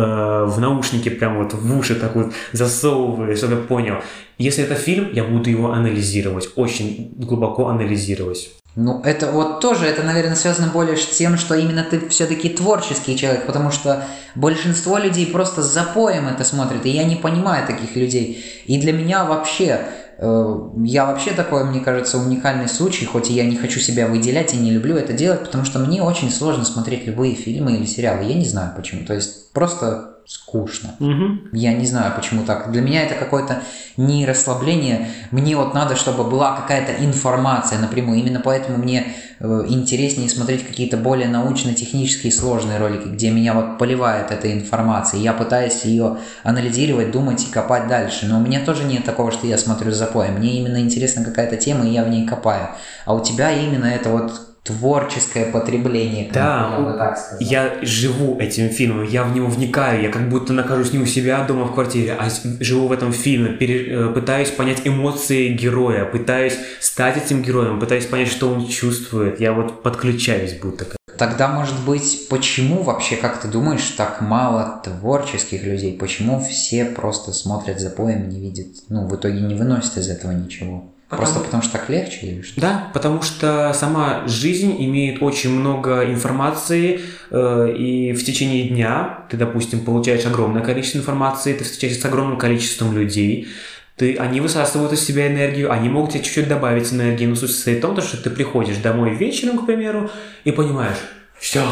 в 0.48 0.60
наушнике 0.60 1.12
прям 1.12 1.38
вот 1.38 1.54
в 1.54 1.78
уши 1.78 1.96
так 1.96 2.16
вот 2.16 2.34
засовывает, 2.54 3.38
чтобы 3.38 3.56
я 3.56 3.62
понял. 3.62 3.96
Если 4.38 4.64
это 4.64 4.76
фильм, 4.76 5.10
я 5.12 5.24
буду 5.26 5.50
его 5.50 5.74
анализировать, 5.74 6.50
очень 6.56 7.12
глубоко 7.18 7.68
анализировать. 7.68 8.52
Ну, 8.76 9.02
это 9.02 9.32
вот 9.32 9.60
тоже, 9.60 9.88
это, 9.88 10.04
наверное, 10.04 10.36
связано 10.36 10.68
больше 10.68 11.02
с 11.02 11.18
тем, 11.18 11.38
что 11.38 11.56
именно 11.56 11.84
ты 11.84 12.08
все-таки 12.10 12.48
творческий 12.50 13.18
человек, 13.18 13.48
потому 13.48 13.72
что 13.72 14.06
большинство 14.36 15.00
людей 15.00 15.26
просто 15.26 15.64
с 15.64 15.74
запоем 15.74 16.28
это 16.28 16.44
смотрят, 16.44 16.86
и 16.86 16.90
я 16.90 17.04
не 17.04 17.16
понимаю 17.16 17.66
таких 17.66 17.96
людей. 17.96 18.46
И 18.68 18.80
для 18.80 18.94
меня 18.94 19.26
вообще 19.26 19.82
я 20.20 21.06
вообще 21.06 21.32
такой, 21.32 21.64
мне 21.64 21.80
кажется, 21.80 22.18
уникальный 22.18 22.68
случай, 22.68 23.06
хоть 23.06 23.30
и 23.30 23.34
я 23.34 23.46
не 23.46 23.56
хочу 23.56 23.80
себя 23.80 24.08
выделять 24.08 24.54
и 24.54 24.58
не 24.58 24.72
люблю 24.72 24.96
это 24.96 25.14
делать, 25.14 25.44
потому 25.44 25.64
что 25.64 25.80
мне 25.80 26.02
очень 26.02 26.32
сложно 26.32 26.66
смотреть 26.66 27.06
любые 27.06 27.36
фильмы 27.36 27.74
или 27.74 27.86
сериалы. 27.86 28.24
Я 28.24 28.34
не 28.34 28.46
знаю 28.46 28.74
почему. 28.76 29.06
То 29.06 29.14
есть 29.14 29.54
просто 29.54 30.17
скучно. 30.28 30.90
Угу. 31.00 31.54
Я 31.54 31.72
не 31.72 31.86
знаю, 31.86 32.14
почему 32.14 32.44
так. 32.44 32.70
Для 32.74 32.82
меня 32.82 33.04
это 33.04 33.16
какое-то 33.16 33.64
не 33.96 34.26
расслабление. 34.26 35.10
Мне 35.32 35.56
вот 35.56 35.74
надо, 35.74 35.96
чтобы 35.96 36.26
была 36.26 36.54
какая-то 36.58 37.04
информация 37.04 37.80
напрямую. 37.80 38.20
Именно 38.20 38.42
поэтому 38.42 38.78
мне 38.78 39.08
э, 39.40 39.66
интереснее 39.70 40.30
смотреть 40.30 40.68
какие-то 40.68 40.98
более 40.98 41.30
научно-технические 41.30 42.34
сложные 42.34 42.78
ролики, 42.78 43.08
где 43.08 43.32
меня 43.32 43.54
вот 43.54 43.78
поливает 43.78 44.32
эта 44.32 44.52
информация. 44.52 45.22
Я 45.22 45.32
пытаюсь 45.32 45.86
ее 45.86 46.18
анализировать, 46.44 47.12
думать 47.12 47.48
и 47.48 47.52
копать 47.52 47.88
дальше. 47.88 48.26
Но 48.26 48.40
у 48.40 48.42
меня 48.42 48.60
тоже 48.66 48.84
нет 48.84 49.06
такого, 49.06 49.32
что 49.32 49.48
я 49.48 49.58
смотрю 49.58 49.94
с 49.94 49.96
запоем. 49.96 50.40
Мне 50.40 50.60
именно 50.60 50.82
интересна 50.82 51.24
какая-то 51.24 51.56
тема, 51.56 51.88
и 51.88 51.94
я 51.94 52.04
в 52.04 52.10
ней 52.10 52.28
копаю. 52.28 52.68
А 53.06 53.14
у 53.14 53.24
тебя 53.24 53.54
именно 53.54 53.86
это 53.86 54.10
вот 54.10 54.57
творческое 54.68 55.46
потребление. 55.46 56.30
Да, 56.32 56.70
я, 56.72 56.80
бы 56.80 56.98
так 56.98 57.18
я 57.40 57.74
живу 57.82 58.38
этим 58.40 58.70
фильмом, 58.70 59.04
я 59.04 59.24
в 59.24 59.34
него 59.34 59.48
вникаю, 59.48 60.04
я 60.04 60.10
как 60.10 60.30
будто 60.30 60.54
нахожусь 60.54 60.94
не 60.94 61.00
у 61.00 61.06
себя 61.06 61.44
дома 61.46 61.66
в 61.66 61.74
квартире, 61.74 62.18
а 62.20 62.28
живу 62.60 62.88
в 62.88 62.92
этом 62.92 63.14
фильме, 63.14 63.54
пере, 63.54 63.94
э, 63.94 64.10
пытаюсь 64.14 64.50
понять 64.50 64.82
эмоции 64.86 65.50
героя, 65.50 66.06
пытаюсь 66.06 66.58
стать 66.80 67.18
этим 67.18 67.42
героем, 67.42 67.80
пытаюсь 67.80 68.06
понять, 68.06 68.30
что 68.30 68.50
он 68.50 68.68
чувствует. 68.68 69.40
Я 69.40 69.54
вот 69.54 69.82
подключаюсь 69.84 70.54
будто 70.54 70.86
как. 70.86 70.98
Тогда, 71.18 71.48
может 71.48 71.84
быть, 71.84 72.28
почему 72.30 72.84
вообще, 72.84 73.16
как 73.16 73.42
ты 73.42 73.48
думаешь, 73.48 73.90
так 73.98 74.22
мало 74.22 74.82
творческих 74.84 75.64
людей? 75.64 75.98
Почему 75.98 76.40
все 76.40 76.86
просто 76.86 77.34
смотрят 77.34 77.80
за 77.80 77.90
поем 77.90 78.30
и 78.30 78.34
не 78.34 78.40
видят, 78.40 78.68
ну, 78.90 79.08
в 79.08 79.16
итоге 79.16 79.40
не 79.42 79.56
выносят 79.56 79.98
из 79.98 80.10
этого 80.10 80.32
ничего? 80.32 80.86
Потому... 81.10 81.26
Просто 81.26 81.40
потому 81.46 81.64
что 81.64 81.72
так 81.72 81.90
легче 81.90 82.28
или 82.28 82.42
что? 82.42 82.60
Да, 82.60 82.90
потому 82.94 83.22
что 83.22 83.72
сама 83.74 84.28
жизнь 84.28 84.76
имеет 84.78 85.24
очень 85.24 85.52
много 85.52 86.04
информации, 86.06 87.00
э, 87.32 87.74
и 87.78 88.12
в 88.12 88.26
течение 88.26 88.68
дня 88.68 89.26
ты, 89.30 89.38
допустим, 89.38 89.86
получаешь 89.86 90.26
огромное 90.26 90.62
количество 90.62 90.98
информации, 90.98 91.54
ты 91.54 91.64
встречаешься 91.64 92.02
с 92.02 92.06
огромным 92.06 92.38
количеством 92.38 92.98
людей, 92.98 93.48
ты, 93.96 94.18
они 94.18 94.42
высасывают 94.42 94.92
из 94.92 95.04
себя 95.04 95.28
энергию, 95.28 95.72
они 95.72 95.88
могут 95.88 96.12
тебе 96.12 96.24
чуть-чуть 96.24 96.50
добавить 96.50 96.92
энергии, 96.92 97.26
но 97.26 97.36
суть 97.36 97.52
состоит 97.52 97.78
в 97.80 97.82
том, 97.82 98.02
что 98.02 98.22
ты 98.22 98.30
приходишь 98.30 98.78
домой 98.78 99.16
вечером, 99.16 99.60
к 99.60 99.66
примеру, 99.66 100.12
и 100.44 100.52
понимаешь, 100.52 100.98
все, 101.40 101.64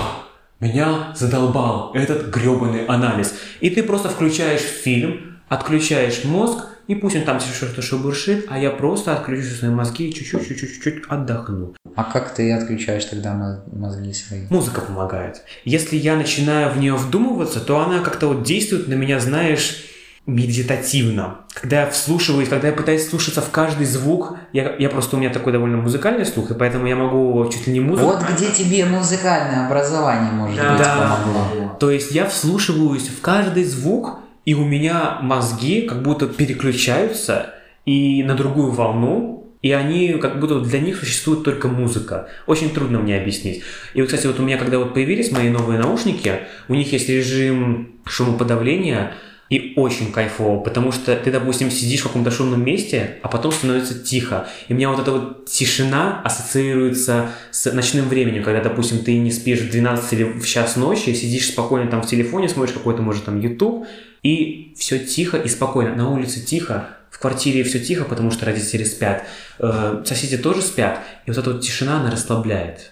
меня 0.62 1.14
задолбал 1.14 1.92
этот 1.94 2.30
гребаный 2.34 2.86
анализ. 2.86 3.36
И 3.60 3.70
ты 3.70 3.84
просто 3.84 4.08
включаешь 4.10 4.62
фильм, 4.62 5.40
отключаешь 5.50 6.24
мозг, 6.24 6.66
и 6.88 6.96
пусть 6.96 7.16
он 7.16 7.24
там 7.24 7.40
что-то 7.40 7.82
шебуршит, 7.82 8.46
а 8.50 8.60
я 8.60 8.70
просто 8.72 9.14
отключу 9.14 9.56
свои 9.56 9.72
мозги 9.72 10.10
и 10.10 10.14
чуть-чуть, 10.14 10.48
чуть-чуть, 10.48 10.74
чуть-чуть 10.74 11.04
отдохну. 11.08 11.74
А 11.96 12.04
как 12.04 12.34
ты 12.34 12.52
отключаешь 12.52 13.06
тогда 13.06 13.62
мозги 13.72 14.14
свои? 14.14 14.42
Музыка 14.50 14.82
помогает. 14.82 15.44
Если 15.64 15.96
я 15.98 16.16
начинаю 16.16 16.72
в 16.72 16.78
нее 16.78 16.96
вдумываться, 16.96 17.60
то 17.60 17.80
она 17.80 18.00
как-то 18.00 18.28
вот 18.28 18.44
действует 18.44 18.88
на 18.88 18.94
меня, 18.94 19.20
знаешь, 19.20 19.86
медитативно. 20.28 21.38
Когда 21.54 21.82
я 21.82 21.90
вслушиваюсь, 21.90 22.50
когда 22.50 22.68
я 22.68 22.74
пытаюсь 22.74 23.08
слушаться 23.08 23.42
в 23.42 23.50
каждый 23.52 23.86
звук, 23.86 24.38
я, 24.54 24.76
я 24.78 24.90
просто, 24.90 25.16
у 25.16 25.20
меня 25.20 25.30
такой 25.30 25.54
довольно 25.54 25.78
музыкальный 25.78 26.26
слух, 26.26 26.52
и 26.52 26.54
поэтому 26.54 26.88
я 26.88 26.96
могу 26.96 27.48
чуть 27.52 27.68
ли 27.68 27.74
не 27.74 27.80
музыку... 27.80 28.08
Вот 28.08 28.24
где 28.36 28.52
тебе 28.52 28.86
музыкальное 28.86 29.68
образование, 29.68 30.32
может 30.32 30.58
Да. 30.58 30.72
быть, 30.72 30.80
Да. 30.80 31.18
помогло. 31.24 31.78
То 31.80 31.92
есть 31.92 32.12
я 32.12 32.26
вслушиваюсь 32.28 33.08
в 33.08 33.22
каждый 33.22 33.64
звук, 33.64 34.20
и 34.46 34.54
у 34.54 34.64
меня 34.64 35.20
мозги 35.22 35.82
как 35.82 36.04
будто 36.04 36.28
переключаются 36.28 37.54
и 37.86 38.24
на 38.24 38.36
другую 38.36 38.72
волну, 38.72 39.36
и 39.62 39.72
они, 39.72 40.20
как 40.22 40.40
будто 40.40 40.60
для 40.60 40.80
них 40.80 41.00
существует 41.00 41.44
только 41.44 41.68
музыка. 41.68 42.30
Очень 42.46 42.70
трудно 42.70 43.00
мне 43.00 43.18
объяснить. 43.18 43.64
И 43.96 44.02
вот, 44.02 44.08
кстати, 44.08 44.28
вот 44.28 44.40
у 44.40 44.44
меня, 44.44 44.58
когда 44.58 44.78
вот 44.78 44.94
появились 44.94 45.32
мои 45.32 45.50
новые 45.50 45.80
наушники, 45.80 46.42
у 46.68 46.76
них 46.76 46.92
есть 46.94 47.10
режим 47.10 47.96
шумоподавления, 48.06 49.14
и 49.50 49.74
очень 49.76 50.12
кайфово, 50.12 50.60
потому 50.60 50.92
что 50.92 51.16
ты, 51.16 51.32
допустим, 51.32 51.70
сидишь 51.70 52.02
в 52.02 52.04
каком-то 52.04 52.32
шумном 52.32 52.64
месте, 52.64 53.18
а 53.22 53.28
потом 53.28 53.52
становится 53.52 53.98
тихо. 53.98 54.48
И 54.68 54.74
у 54.74 54.76
меня 54.76 54.90
вот 54.90 55.00
эта 55.00 55.12
вот 55.12 55.46
тишина 55.46 56.22
ассоциируется 56.24 57.30
с 57.52 57.72
ночным 57.72 58.10
временем, 58.10 58.44
когда, 58.44 58.62
допустим, 58.62 59.04
ты 59.04 59.18
не 59.18 59.32
спишь 59.32 59.60
в 59.60 59.70
12 59.70 60.14
или 60.14 60.24
в 60.24 60.48
час 60.48 60.76
ночи, 60.78 61.14
сидишь 61.14 61.50
спокойно 61.50 61.92
там 61.92 62.02
в 62.02 62.08
телефоне, 62.08 62.50
смотришь 62.50 62.74
какой-то, 62.74 63.04
может, 63.04 63.26
там 63.26 63.40
YouTube, 63.40 63.86
и 64.24 64.74
все 64.78 64.98
тихо 64.98 65.38
и 65.38 65.48
спокойно. 65.48 65.96
На 65.96 66.10
улице 66.10 66.44
тихо, 66.44 66.90
в 67.12 67.20
квартире 67.20 67.64
все 67.64 67.80
тихо, 67.80 68.04
потому 68.04 68.32
что 68.32 68.46
родители 68.46 68.84
спят, 68.84 69.24
э, 69.60 70.04
соседи 70.06 70.38
тоже 70.38 70.62
спят, 70.62 71.00
и 71.26 71.32
вот 71.32 71.38
эта 71.38 71.52
вот 71.52 71.62
тишина, 71.62 72.02
она 72.02 72.12
расслабляет. 72.12 72.92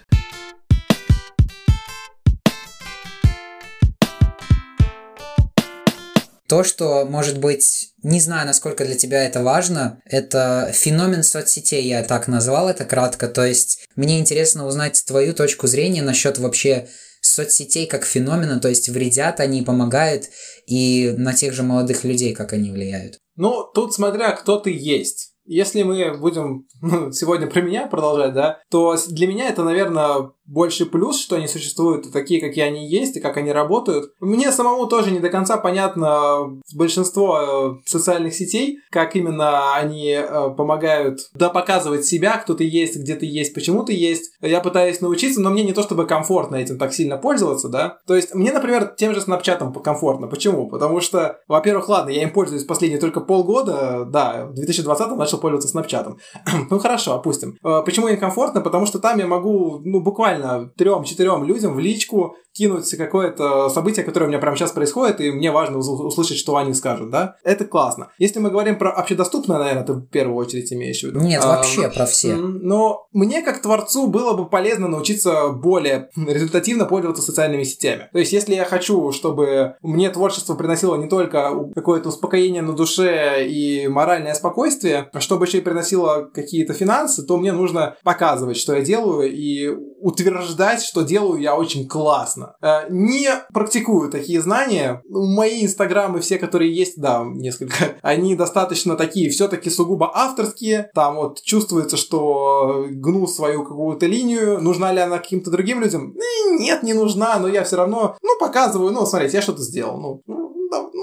То, 6.48 6.62
что, 6.62 7.06
может 7.06 7.38
быть, 7.38 7.94
не 8.02 8.20
знаю, 8.20 8.46
насколько 8.46 8.84
для 8.84 8.96
тебя 8.96 9.24
это 9.24 9.42
важно, 9.42 10.00
это 10.04 10.70
феномен 10.74 11.22
соцсетей, 11.22 11.86
я 11.88 12.02
так 12.02 12.28
назвал 12.28 12.68
это 12.68 12.84
кратко. 12.84 13.28
То 13.28 13.44
есть 13.44 13.86
мне 13.96 14.18
интересно 14.18 14.66
узнать 14.66 15.02
твою 15.06 15.32
точку 15.32 15.66
зрения 15.66 16.02
насчет 16.02 16.38
вообще 16.38 16.88
соцсетей 17.22 17.86
как 17.86 18.04
феномена, 18.04 18.60
то 18.60 18.68
есть 18.68 18.88
вредят 18.90 19.40
они, 19.40 19.62
помогают, 19.62 20.24
и 20.66 21.14
на 21.16 21.32
тех 21.32 21.54
же 21.54 21.62
молодых 21.62 22.04
людей, 22.04 22.34
как 22.34 22.52
они 22.52 22.70
влияют. 22.70 23.18
Ну, 23.36 23.64
тут 23.74 23.94
смотря 23.94 24.32
кто 24.32 24.58
ты 24.58 24.70
есть. 24.70 25.33
Если 25.46 25.82
мы 25.82 26.16
будем 26.18 26.66
ну, 26.82 27.12
сегодня 27.12 27.46
про 27.46 27.60
меня 27.60 27.86
продолжать, 27.86 28.34
да, 28.34 28.58
то 28.70 28.96
для 29.08 29.26
меня 29.26 29.48
это, 29.48 29.62
наверное, 29.62 30.30
больше 30.46 30.86
плюс, 30.86 31.20
что 31.20 31.36
они 31.36 31.48
существуют 31.48 32.12
такие, 32.12 32.40
какие 32.40 32.64
они 32.64 32.86
есть, 32.86 33.16
и 33.16 33.20
как 33.20 33.36
они 33.36 33.52
работают. 33.52 34.12
Мне 34.20 34.52
самому 34.52 34.86
тоже 34.86 35.10
не 35.10 35.20
до 35.20 35.30
конца 35.30 35.56
понятно 35.56 36.60
большинство 36.74 37.80
э, 37.84 37.88
социальных 37.88 38.34
сетей, 38.34 38.80
как 38.90 39.16
именно 39.16 39.74
они 39.74 40.10
э, 40.10 40.50
помогают 40.56 41.20
да, 41.34 41.48
показывать 41.48 42.04
себя, 42.04 42.36
кто 42.36 42.54
ты 42.54 42.64
есть, 42.64 42.96
где 42.96 43.14
ты 43.14 43.26
есть, 43.26 43.54
почему 43.54 43.84
ты 43.84 43.94
есть. 43.94 44.32
Я 44.40 44.60
пытаюсь 44.60 45.00
научиться, 45.00 45.40
но 45.40 45.50
мне 45.50 45.64
не 45.64 45.72
то 45.72 45.82
чтобы 45.82 46.06
комфортно 46.06 46.56
этим 46.56 46.78
так 46.78 46.92
сильно 46.92 47.16
пользоваться, 47.16 47.68
да. 47.68 47.98
То 48.06 48.14
есть 48.14 48.34
мне, 48.34 48.52
например, 48.52 48.94
тем 48.96 49.14
же 49.14 49.20
снапчатом 49.20 49.72
комфортно. 49.72 50.26
Почему? 50.26 50.68
Потому 50.68 51.00
что, 51.00 51.40
во-первых, 51.48 51.88
ладно, 51.88 52.10
я 52.10 52.22
им 52.22 52.32
пользуюсь 52.32 52.64
последние 52.64 53.00
только 53.00 53.20
полгода, 53.20 54.04
да, 54.04 54.46
в 54.46 54.54
2020 54.54 55.16
начал 55.16 55.33
пользоваться 55.38 55.68
снапчатом. 55.68 56.18
ну 56.70 56.78
хорошо, 56.78 57.14
опустим. 57.14 57.56
Э, 57.64 57.82
Почему 57.84 58.08
им 58.08 58.18
комфортно? 58.18 58.60
Потому 58.60 58.86
что 58.86 58.98
там 58.98 59.18
я 59.18 59.26
могу, 59.26 59.80
ну, 59.84 60.00
буквально 60.00 60.70
трем-четырем 60.76 61.44
людям 61.44 61.74
в 61.74 61.78
личку 61.78 62.36
кинуть 62.54 62.88
какое-то 62.96 63.68
событие, 63.68 64.04
которое 64.04 64.26
у 64.26 64.28
меня 64.28 64.38
прямо 64.38 64.56
сейчас 64.56 64.70
происходит, 64.70 65.20
и 65.20 65.30
мне 65.30 65.50
важно 65.50 65.78
услышать, 65.78 66.38
что 66.38 66.56
они 66.56 66.72
скажут, 66.72 67.10
да? 67.10 67.36
Это 67.42 67.64
классно. 67.64 68.08
Если 68.18 68.38
мы 68.38 68.50
говорим 68.50 68.78
про 68.78 68.92
общедоступное, 68.92 69.58
наверное, 69.58 69.84
ты 69.84 69.92
в 69.94 70.06
первую 70.06 70.36
очередь 70.36 70.72
имеешь 70.72 71.00
в 71.00 71.04
виду. 71.04 71.20
Нет, 71.20 71.42
А, 71.44 71.48
вообще 71.56 71.88
про 71.90 72.06
все. 72.06 72.34
Но 72.36 73.08
мне, 73.12 73.42
как 73.42 73.60
творцу, 73.60 74.06
было 74.06 74.34
бы 74.34 74.48
полезно 74.48 74.86
научиться 74.88 75.48
более 75.48 76.10
результативно 76.16 76.84
пользоваться 76.84 77.22
социальными 77.22 77.64
сетями. 77.64 78.08
То 78.12 78.18
есть, 78.20 78.32
если 78.32 78.54
я 78.54 78.64
хочу, 78.64 79.10
чтобы 79.12 79.74
мне 79.82 80.08
творчество 80.10 80.54
приносило 80.54 80.94
не 80.96 81.08
только 81.08 81.50
какое-то 81.74 82.10
успокоение 82.10 82.62
на 82.62 82.72
душе 82.74 83.46
и 83.48 83.88
моральное 83.88 84.34
спокойствие, 84.34 85.08
а 85.12 85.20
чтобы 85.20 85.46
еще 85.46 85.58
и 85.58 85.62
приносило 85.62 86.30
какие-то 86.32 86.72
финансы, 86.72 87.24
то 87.24 87.36
мне 87.36 87.52
нужно 87.52 87.96
показывать, 88.04 88.56
что 88.56 88.74
я 88.76 88.82
делаю, 88.82 89.32
и 89.32 89.70
утверждать, 90.04 90.82
что 90.82 91.00
делаю 91.02 91.40
я 91.40 91.56
очень 91.56 91.88
классно. 91.88 92.56
Э, 92.60 92.82
Не 92.90 93.30
практикую 93.52 94.10
такие 94.10 94.42
знания. 94.42 95.02
Мои 95.08 95.64
инстаграмы, 95.64 96.20
все, 96.20 96.38
которые 96.38 96.74
есть, 96.74 97.00
да, 97.00 97.24
несколько, 97.24 97.96
они 98.02 98.36
достаточно 98.36 98.96
такие, 98.96 99.30
все-таки 99.30 99.70
сугубо 99.70 100.10
авторские. 100.14 100.90
Там 100.94 101.16
вот 101.16 101.42
чувствуется, 101.42 101.96
что 101.96 102.84
гну 102.90 103.26
свою 103.26 103.64
какую-то 103.64 104.04
линию. 104.04 104.60
Нужна 104.60 104.92
ли 104.92 105.00
она 105.00 105.18
каким-то 105.18 105.50
другим 105.50 105.80
людям? 105.80 106.14
Нет, 106.58 106.82
не 106.82 106.92
нужна, 106.92 107.38
но 107.38 107.48
я 107.48 107.64
все 107.64 107.76
равно, 107.76 108.16
ну, 108.22 108.38
показываю, 108.38 108.92
ну, 108.92 109.06
смотрите, 109.06 109.38
я 109.38 109.42
что-то 109.42 109.62
сделал. 109.62 109.98
Ну, 109.98 110.22
ну, 110.26 110.53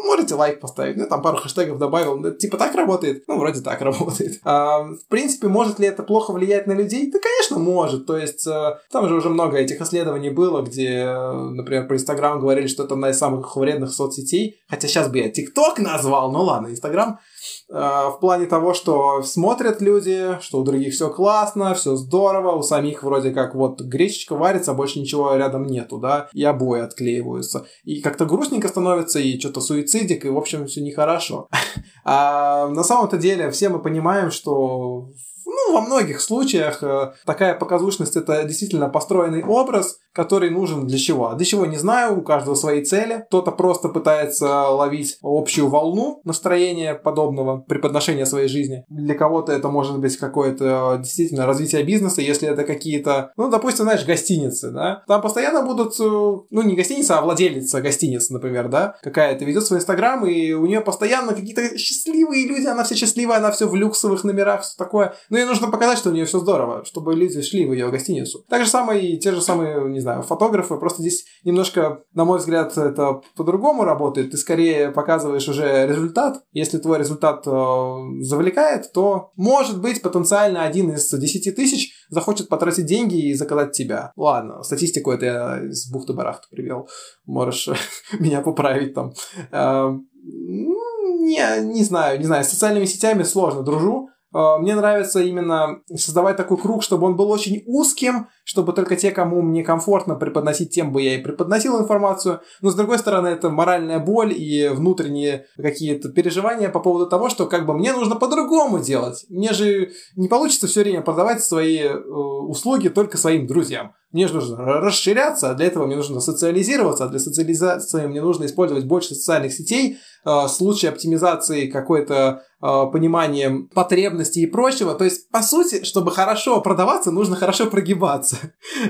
можете 0.04 0.36
лайк 0.36 0.60
поставить, 0.60 0.98
ну, 0.98 1.08
там 1.08 1.22
пару 1.22 1.38
хэштегов 1.38 1.78
добавил, 1.78 2.18
ну, 2.18 2.30
это 2.30 2.38
типа 2.38 2.58
так 2.58 2.76
работает? 2.76 3.24
Ну, 3.28 3.38
вроде 3.38 3.62
так 3.62 3.82
работает. 3.82 4.40
А, 4.44 4.84
в 4.84 5.08
принципе, 5.10 5.48
может 5.48 5.80
ли 5.80 5.88
это 5.88 6.04
плохо 6.04 6.32
влиять 6.32 6.68
на 6.68 6.74
людей? 6.74 7.12
Да, 7.12 7.20
конечно, 7.20 7.60
может. 7.60 8.06
То 8.06 8.18
есть, 8.18 8.46
э, 8.48 8.78
там 8.92 9.08
же 9.08 9.16
уже 9.16 9.30
много 9.30 9.58
этих 9.58 9.82
исследований 9.82 10.30
было, 10.30 10.62
где, 10.62 11.04
э, 11.04 11.32
например, 11.34 11.88
про 11.88 11.96
Инстаграм 11.96 12.40
говорили, 12.40 12.68
что 12.68 12.84
это 12.84 12.94
одна 12.94 13.10
из 13.10 13.18
самых 13.18 13.56
вредных 13.56 13.92
соцсетей. 13.92 14.60
Хотя 14.70 14.88
сейчас 14.88 15.10
бы 15.10 15.20
я 15.20 15.30
ТикТок 15.30 15.80
назвал, 15.80 16.32
ну 16.32 16.44
ладно, 16.44 16.68
Инстаграм. 16.68 17.14
Э, 17.14 17.41
В 17.70 18.18
плане 18.20 18.46
того, 18.46 18.74
что 18.74 19.24
смотрят 19.24 19.82
люди, 19.82 20.38
что 20.42 20.60
у 20.60 20.64
других 20.64 20.94
все 20.94 21.10
классно, 21.10 21.74
все 21.74 21.96
здорово, 21.96 22.56
у 22.56 22.62
самих 22.62 23.04
вроде 23.04 23.32
как 23.32 23.56
вот 23.56 23.82
гречечка 23.82 24.36
варится, 24.36 24.74
больше 24.74 25.00
ничего 25.00 25.36
рядом 25.36 25.66
нету, 25.66 25.98
да, 25.98 26.30
и 26.34 26.44
обои 26.44 26.82
отклеиваются. 26.82 27.66
И 27.84 28.02
как-то 28.02 28.26
грустненько 28.26 28.68
становится, 28.68 29.20
и 29.20 29.40
что-то 29.40 29.62
суицидик, 29.62 30.26
и, 30.26 30.30
в 30.30 30.38
общем, 30.38 30.66
все 30.68 30.82
нехорошо. 30.82 31.48
А 32.04 32.68
на 32.70 32.84
самом-то 32.84 33.18
деле 33.18 33.52
все 33.52 33.70
мы 33.70 33.80
понимаем, 33.80 34.32
что 34.32 35.12
ну, 35.52 35.74
во 35.74 35.82
многих 35.82 36.22
случаях 36.22 36.84
э, 36.84 37.14
такая 37.26 37.56
показушность 37.56 38.16
это 38.16 38.44
действительно 38.44 38.90
построенный 38.90 39.44
образ, 39.44 40.00
который 40.14 40.50
нужен 40.50 40.88
для 40.88 40.98
чего? 40.98 41.34
Для 41.34 41.46
чего 41.46 41.66
не 41.66 41.78
знаю, 41.78 42.20
у 42.20 42.22
каждого 42.22 42.56
свои 42.56 42.84
цели. 42.84 43.24
Кто-то 43.28 43.52
просто 43.52 43.90
пытается 43.90 44.68
ловить 44.68 45.18
общую 45.22 45.68
волну 45.68 46.22
настроения 46.24 46.96
подобного 46.96 47.60
преподношения 47.60 48.26
своей 48.26 48.48
жизни. 48.48 48.84
Для 48.90 49.16
кого-то 49.16 49.52
это 49.52 49.70
может 49.70 50.00
быть 50.00 50.18
какое-то 50.18 50.96
э, 50.96 51.02
действительно 51.02 51.46
развитие 51.46 51.84
бизнеса, 51.84 52.22
если 52.22 52.48
это 52.48 52.64
какие-то, 52.64 53.32
ну, 53.38 53.50
допустим, 53.50 53.86
знаешь, 53.86 54.06
гостиницы, 54.06 54.72
да? 54.72 55.04
Там 55.08 55.22
постоянно 55.22 55.64
будут, 55.64 56.00
э, 56.00 56.04
ну, 56.04 56.62
не 56.62 56.76
гостиница, 56.76 57.18
а 57.18 57.22
владелица 57.22 57.82
гостиницы, 57.82 58.34
например, 58.34 58.70
да? 58.70 58.96
Какая-то 59.02 59.46
ведет 59.46 59.66
свой 59.66 59.80
инстаграм, 59.80 60.26
и 60.26 60.54
у 60.54 60.66
нее 60.66 60.82
постоянно 60.82 61.34
какие-то 61.34 61.78
счастливые 61.78 62.48
люди, 62.48 62.68
она 62.68 62.84
вся 62.84 62.96
счастливая, 62.96 63.38
она 63.38 63.52
все 63.52 63.68
в 63.68 63.76
люксовых 63.76 64.24
номерах, 64.24 64.62
все 64.62 64.76
такое. 64.78 65.14
Ну, 65.30 65.38
ей 65.42 65.48
нужно 65.48 65.70
показать, 65.70 65.98
что 65.98 66.10
у 66.10 66.14
нее 66.14 66.26
все 66.26 66.40
здорово, 66.40 66.86
чтобы 66.86 67.16
люди 67.16 67.42
шли 67.42 67.66
в 67.66 67.74
ее 67.74 67.90
гостиницу. 67.90 68.46
Так 68.50 68.64
же 68.64 68.70
самое 68.70 69.02
и 69.02 69.20
те 69.20 69.32
же 69.32 69.42
самые, 69.42 69.90
не 69.90 70.00
знаю, 70.00 70.24
фотографы. 70.24 70.78
Просто 70.78 71.02
здесь 71.02 71.26
немножко, 71.44 72.04
на 72.14 72.26
мой 72.26 72.40
взгляд, 72.40 72.78
это 72.78 73.22
по-другому 73.36 73.84
работает. 73.84 74.32
Ты 74.32 74.38
скорее 74.38 74.92
показываешь 74.92 75.48
уже 75.48 75.88
результат. 75.88 76.44
Если 76.54 76.78
твой 76.78 77.00
результат 77.00 77.46
э, 77.46 77.96
завлекает, 78.22 78.92
то, 78.94 79.32
может 79.36 79.82
быть, 79.82 80.02
потенциально 80.02 80.64
один 80.64 80.92
из 80.92 81.10
10 81.10 81.56
тысяч 81.56 81.94
захочет 82.10 82.50
потратить 82.50 82.86
деньги 82.86 83.30
и 83.30 83.34
заказать 83.34 83.72
тебя. 83.72 84.12
Ладно, 84.16 84.64
статистику 84.64 85.12
это 85.12 85.26
я 85.26 85.64
из 85.66 85.92
бухты-барахты 85.92 86.48
привел. 86.52 86.88
Можешь 87.26 87.70
меня 88.20 88.42
поправить 88.42 88.94
там. 88.94 89.14
Э, 89.52 89.90
Не, 90.24 91.62
не 91.62 91.84
знаю, 91.84 92.20
не 92.20 92.26
знаю. 92.26 92.44
С 92.44 92.50
социальными 92.50 92.86
сетями 92.86 93.24
сложно 93.24 93.64
дружу. 93.64 94.10
Э, 94.34 94.58
Мне 94.60 94.76
нравится 94.76 95.22
именно 95.22 95.82
создавать 95.94 96.38
такой 96.38 96.58
круг, 96.58 96.84
чтобы 96.84 97.08
он 97.08 97.16
был 97.16 97.30
очень 97.30 97.64
узким, 97.66 98.28
чтобы 98.44 98.74
только 98.74 98.96
те, 98.96 99.12
кому 99.12 99.42
мне 99.42 99.64
комфортно 99.64 100.16
преподносить, 100.16 100.72
тем 100.72 100.92
бы 100.92 101.02
я 101.02 101.16
и 101.16 101.22
преподносил 101.22 101.80
информацию. 101.80 102.42
Но, 102.62 102.70
с 102.70 102.76
другой 102.76 103.00
стороны, 103.00 103.28
это 103.28 103.50
моральная 103.50 104.00
боль 104.00 104.34
и 104.34 104.70
внутренние 104.70 105.46
какие-то 105.58 106.10
переживания 106.10 106.70
по 106.70 106.80
поводу 106.80 107.08
того, 107.08 107.30
что 107.30 107.46
как 107.46 107.66
бы 107.66 107.74
мне 107.74 107.94
нужно 107.94 108.16
по-другому 108.16 108.80
делать. 108.80 109.26
Мне 109.30 109.54
же 109.54 109.92
не 110.16 110.28
получится 110.28 110.68
все 110.68 110.82
время 110.82 111.02
продавать 111.02 111.44
свои 111.44 111.80
э, 111.80 111.98
услуги 111.98 112.90
только 112.90 113.18
своим 113.18 113.48
друзьям. 113.48 113.94
Мне 114.12 114.28
же 114.28 114.34
нужно 114.36 114.58
расширяться, 114.58 115.50
а 115.50 115.54
для 115.54 115.68
этого 115.68 115.86
мне 115.86 115.96
нужно 115.96 116.20
социализироваться, 116.20 117.06
а 117.06 117.08
для 117.08 117.20
социализации 117.20 118.08
мне 118.08 118.22
нужно 118.22 118.46
использовать 118.46 118.86
больше 118.86 119.16
социальных 119.16 119.54
сетей, 119.54 119.98
э, 120.26 120.48
с 120.48 120.60
лучшей 120.60 120.90
оптимизацией 120.90 121.72
какой-то 121.72 122.44
э, 122.62 122.68
пониманием 122.92 123.70
потребностей 123.74 124.42
и 124.42 124.48
прочего. 124.48 124.96
То 124.96 125.06
есть, 125.06 125.30
по 125.30 125.42
сути, 125.42 125.84
чтобы 125.84 126.12
хорошо 126.12 126.60
продаваться, 126.62 127.12
нужно 127.12 127.36
хорошо 127.38 127.68
прогибаться. 127.68 128.38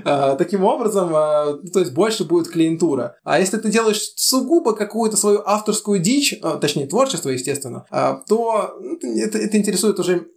Э, 0.03 0.35
таким 0.39 0.63
образом, 0.63 1.09
то 1.11 1.79
есть 1.79 1.93
больше 1.93 2.23
будет 2.25 2.49
клиентура. 2.49 3.15
А 3.23 3.39
если 3.39 3.57
ты 3.57 3.69
делаешь 3.69 4.01
сугубо 4.15 4.73
какую-то 4.73 5.17
свою 5.17 5.41
авторскую 5.45 5.99
дичь, 5.99 6.39
точнее 6.59 6.87
творчество, 6.87 7.29
естественно, 7.29 7.85
то 8.27 8.75
ну, 8.79 8.97
это, 9.19 9.37
это 9.37 9.57
интересует 9.57 9.99
уже 9.99 10.27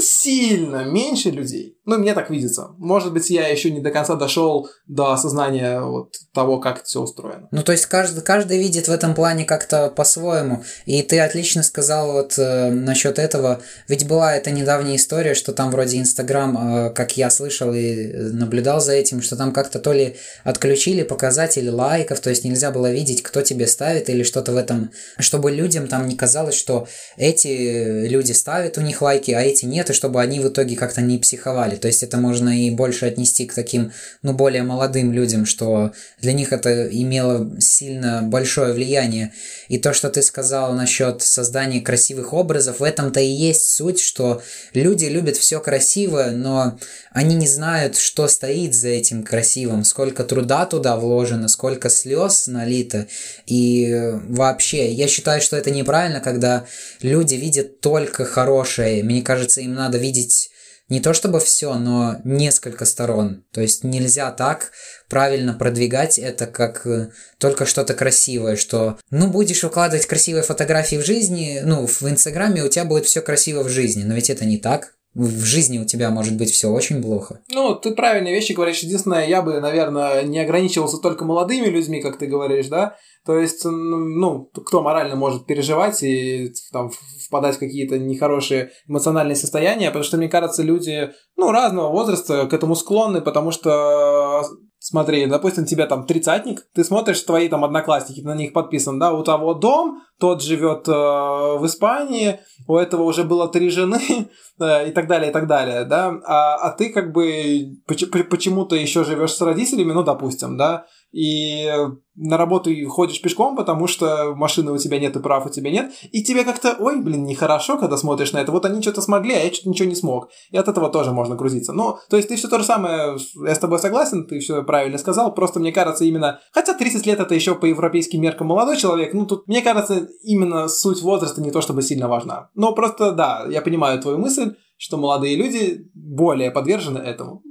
сильно 0.00 0.84
меньше 0.84 1.30
людей. 1.30 1.78
Ну, 1.86 1.98
мне 1.98 2.14
так 2.14 2.30
видится. 2.30 2.68
Может 2.78 3.12
быть, 3.12 3.28
я 3.30 3.46
еще 3.48 3.70
не 3.70 3.80
до 3.80 3.90
конца 3.90 4.14
дошел 4.14 4.68
до 4.86 5.12
осознания 5.12 5.80
вот 5.80 6.14
того, 6.32 6.58
как 6.58 6.84
все 6.84 7.00
устроено. 7.00 7.48
Ну, 7.50 7.62
то 7.62 7.72
есть 7.72 7.86
каждый, 7.86 8.22
каждый 8.22 8.58
видит 8.58 8.88
в 8.88 8.90
этом 8.90 9.14
плане 9.14 9.44
как-то 9.44 9.90
по-своему. 9.90 10.64
И 10.86 11.02
ты 11.02 11.20
отлично 11.20 11.62
сказал 11.62 12.12
вот 12.12 12.38
э, 12.38 12.70
насчет 12.70 13.18
этого. 13.18 13.60
Ведь 13.86 14.06
была 14.06 14.34
эта 14.34 14.50
недавняя 14.50 14.96
история, 14.96 15.34
что 15.34 15.52
там 15.52 15.70
вроде 15.70 15.98
Инстаграм, 15.98 16.86
э, 16.86 16.90
как 16.90 17.16
я 17.18 17.28
слышал 17.28 17.72
и 17.74 18.06
наблюдал 18.32 18.80
за 18.80 18.92
этим, 18.92 19.20
что 19.20 19.36
там 19.36 19.52
как-то 19.52 19.78
то 19.78 19.92
ли 19.92 20.16
отключили 20.42 21.02
показатели 21.02 21.68
лайков, 21.68 22.20
то 22.20 22.30
есть 22.30 22.44
нельзя 22.44 22.70
было 22.70 22.90
видеть, 22.90 23.22
кто 23.22 23.42
тебе 23.42 23.66
ставит 23.66 24.08
или 24.08 24.22
что-то 24.22 24.52
в 24.52 24.56
этом, 24.56 24.90
чтобы 25.18 25.50
людям 25.50 25.86
там 25.86 26.08
не 26.08 26.16
казалось, 26.16 26.54
что 26.54 26.88
эти 27.18 28.06
люди 28.06 28.32
ставят 28.32 28.78
у 28.78 28.80
них 28.80 29.02
лайки, 29.02 29.30
а 29.32 29.42
эти 29.42 29.66
нет, 29.66 29.83
и 29.90 29.94
чтобы 29.94 30.20
они 30.20 30.40
в 30.40 30.48
итоге 30.48 30.76
как-то 30.76 31.00
не 31.00 31.18
психовали. 31.18 31.76
То 31.76 31.88
есть 31.88 32.02
это 32.02 32.16
можно 32.16 32.48
и 32.48 32.70
больше 32.70 33.06
отнести 33.06 33.46
к 33.46 33.54
таким, 33.54 33.92
ну, 34.22 34.32
более 34.32 34.62
молодым 34.62 35.12
людям, 35.12 35.46
что 35.46 35.92
для 36.20 36.32
них 36.32 36.52
это 36.52 36.86
имело 36.86 37.50
сильно 37.60 38.22
большое 38.22 38.72
влияние. 38.72 39.32
И 39.68 39.78
то, 39.78 39.92
что 39.92 40.10
ты 40.10 40.22
сказал 40.22 40.72
насчет 40.74 41.22
создания 41.22 41.80
красивых 41.80 42.32
образов, 42.32 42.80
в 42.80 42.82
этом-то 42.82 43.20
и 43.20 43.26
есть 43.26 43.70
суть, 43.70 44.00
что 44.00 44.42
люди 44.72 45.06
любят 45.06 45.36
все 45.36 45.60
красивое, 45.60 46.30
но 46.30 46.78
они 47.12 47.34
не 47.34 47.46
знают, 47.46 47.96
что 47.96 48.28
стоит 48.28 48.74
за 48.74 48.88
этим 48.88 49.22
красивым, 49.22 49.84
сколько 49.84 50.24
труда 50.24 50.66
туда 50.66 50.96
вложено, 50.96 51.48
сколько 51.48 51.88
слез 51.88 52.46
налито. 52.46 53.06
И 53.46 54.12
вообще, 54.28 54.92
я 54.92 55.08
считаю, 55.08 55.40
что 55.40 55.56
это 55.56 55.70
неправильно, 55.70 56.20
когда 56.20 56.66
люди 57.02 57.34
видят 57.34 57.80
только 57.80 58.24
хорошее. 58.24 59.02
Мне 59.02 59.22
кажется, 59.22 59.60
им 59.60 59.73
надо 59.74 59.98
видеть 59.98 60.50
не 60.88 61.00
то 61.00 61.14
чтобы 61.14 61.40
все, 61.40 61.74
но 61.74 62.20
несколько 62.24 62.84
сторон. 62.84 63.44
То 63.52 63.60
есть 63.62 63.84
нельзя 63.84 64.30
так 64.30 64.72
правильно 65.08 65.54
продвигать 65.54 66.18
это 66.18 66.46
как 66.46 66.86
э, 66.86 67.10
только 67.38 67.64
что-то 67.64 67.94
красивое, 67.94 68.56
что 68.56 68.98
ну 69.10 69.28
будешь 69.28 69.62
выкладывать 69.62 70.06
красивые 70.06 70.42
фотографии 70.42 70.96
в 70.96 71.04
жизни, 71.04 71.62
ну 71.64 71.86
в 71.86 72.02
Инстаграме 72.02 72.62
у 72.62 72.68
тебя 72.68 72.84
будет 72.84 73.06
все 73.06 73.22
красиво 73.22 73.62
в 73.62 73.70
жизни, 73.70 74.02
но 74.02 74.14
ведь 74.14 74.28
это 74.28 74.44
не 74.44 74.58
так. 74.58 74.93
В 75.14 75.44
жизни 75.44 75.78
у 75.78 75.84
тебя 75.84 76.10
может 76.10 76.36
быть 76.36 76.50
все 76.50 76.68
очень 76.68 77.00
плохо. 77.00 77.40
Ну, 77.52 77.74
ты 77.76 77.94
правильные 77.94 78.34
вещи 78.34 78.52
говоришь. 78.52 78.80
Единственное, 78.80 79.26
я 79.26 79.42
бы, 79.42 79.60
наверное, 79.60 80.22
не 80.22 80.40
ограничивался 80.40 80.98
только 80.98 81.24
молодыми 81.24 81.66
людьми, 81.66 82.00
как 82.00 82.18
ты 82.18 82.26
говоришь, 82.26 82.66
да. 82.66 82.96
То 83.24 83.38
есть, 83.38 83.64
ну, 83.64 84.50
кто 84.52 84.82
морально 84.82 85.16
может 85.16 85.46
переживать 85.46 86.02
и 86.02 86.52
там 86.72 86.90
впадать 87.24 87.56
в 87.56 87.60
какие-то 87.60 87.98
нехорошие 87.98 88.72
эмоциональные 88.88 89.36
состояния, 89.36 89.86
потому 89.86 90.04
что, 90.04 90.16
мне 90.16 90.28
кажется, 90.28 90.62
люди, 90.62 91.10
ну, 91.36 91.52
разного 91.52 91.90
возраста 91.90 92.46
к 92.46 92.52
этому 92.52 92.74
склонны, 92.74 93.20
потому 93.20 93.50
что 93.50 94.42
Смотри, 94.86 95.24
допустим, 95.24 95.64
тебе 95.64 95.86
там 95.86 96.04
тридцатник, 96.04 96.66
ты 96.74 96.84
смотришь 96.84 97.22
твои 97.22 97.48
там 97.48 97.64
одноклассники, 97.64 98.20
на 98.20 98.34
них 98.34 98.52
подписан, 98.52 98.98
да, 98.98 99.14
у 99.14 99.22
того 99.22 99.54
дом, 99.54 100.02
тот 100.20 100.42
живет 100.42 100.86
э, 100.86 100.92
в 100.92 101.62
Испании, 101.64 102.40
у 102.68 102.76
этого 102.76 103.04
уже 103.04 103.24
было 103.24 103.48
три 103.48 103.70
жены 103.70 103.98
э, 104.60 104.88
и 104.88 104.92
так 104.92 105.06
далее, 105.06 105.30
и 105.30 105.32
так 105.32 105.46
далее, 105.46 105.86
да, 105.86 106.08
а, 106.26 106.56
а 106.56 106.70
ты 106.72 106.90
как 106.90 107.14
бы 107.14 107.78
почему-то 107.86 108.76
еще 108.76 109.04
живешь 109.04 109.32
с 109.32 109.40
родителями, 109.40 109.92
ну, 109.92 110.02
допустим, 110.02 110.58
да, 110.58 110.84
и 111.14 111.70
на 112.16 112.36
работу 112.36 112.70
ходишь 112.88 113.22
пешком, 113.22 113.54
потому 113.54 113.86
что 113.86 114.34
машины 114.34 114.72
у 114.72 114.78
тебя 114.78 114.98
нет 114.98 115.14
и 115.14 115.20
прав 115.20 115.46
у 115.46 115.48
тебя 115.48 115.70
нет, 115.70 115.92
и 116.10 116.24
тебе 116.24 116.42
как-то, 116.42 116.76
ой, 116.80 117.00
блин, 117.00 117.24
нехорошо, 117.24 117.78
когда 117.78 117.96
смотришь 117.96 118.32
на 118.32 118.38
это, 118.38 118.50
вот 118.50 118.64
они 118.64 118.82
что-то 118.82 119.00
смогли, 119.00 119.32
а 119.32 119.44
я 119.44 119.52
что-то 119.52 119.68
ничего 119.68 119.88
не 119.88 119.94
смог. 119.94 120.28
И 120.50 120.56
от 120.56 120.66
этого 120.66 120.90
тоже 120.90 121.12
можно 121.12 121.36
грузиться. 121.36 121.72
Ну, 121.72 121.98
то 122.10 122.16
есть 122.16 122.28
ты 122.28 122.36
все 122.36 122.48
то 122.48 122.58
же 122.58 122.64
самое, 122.64 123.16
я 123.46 123.54
с 123.54 123.58
тобой 123.60 123.78
согласен, 123.78 124.26
ты 124.26 124.40
все 124.40 124.64
правильно 124.64 124.98
сказал, 124.98 125.32
просто 125.32 125.60
мне 125.60 125.70
кажется 125.70 126.04
именно, 126.04 126.40
хотя 126.52 126.74
30 126.74 127.06
лет 127.06 127.20
это 127.20 127.34
еще 127.34 127.54
по 127.54 127.66
европейским 127.66 128.20
меркам 128.20 128.48
молодой 128.48 128.76
человек, 128.76 129.14
ну 129.14 129.24
тут, 129.24 129.46
мне 129.46 129.62
кажется, 129.62 130.08
именно 130.24 130.66
суть 130.66 131.00
возраста 131.00 131.40
не 131.40 131.52
то 131.52 131.60
чтобы 131.60 131.82
сильно 131.82 132.08
важна. 132.08 132.50
Но 132.54 132.74
просто, 132.74 133.12
да, 133.12 133.46
я 133.48 133.62
понимаю 133.62 134.00
твою 134.00 134.18
мысль, 134.18 134.56
что 134.76 134.96
молодые 134.96 135.36
люди 135.36 135.90
более 135.94 136.50
подвержены 136.50 136.98
этому. 136.98 137.42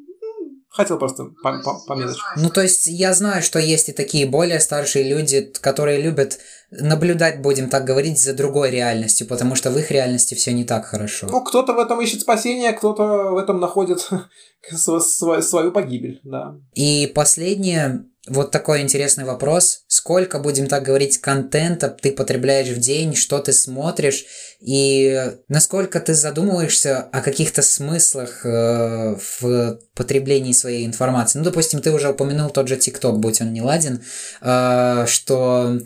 Хотел 0.73 0.97
просто 0.97 1.25
по 1.43 1.61
по 1.87 1.95
Ну, 2.35 2.49
то 2.49 2.61
есть 2.61 2.87
я 2.87 3.13
знаю, 3.13 3.43
что 3.43 3.59
есть 3.59 3.89
и 3.89 3.93
такие 3.93 4.25
более 4.25 4.59
старшие 4.59 5.07
люди, 5.07 5.41
которые 5.61 6.01
любят 6.01 6.39
наблюдать, 6.71 7.41
будем 7.41 7.69
так 7.69 7.85
говорить, 7.85 8.19
за 8.19 8.33
другой 8.33 8.71
реальностью, 8.71 9.27
потому 9.27 9.53
что 9.53 9.69
в 9.69 9.77
их 9.77 9.91
реальности 9.91 10.33
все 10.33 10.51
не 10.51 10.63
так 10.63 10.85
хорошо. 10.85 11.27
Ну, 11.29 11.43
кто-то 11.43 11.73
в 11.73 11.79
этом 11.79 12.01
ищет 12.01 12.21
спасение, 12.21 12.73
кто-то 12.73 13.03
в 13.03 13.37
этом 13.37 13.59
находит 13.59 14.09
свою 14.71 15.71
погибель, 15.71 16.19
да. 16.23 16.55
И 16.73 17.05
последнее, 17.13 18.05
вот 18.27 18.51
такой 18.51 18.81
интересный 18.81 19.25
вопрос. 19.25 19.83
Сколько, 19.87 20.39
будем 20.39 20.67
так 20.67 20.83
говорить, 20.83 21.17
контента 21.17 21.89
ты 21.89 22.11
потребляешь 22.11 22.69
в 22.69 22.79
день, 22.79 23.15
что 23.15 23.39
ты 23.39 23.51
смотришь, 23.51 24.25
и 24.61 25.33
насколько 25.49 25.99
ты 25.99 26.13
задумываешься 26.13 26.99
о 26.99 27.21
каких-то 27.21 27.61
смыслах 27.61 28.45
э, 28.45 29.17
в 29.41 29.79
потреблении 29.93 30.53
своей 30.53 30.85
информации? 30.85 31.39
Ну, 31.39 31.45
допустим, 31.45 31.81
ты 31.81 31.91
уже 31.91 32.11
упомянул 32.11 32.49
тот 32.49 32.69
же 32.69 32.77
ТикТок, 32.77 33.19
будь 33.19 33.41
он 33.41 33.51
не 33.51 33.61
ладен, 33.61 34.01
э, 34.41 35.05
что 35.05 35.79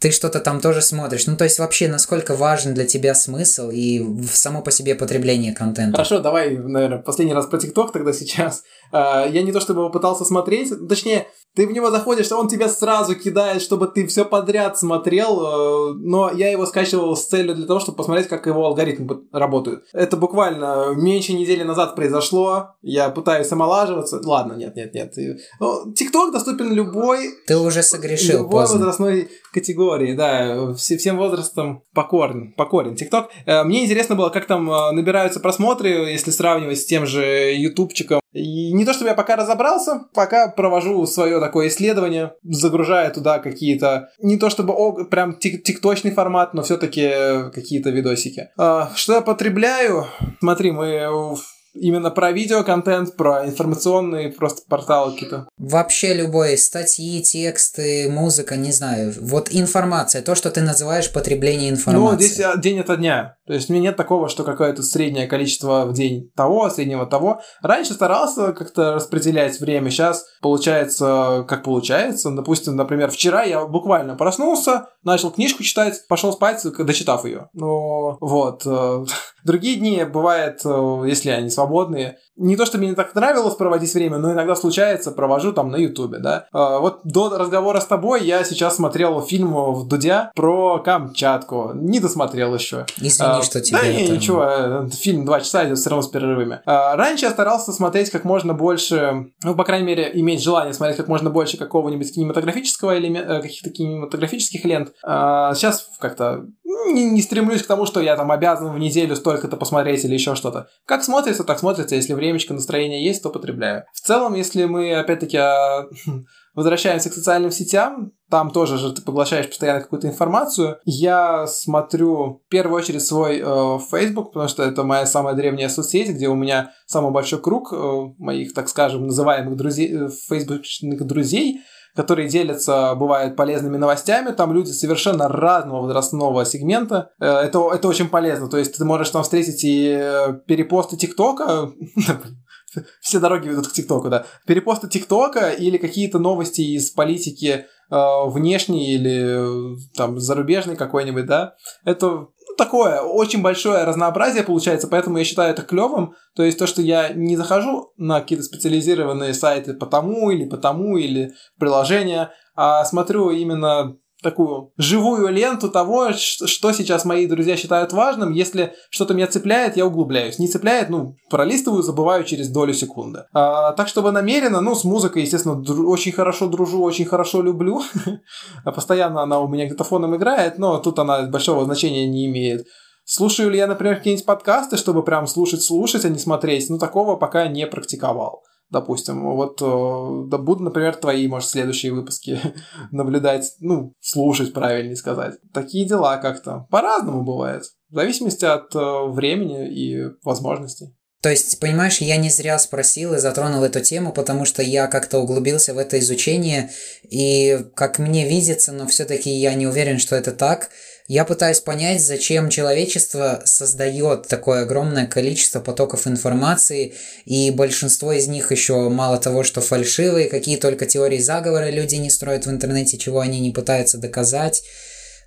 ты 0.00 0.10
что-то 0.10 0.40
там 0.40 0.60
тоже 0.60 0.80
смотришь. 0.80 1.26
Ну, 1.26 1.36
то 1.36 1.44
есть 1.44 1.58
вообще, 1.58 1.86
насколько 1.86 2.34
важен 2.34 2.72
для 2.72 2.86
тебя 2.86 3.14
смысл 3.14 3.68
и 3.70 4.02
само 4.32 4.62
по 4.62 4.70
себе 4.70 4.94
потребление 4.94 5.54
контента? 5.54 5.98
Хорошо, 5.98 6.20
давай, 6.20 6.56
наверное, 6.56 6.98
последний 6.98 7.34
раз 7.34 7.46
про 7.46 7.58
ТикТок 7.58 7.92
тогда 7.92 8.14
сейчас. 8.14 8.62
А, 8.92 9.26
я 9.26 9.42
не 9.42 9.52
то 9.52 9.60
чтобы 9.60 9.80
его 9.82 9.90
пытался 9.90 10.24
смотреть, 10.24 10.72
точнее, 10.88 11.26
ты 11.54 11.66
в 11.66 11.72
него 11.72 11.90
заходишь, 11.90 12.30
он 12.32 12.48
тебя 12.48 12.68
сразу 12.68 13.14
кидает, 13.14 13.62
чтобы 13.62 13.88
ты 13.88 14.06
все 14.06 14.24
подряд 14.24 14.78
смотрел, 14.78 15.40
э, 15.40 15.94
но 15.98 16.30
я 16.30 16.50
его 16.50 16.66
скачивал 16.66 17.16
с 17.16 17.26
целью 17.26 17.54
для 17.54 17.66
того, 17.66 17.80
чтобы 17.80 17.96
посмотреть, 17.96 18.28
как 18.28 18.46
его 18.46 18.66
алгоритмы 18.66 19.22
работают. 19.32 19.84
Это 19.92 20.16
буквально 20.16 20.94
меньше 20.94 21.32
недели 21.32 21.62
назад 21.62 21.96
произошло, 21.96 22.76
я 22.82 23.08
пытаюсь 23.10 23.50
омолаживаться. 23.50 24.20
Ладно, 24.24 24.54
нет, 24.54 24.76
нет, 24.76 24.94
нет. 24.94 25.14
Ну, 25.58 25.92
ТикТок 25.92 26.32
доступен 26.32 26.72
любой... 26.72 27.30
Ты 27.46 27.56
уже 27.56 27.82
согрешил 27.82 28.38
Любой 28.38 28.62
поздно. 28.62 28.78
возрастной 28.78 29.28
категории, 29.52 30.14
да, 30.14 30.74
всем 30.74 31.16
возрастом 31.18 31.82
покорен, 31.94 32.52
покорен 32.56 32.94
ТикТок. 32.94 33.30
Э, 33.46 33.64
мне 33.64 33.84
интересно 33.84 34.14
было, 34.14 34.28
как 34.30 34.46
там 34.46 34.70
э, 34.70 34.92
набираются 34.92 35.40
просмотры, 35.40 35.88
если 36.10 36.30
сравнивать 36.30 36.78
с 36.78 36.84
тем 36.84 37.06
же 37.06 37.54
ютубчиком. 37.54 38.20
И 38.32 38.72
не 38.72 38.84
то 38.84 38.92
чтобы 38.92 39.10
я 39.10 39.14
пока 39.14 39.36
разобрался, 39.36 40.02
пока 40.14 40.48
провожу 40.48 41.04
свое 41.06 41.40
такое 41.40 41.68
исследование, 41.68 42.32
загружая 42.42 43.10
туда 43.10 43.38
какие-то, 43.38 44.10
не 44.20 44.36
то 44.36 44.50
чтобы 44.50 44.72
о, 44.72 45.04
прям 45.04 45.36
тик 45.36 45.64
тикточный 45.64 46.12
формат, 46.12 46.54
но 46.54 46.62
все-таки 46.62 47.50
какие-то 47.52 47.90
видосики. 47.90 48.50
А, 48.56 48.90
что 48.94 49.14
я 49.14 49.20
потребляю? 49.20 50.06
Смотри, 50.40 50.70
мы 50.70 51.36
именно 51.74 52.10
про 52.10 52.32
видеоконтент, 52.32 53.16
про 53.16 53.46
информационные 53.46 54.30
просто 54.30 54.62
порталы 54.68 55.12
какие-то. 55.12 55.48
Вообще 55.56 56.14
любой 56.14 56.56
статьи, 56.58 57.22
тексты, 57.22 58.08
музыка, 58.10 58.56
не 58.56 58.72
знаю. 58.72 59.14
Вот 59.20 59.48
информация, 59.50 60.22
то, 60.22 60.34
что 60.34 60.50
ты 60.50 60.60
называешь 60.62 61.12
потребление 61.12 61.70
информации. 61.70 62.26
Ну, 62.26 62.32
здесь 62.32 62.40
а, 62.40 62.56
день 62.56 62.80
ото 62.80 62.96
дня. 62.96 63.36
То 63.50 63.54
есть 63.54 63.68
у 63.68 63.72
меня 63.72 63.88
нет 63.88 63.96
такого, 63.96 64.28
что 64.28 64.44
какое-то 64.44 64.84
среднее 64.84 65.26
количество 65.26 65.84
в 65.84 65.92
день 65.92 66.30
того, 66.36 66.70
среднего 66.70 67.04
того. 67.04 67.40
Раньше 67.62 67.94
старался 67.94 68.52
как-то 68.52 68.92
распределять 68.92 69.58
время, 69.58 69.90
сейчас 69.90 70.24
получается, 70.40 71.44
как 71.48 71.64
получается. 71.64 72.30
Допустим, 72.30 72.76
например, 72.76 73.10
вчера 73.10 73.42
я 73.42 73.66
буквально 73.66 74.14
проснулся, 74.14 74.86
начал 75.02 75.32
книжку 75.32 75.64
читать, 75.64 76.06
пошел 76.08 76.32
спать, 76.32 76.64
дочитав 76.78 77.24
ее. 77.24 77.48
Ну, 77.52 78.18
вот. 78.20 78.62
Э, 78.64 79.04
другие 79.44 79.80
дни 79.80 80.04
бывает, 80.04 80.60
э, 80.64 81.02
если 81.08 81.30
они 81.30 81.50
свободные, 81.50 82.18
не 82.40 82.56
то, 82.56 82.64
что 82.64 82.78
мне 82.78 82.94
так 82.94 83.14
нравилось 83.14 83.54
проводить 83.54 83.92
время, 83.94 84.18
но 84.18 84.32
иногда 84.32 84.56
случается, 84.56 85.12
провожу 85.12 85.52
там 85.52 85.70
на 85.70 85.76
Ютубе, 85.76 86.18
да. 86.18 86.46
А, 86.52 86.78
вот 86.78 87.00
до 87.04 87.28
разговора 87.38 87.80
с 87.80 87.86
тобой 87.86 88.24
я 88.24 88.42
сейчас 88.44 88.76
смотрел 88.76 89.20
фильм 89.20 89.52
в 89.52 89.86
Дудя 89.86 90.32
про 90.34 90.78
Камчатку. 90.78 91.72
Не 91.74 92.00
досмотрел 92.00 92.54
еще. 92.54 92.86
Извини, 92.96 93.30
а, 93.30 93.42
что 93.42 93.60
тебе 93.60 93.78
Да, 93.78 93.86
это... 93.86 94.12
ничего, 94.12 94.44
э, 94.44 94.88
фильм 94.90 95.26
два 95.26 95.40
часа 95.40 95.66
идет 95.66 95.78
все 95.78 95.90
равно 95.90 96.02
с 96.02 96.08
перерывами. 96.08 96.60
А, 96.64 96.96
раньше 96.96 97.26
я 97.26 97.30
старался 97.30 97.72
смотреть 97.72 98.10
как 98.10 98.24
можно 98.24 98.54
больше, 98.54 99.32
ну, 99.44 99.54
по 99.54 99.64
крайней 99.64 99.86
мере, 99.86 100.10
иметь 100.14 100.42
желание 100.42 100.72
смотреть 100.72 100.96
как 100.96 101.08
можно 101.08 101.28
больше 101.28 101.58
какого-нибудь 101.58 102.14
кинематографического 102.14 102.98
элемента, 102.98 103.34
э, 103.34 103.42
каких-то 103.42 103.68
кинематографических 103.68 104.64
лент. 104.64 104.92
А, 105.04 105.54
сейчас 105.54 105.90
как-то 105.98 106.46
не, 106.86 107.10
не 107.10 107.22
стремлюсь 107.22 107.62
к 107.62 107.66
тому, 107.66 107.86
что 107.86 108.00
я 108.00 108.16
там 108.16 108.30
обязан 108.30 108.72
в 108.72 108.78
неделю 108.78 109.16
столько-то 109.16 109.56
посмотреть 109.56 110.04
или 110.04 110.14
еще 110.14 110.34
что-то. 110.34 110.68
Как 110.86 111.02
смотрится, 111.02 111.44
так 111.44 111.58
смотрится. 111.58 111.94
Если 111.94 112.14
времечко, 112.30 112.54
настроение 112.54 113.04
есть, 113.04 113.22
то 113.22 113.30
потребляю. 113.30 113.84
В 113.92 114.00
целом, 114.00 114.34
если 114.34 114.64
мы, 114.64 114.94
опять-таки, 114.94 115.36
а, 115.36 115.86
возвращаемся 116.54 117.10
к 117.10 117.14
социальным 117.14 117.50
сетям, 117.50 118.12
там 118.30 118.50
тоже 118.50 118.78
же 118.78 118.92
ты 118.92 119.02
поглощаешь 119.02 119.48
постоянно 119.48 119.80
какую-то 119.80 120.08
информацию. 120.08 120.78
Я 120.84 121.46
смотрю 121.46 122.42
в 122.46 122.48
первую 122.48 122.78
очередь 122.78 123.04
свой 123.04 123.38
э, 123.38 123.78
Facebook, 123.90 124.32
потому 124.32 124.48
что 124.48 124.62
это 124.62 124.84
моя 124.84 125.04
самая 125.06 125.34
древняя 125.34 125.68
соцсеть, 125.68 126.10
где 126.10 126.28
у 126.28 126.34
меня 126.34 126.72
самый 126.86 127.12
большой 127.12 127.40
круг 127.40 127.72
э, 127.72 128.00
моих, 128.18 128.54
так 128.54 128.68
скажем, 128.68 129.06
называемых 129.06 129.56
друзей, 129.56 129.92
э, 129.92 130.08
фейсбучных 130.28 131.04
друзей, 131.04 131.60
которые 131.94 132.28
делятся, 132.28 132.94
бывает, 132.94 133.36
полезными 133.36 133.76
новостями. 133.76 134.32
Там 134.32 134.52
люди 134.52 134.70
совершенно 134.70 135.28
разного 135.28 135.82
возрастного 135.82 136.44
сегмента. 136.44 137.10
Э, 137.20 137.26
это, 137.26 137.70
это 137.72 137.88
очень 137.88 138.08
полезно. 138.08 138.48
То 138.48 138.58
есть 138.58 138.76
ты 138.76 138.84
можешь 138.84 139.10
там 139.10 139.22
встретить 139.22 139.64
и 139.64 139.98
э, 140.00 140.34
перепосты 140.46 140.96
ТикТока, 140.96 141.70
все 143.00 143.18
дороги 143.18 143.48
ведут 143.48 143.68
к 143.68 143.72
ТикТоку, 143.72 144.08
да. 144.08 144.26
Перепосты 144.46 144.88
ТикТока 144.88 145.50
или 145.50 145.76
какие-то 145.76 146.18
новости 146.18 146.60
из 146.60 146.90
политики 146.90 147.66
э, 147.90 147.96
внешней 148.26 148.94
или 148.94 149.76
там 149.96 150.18
зарубежной 150.20 150.76
какой-нибудь, 150.76 151.26
да. 151.26 151.54
Это 151.84 152.28
такое 152.60 153.00
очень 153.00 153.40
большое 153.40 153.84
разнообразие 153.84 154.44
получается, 154.44 154.86
поэтому 154.86 155.16
я 155.16 155.24
считаю 155.24 155.50
это 155.50 155.62
клевым. 155.62 156.14
То 156.36 156.42
есть 156.42 156.58
то, 156.58 156.66
что 156.66 156.82
я 156.82 157.08
не 157.08 157.36
захожу 157.36 157.92
на 157.96 158.20
какие-то 158.20 158.44
специализированные 158.44 159.32
сайты 159.32 159.72
по 159.72 159.86
тому 159.86 160.30
или 160.30 160.44
по 160.48 160.58
тому 160.58 160.98
или 160.98 161.32
приложения, 161.58 162.32
а 162.54 162.84
смотрю 162.84 163.30
именно 163.30 163.96
такую 164.22 164.72
живую 164.76 165.28
ленту 165.28 165.70
того, 165.70 166.12
что 166.12 166.72
сейчас 166.72 167.04
мои 167.04 167.26
друзья 167.26 167.56
считают 167.56 167.92
важным. 167.92 168.32
Если 168.32 168.74
что-то 168.90 169.14
меня 169.14 169.26
цепляет, 169.26 169.76
я 169.76 169.86
углубляюсь. 169.86 170.38
Не 170.38 170.48
цепляет, 170.48 170.90
ну, 170.90 171.16
пролистываю, 171.30 171.82
забываю 171.82 172.24
через 172.24 172.48
долю 172.48 172.74
секунды. 172.74 173.24
А, 173.32 173.72
так, 173.72 173.88
чтобы 173.88 174.12
намеренно, 174.12 174.60
ну, 174.60 174.74
с 174.74 174.84
музыкой, 174.84 175.22
естественно, 175.22 175.62
дру- 175.62 175.84
очень 175.84 176.12
хорошо 176.12 176.46
дружу, 176.46 176.82
очень 176.82 177.06
хорошо 177.06 177.42
люблю. 177.42 177.82
Постоянно 178.64 179.22
она 179.22 179.40
у 179.40 179.48
меня 179.48 179.66
где-то 179.66 179.84
фоном 179.84 180.16
играет, 180.16 180.58
но 180.58 180.78
тут 180.78 180.98
она 180.98 181.22
большого 181.22 181.64
значения 181.64 182.06
не 182.06 182.26
имеет. 182.26 182.66
Слушаю 183.04 183.50
ли 183.50 183.58
я, 183.58 183.66
например, 183.66 183.96
какие-нибудь 183.96 184.26
подкасты, 184.26 184.76
чтобы 184.76 185.02
прям 185.02 185.26
слушать-слушать, 185.26 186.04
а 186.04 186.08
не 186.08 186.18
смотреть? 186.18 186.70
Ну, 186.70 186.78
такого 186.78 187.16
пока 187.16 187.48
не 187.48 187.66
практиковал 187.66 188.42
допустим. 188.70 189.34
Вот 189.34 189.60
э, 189.60 190.28
да 190.28 190.38
буду, 190.38 190.64
например, 190.64 190.96
твои, 190.96 191.26
может, 191.28 191.50
следующие 191.50 191.92
выпуски 191.92 192.38
наблюдать, 192.90 193.54
ну, 193.60 193.94
слушать, 194.00 194.52
правильнее 194.52 194.96
сказать. 194.96 195.38
Такие 195.52 195.86
дела 195.86 196.16
как-то 196.18 196.66
по-разному 196.70 197.22
бывает, 197.22 197.64
в 197.90 197.94
зависимости 197.94 198.44
от 198.44 198.74
э, 198.74 199.06
времени 199.08 199.68
и 199.68 200.10
возможностей. 200.24 200.94
То 201.22 201.28
есть, 201.28 201.60
понимаешь, 201.60 201.98
я 201.98 202.16
не 202.16 202.30
зря 202.30 202.58
спросил 202.58 203.12
и 203.12 203.18
затронул 203.18 203.62
эту 203.62 203.80
тему, 203.80 204.10
потому 204.10 204.46
что 204.46 204.62
я 204.62 204.86
как-то 204.86 205.18
углубился 205.18 205.74
в 205.74 205.78
это 205.78 205.98
изучение, 205.98 206.70
и 207.10 207.60
как 207.74 207.98
мне 207.98 208.26
видится, 208.26 208.72
но 208.72 208.86
все-таки 208.86 209.28
я 209.30 209.52
не 209.52 209.66
уверен, 209.66 209.98
что 209.98 210.16
это 210.16 210.32
так, 210.32 210.70
я 211.08 211.26
пытаюсь 211.26 211.60
понять, 211.60 212.00
зачем 212.00 212.48
человечество 212.48 213.42
создает 213.44 214.28
такое 214.28 214.62
огромное 214.62 215.06
количество 215.06 215.60
потоков 215.60 216.06
информации, 216.06 216.94
и 217.26 217.50
большинство 217.50 218.12
из 218.12 218.26
них 218.26 218.50
еще 218.50 218.88
мало 218.88 219.18
того, 219.18 219.42
что 219.42 219.60
фальшивые, 219.60 220.28
какие 220.28 220.56
только 220.56 220.86
теории 220.86 221.18
заговора 221.18 221.68
люди 221.68 221.96
не 221.96 222.08
строят 222.10 222.46
в 222.46 222.50
интернете, 222.50 222.96
чего 222.96 223.20
они 223.20 223.40
не 223.40 223.50
пытаются 223.50 223.98
доказать. 223.98 224.62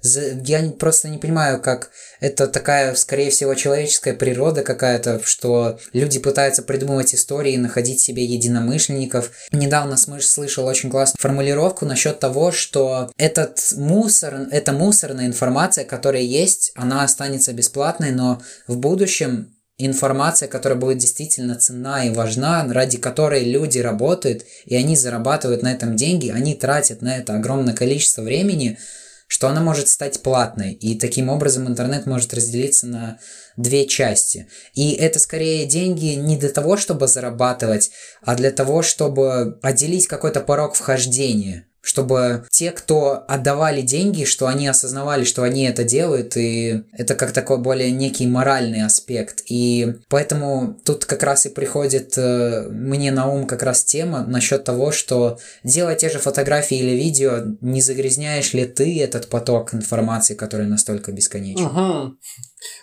Я 0.04 0.70
просто 0.72 1.08
не 1.08 1.18
понимаю, 1.18 1.62
как 1.62 1.92
это 2.20 2.48
такая, 2.48 2.94
скорее 2.96 3.30
всего, 3.30 3.54
человеческая 3.56 4.14
природа 4.14 4.62
какая-то, 4.62 5.22
что 5.24 5.80
люди 5.94 6.20
пытаются 6.20 6.62
придумывать 6.62 7.16
истории, 7.16 7.56
находить 7.56 8.02
себе 8.02 8.26
единомышленников. 8.26 9.32
Недавно 9.52 9.96
слышал 9.96 10.66
очень 10.66 10.90
классную 10.90 11.22
формулировку 11.22 11.86
насчет 11.86 12.20
того, 12.20 12.52
что 12.52 13.12
этот 13.18 13.60
мусор, 13.78 14.48
эта 14.52 14.74
мусорная 14.74 15.26
информация, 15.28 15.86
которая 15.86 16.24
есть, 16.24 16.74
она 16.76 17.04
останется 17.04 17.54
бесплатной, 17.54 18.12
но 18.12 18.42
в 18.68 18.78
будущем 18.78 19.56
информация, 19.78 20.50
которая 20.50 20.78
будет 20.78 20.98
действительно 20.98 21.56
ценна 21.56 22.06
и 22.06 22.10
важна, 22.10 22.68
ради 22.70 22.98
которой 22.98 23.44
люди 23.46 23.80
работают, 23.80 24.44
и 24.66 24.76
они 24.76 24.98
зарабатывают 24.98 25.64
на 25.64 25.72
этом 25.72 25.96
деньги, 25.96 26.30
они 26.30 26.56
тратят 26.56 27.02
на 27.02 27.18
это 27.18 27.36
огромное 27.36 27.74
количество 27.74 28.22
времени– 28.22 28.78
что 29.34 29.48
она 29.48 29.62
может 29.62 29.88
стать 29.88 30.22
платной, 30.22 30.74
и 30.74 30.94
таким 30.94 31.28
образом 31.28 31.68
интернет 31.68 32.06
может 32.06 32.36
разделиться 32.36 32.86
на 32.86 33.18
две 33.58 33.88
части. 33.88 34.48
И 34.76 34.94
это 34.94 35.18
скорее 35.18 35.66
деньги 35.66 36.14
не 36.14 36.38
для 36.38 36.50
того, 36.50 36.78
чтобы 36.78 37.08
зарабатывать, 37.08 37.90
а 38.22 38.36
для 38.36 38.52
того, 38.52 38.84
чтобы 38.84 39.58
отделить 39.64 40.06
какой-то 40.06 40.40
порог 40.40 40.76
вхождения 40.76 41.66
чтобы 41.84 42.46
те, 42.50 42.72
кто 42.72 43.26
отдавали 43.28 43.82
деньги, 43.82 44.24
что 44.24 44.48
они 44.48 44.70
осознавали, 44.70 45.26
что 45.26 45.44
они 45.44 45.66
это 45.66 45.84
делают, 45.84 46.38
и 46.38 46.86
это 46.94 47.14
как 47.14 47.34
такой 47.34 47.58
более 47.58 47.92
некий 47.92 48.26
моральный 48.26 48.86
аспект. 48.86 49.44
И 49.48 49.96
поэтому 50.08 50.80
тут 50.86 51.04
как 51.04 51.24
раз 51.24 51.46
и 51.46 51.50
приходит 51.50 52.14
э, 52.18 52.70
мне 52.70 53.12
на 53.12 53.28
ум 53.28 53.46
как 53.46 53.64
раз 53.64 53.84
тема 53.84 54.26
насчет 54.26 54.64
того, 54.64 54.94
что 54.94 55.40
делая 55.66 55.96
те 55.96 56.10
же 56.10 56.20
фотографии 56.20 56.78
или 56.78 56.92
видео, 56.92 57.44
не 57.60 57.82
загрязняешь 57.82 58.54
ли 58.54 58.64
ты 58.64 59.02
этот 59.02 59.28
поток 59.28 59.74
информации, 59.74 60.36
который 60.36 60.68
настолько 60.68 61.12
бесконечен? 61.12 61.66
Угу. 61.66 62.18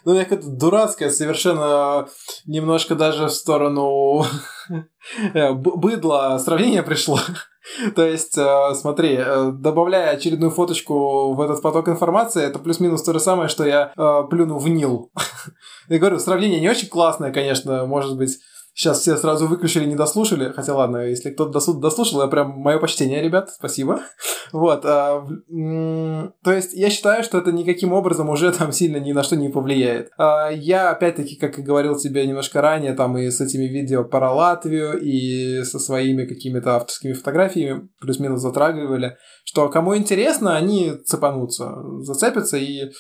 Ну, 0.05 0.18
какая-то 0.18 0.49
дурацкая, 0.49 1.11
совершенно 1.11 2.09
немножко 2.47 2.95
даже 2.95 3.26
в 3.26 3.33
сторону 3.33 4.24
э, 5.35 5.53
быдла 5.53 6.39
сравнение 6.43 6.83
пришло. 6.83 7.18
То 7.95 8.05
есть, 8.05 8.37
э, 8.39 8.74
смотри, 8.74 9.16
э, 9.18 9.53
добавляя 9.53 10.11
очередную 10.11 10.51
фоточку 10.51 11.35
в 11.35 11.41
этот 11.41 11.62
поток 11.62 11.89
информации, 11.89 12.43
это 12.43 12.59
плюс-минус 12.59 13.03
то 13.03 13.12
же 13.12 13.20
самое, 13.20 13.49
что 13.49 13.64
я 13.64 13.93
плюну 14.31 14.59
в 14.59 14.68
Нил. 14.68 15.11
Я 15.89 15.99
говорю, 15.99 16.18
сравнение 16.18 16.61
не 16.61 16.68
очень 16.68 16.89
классное, 16.89 17.33
конечно, 17.33 17.85
может 17.85 18.16
быть, 18.16 18.39
Сейчас 18.75 19.01
все 19.01 19.16
сразу 19.16 19.47
выключили, 19.47 19.85
не 19.85 19.97
дослушали. 19.97 20.53
Хотя 20.53 20.75
ладно, 20.75 20.99
если 20.99 21.31
кто-то 21.31 21.75
дослушал, 21.75 22.23
я 22.23 22.29
прям 22.29 22.51
мое 22.51 22.79
почтение, 22.79 23.23
ребят, 23.23 23.51
спасибо. 23.51 24.01
Вот. 24.53 24.85
А, 24.85 25.25
то 26.43 26.53
есть 26.53 26.73
я 26.73 26.91
считаю, 26.91 27.23
что 27.23 27.39
это 27.39 27.53
никаким 27.53 27.93
образом 27.93 28.29
уже 28.31 28.51
там 28.59 28.73
сильно 28.73 28.97
ни 28.97 29.12
на 29.12 29.23
что 29.23 29.37
не 29.37 29.49
повлияет. 29.49 30.11
А, 30.18 30.49
я, 30.51 30.91
опять-таки, 30.91 31.37
как 31.37 31.57
и 31.59 31.62
говорил 31.62 31.97
тебе 31.97 32.27
немножко 32.27 32.61
ранее, 32.61 32.95
там 32.95 33.16
и 33.16 33.31
с 33.31 33.41
этими 33.41 33.64
видео 33.64 34.03
про 34.03 34.33
Латвию, 34.33 34.99
и 35.01 35.62
со 35.62 35.79
своими 35.79 36.25
какими-то 36.25 36.75
авторскими 36.77 37.12
фотографиями 37.12 37.89
плюс-минус 38.01 38.41
затрагивали, 38.41 39.18
что 39.45 39.68
кому 39.68 39.97
интересно, 39.97 40.57
они 40.57 40.95
цепанутся, 41.05 41.77
зацепятся 42.01 42.57
и 42.57 42.91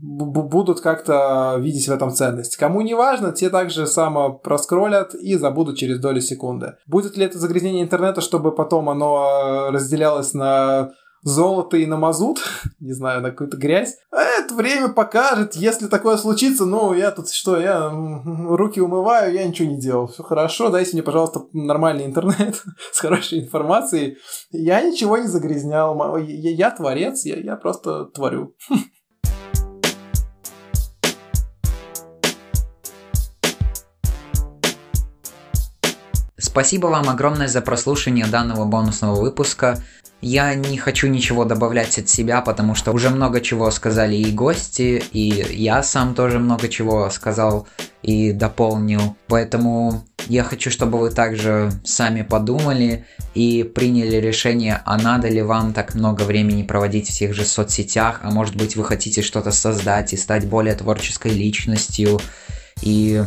будут 0.00 0.80
как-то 0.80 1.56
видеть 1.58 1.88
в 1.88 1.92
этом 1.92 2.10
ценность. 2.10 2.56
Кому 2.56 2.80
не 2.80 2.94
важно, 2.94 3.32
те 3.32 3.50
также 3.50 3.86
само 3.86 4.32
проскролят 4.32 5.14
и 5.14 5.36
забудут 5.36 5.78
через 5.78 5.98
долю 5.98 6.20
секунды. 6.20 6.74
Будет 6.86 7.16
ли 7.16 7.24
это 7.24 7.38
загрязнение 7.38 7.82
интернета, 7.82 8.20
чтобы 8.20 8.54
потом 8.54 8.88
оно 8.88 9.70
разделялось 9.70 10.34
на 10.34 10.92
золото 11.26 11.76
и 11.76 11.86
на 11.86 11.96
мазут, 11.96 12.38
не 12.80 12.92
знаю, 12.92 13.20
на 13.20 13.30
какую-то 13.30 13.56
грязь. 13.56 13.96
Это 14.12 14.54
время 14.54 14.88
покажет, 14.88 15.54
если 15.56 15.88
такое 15.88 16.16
случится, 16.16 16.64
ну, 16.64 16.94
я 16.94 17.10
тут 17.10 17.30
что, 17.30 17.58
я 17.58 17.90
руки 17.90 18.80
умываю, 18.80 19.34
я 19.34 19.44
ничего 19.44 19.68
не 19.68 19.80
делал. 19.80 20.06
Все 20.06 20.22
хорошо, 20.22 20.70
дайте 20.70 20.92
мне, 20.92 21.02
пожалуйста, 21.02 21.42
нормальный 21.52 22.06
интернет 22.06 22.62
с 22.92 23.00
хорошей 23.00 23.40
информацией. 23.40 24.18
Я 24.50 24.82
ничего 24.82 25.18
не 25.18 25.26
загрязнял, 25.26 26.16
я, 26.16 26.50
я 26.50 26.70
творец, 26.70 27.24
я, 27.24 27.36
я 27.36 27.56
просто 27.56 28.04
творю. 28.06 28.54
Спасибо 36.56 36.86
вам 36.86 37.10
огромное 37.10 37.48
за 37.48 37.60
прослушивание 37.60 38.24
данного 38.24 38.64
бонусного 38.64 39.20
выпуска. 39.20 39.78
Я 40.22 40.54
не 40.54 40.78
хочу 40.78 41.06
ничего 41.06 41.44
добавлять 41.44 41.98
от 41.98 42.08
себя, 42.08 42.40
потому 42.40 42.74
что 42.74 42.92
уже 42.92 43.10
много 43.10 43.42
чего 43.42 43.70
сказали 43.70 44.16
и 44.16 44.32
гости, 44.32 45.02
и 45.12 45.44
я 45.54 45.82
сам 45.82 46.14
тоже 46.14 46.38
много 46.38 46.70
чего 46.70 47.10
сказал 47.10 47.68
и 48.02 48.32
дополнил. 48.32 49.18
Поэтому 49.28 50.06
я 50.28 50.44
хочу, 50.44 50.70
чтобы 50.70 50.98
вы 50.98 51.10
также 51.10 51.70
сами 51.84 52.22
подумали 52.22 53.04
и 53.34 53.62
приняли 53.62 54.16
решение, 54.16 54.80
а 54.86 54.96
надо 54.96 55.28
ли 55.28 55.42
вам 55.42 55.74
так 55.74 55.94
много 55.94 56.22
времени 56.22 56.62
проводить 56.62 57.10
в 57.10 57.18
тех 57.18 57.34
же 57.34 57.44
соцсетях, 57.44 58.20
а 58.22 58.30
может 58.30 58.56
быть 58.56 58.76
вы 58.76 58.84
хотите 58.84 59.20
что-то 59.20 59.50
создать 59.50 60.14
и 60.14 60.16
стать 60.16 60.46
более 60.46 60.74
творческой 60.74 61.32
личностью. 61.32 62.18
И 62.80 63.22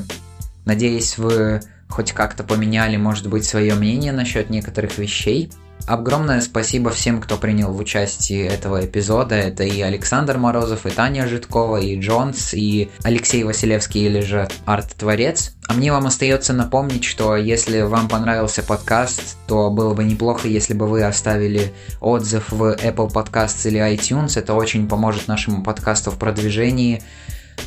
надеюсь, 0.66 1.20
вы 1.20 1.62
хоть 1.90 2.14
как-то 2.14 2.44
поменяли, 2.44 2.96
может 2.98 3.28
быть, 3.28 3.46
свое 3.46 3.74
мнение 3.74 4.12
насчет 4.12 4.50
некоторых 4.50 4.98
вещей. 4.98 5.52
Огромное 5.88 6.42
спасибо 6.42 6.92
всем, 6.92 7.20
кто 7.20 7.38
принял 7.38 7.72
в 7.72 7.80
участии 7.80 8.46
этого 8.46 8.86
эпизода. 8.86 9.34
Это 9.36 9.64
и 9.64 9.82
Александр 9.82 10.38
Морозов, 10.38 10.86
и 10.86 10.92
Таня 10.92 11.28
Житкова, 11.28 11.78
и 11.78 12.00
Джонс, 12.00 12.54
и 12.54 12.90
Алексей 13.02 13.44
Василевский 13.44 14.06
или 14.06 14.20
же 14.20 14.48
арт-творец. 14.66 15.56
А 15.68 15.74
мне 15.74 15.92
вам 15.92 16.06
остается 16.06 16.54
напомнить, 16.54 17.06
что 17.06 17.36
если 17.36 17.82
вам 17.82 18.08
понравился 18.08 18.62
подкаст, 18.62 19.38
то 19.48 19.72
было 19.72 19.94
бы 19.94 20.04
неплохо, 20.04 20.48
если 20.48 20.74
бы 20.74 20.86
вы 20.86 21.04
оставили 21.04 21.74
отзыв 22.02 22.52
в 22.52 22.76
Apple 22.76 23.12
Podcasts 23.12 23.68
или 23.68 23.80
iTunes. 23.80 24.38
Это 24.38 24.54
очень 24.54 24.88
поможет 24.88 25.28
нашему 25.28 25.64
подкасту 25.64 26.12
в 26.12 26.20
продвижении. 26.20 27.02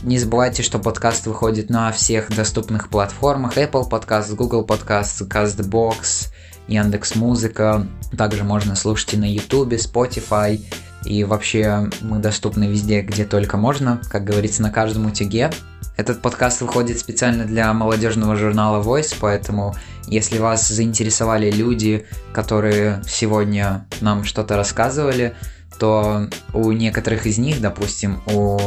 Не 0.03 0.19
забывайте, 0.19 0.63
что 0.63 0.79
подкаст 0.79 1.27
выходит 1.27 1.71
на 1.71 1.93
всех 1.93 2.35
доступных 2.35 2.89
платформах 2.89 3.57
Apple 3.57 3.89
Podcast, 3.89 4.35
Google 4.35 4.65
Podcast, 4.65 5.27
CastBox, 5.29 6.29
Яндекс 6.67 7.15
Музыка. 7.15 7.87
Также 8.17 8.45
можно 8.45 8.75
слушать 8.75 9.15
и 9.15 9.17
на 9.17 9.33
YouTube, 9.33 9.75
Spotify. 9.75 10.61
И 11.05 11.25
вообще 11.25 11.91
мы 12.01 12.19
доступны 12.19 12.65
везде, 12.65 13.03
где 13.03 13.25
только 13.25 13.57
можно, 13.57 14.01
как 14.11 14.25
говорится, 14.25 14.63
на 14.63 14.71
каждом 14.71 15.07
утюге. 15.07 15.51
Этот 15.97 16.23
подкаст 16.23 16.63
выходит 16.63 16.99
специально 16.99 17.45
для 17.45 17.73
молодежного 17.73 18.37
журнала 18.37 18.83
Voice, 18.83 19.15
поэтому 19.21 19.75
если 20.07 20.39
вас 20.39 20.67
заинтересовали 20.69 21.51
люди, 21.51 22.07
которые 22.33 23.03
сегодня 23.07 23.87
нам 24.01 24.25
что-то 24.25 24.57
рассказывали, 24.57 25.35
то 25.79 26.29
у 26.55 26.73
некоторых 26.73 27.27
из 27.27 27.39
них, 27.39 27.61
допустим, 27.61 28.23
у 28.27 28.59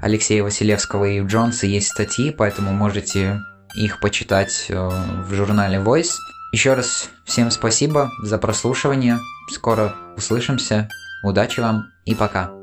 Алексея 0.00 0.42
Василевского 0.42 1.04
и 1.04 1.20
Джонса 1.20 1.66
есть 1.66 1.88
статьи, 1.88 2.30
поэтому 2.30 2.72
можете 2.72 3.40
их 3.74 4.00
почитать 4.00 4.66
э, 4.68 4.74
в 4.74 5.34
журнале 5.34 5.78
Voice. 5.78 6.12
Еще 6.52 6.74
раз 6.74 7.10
всем 7.24 7.50
спасибо 7.50 8.10
за 8.22 8.38
прослушивание. 8.38 9.18
Скоро 9.50 9.94
услышимся. 10.16 10.88
Удачи 11.22 11.60
вам 11.60 11.86
и 12.04 12.14
пока. 12.14 12.59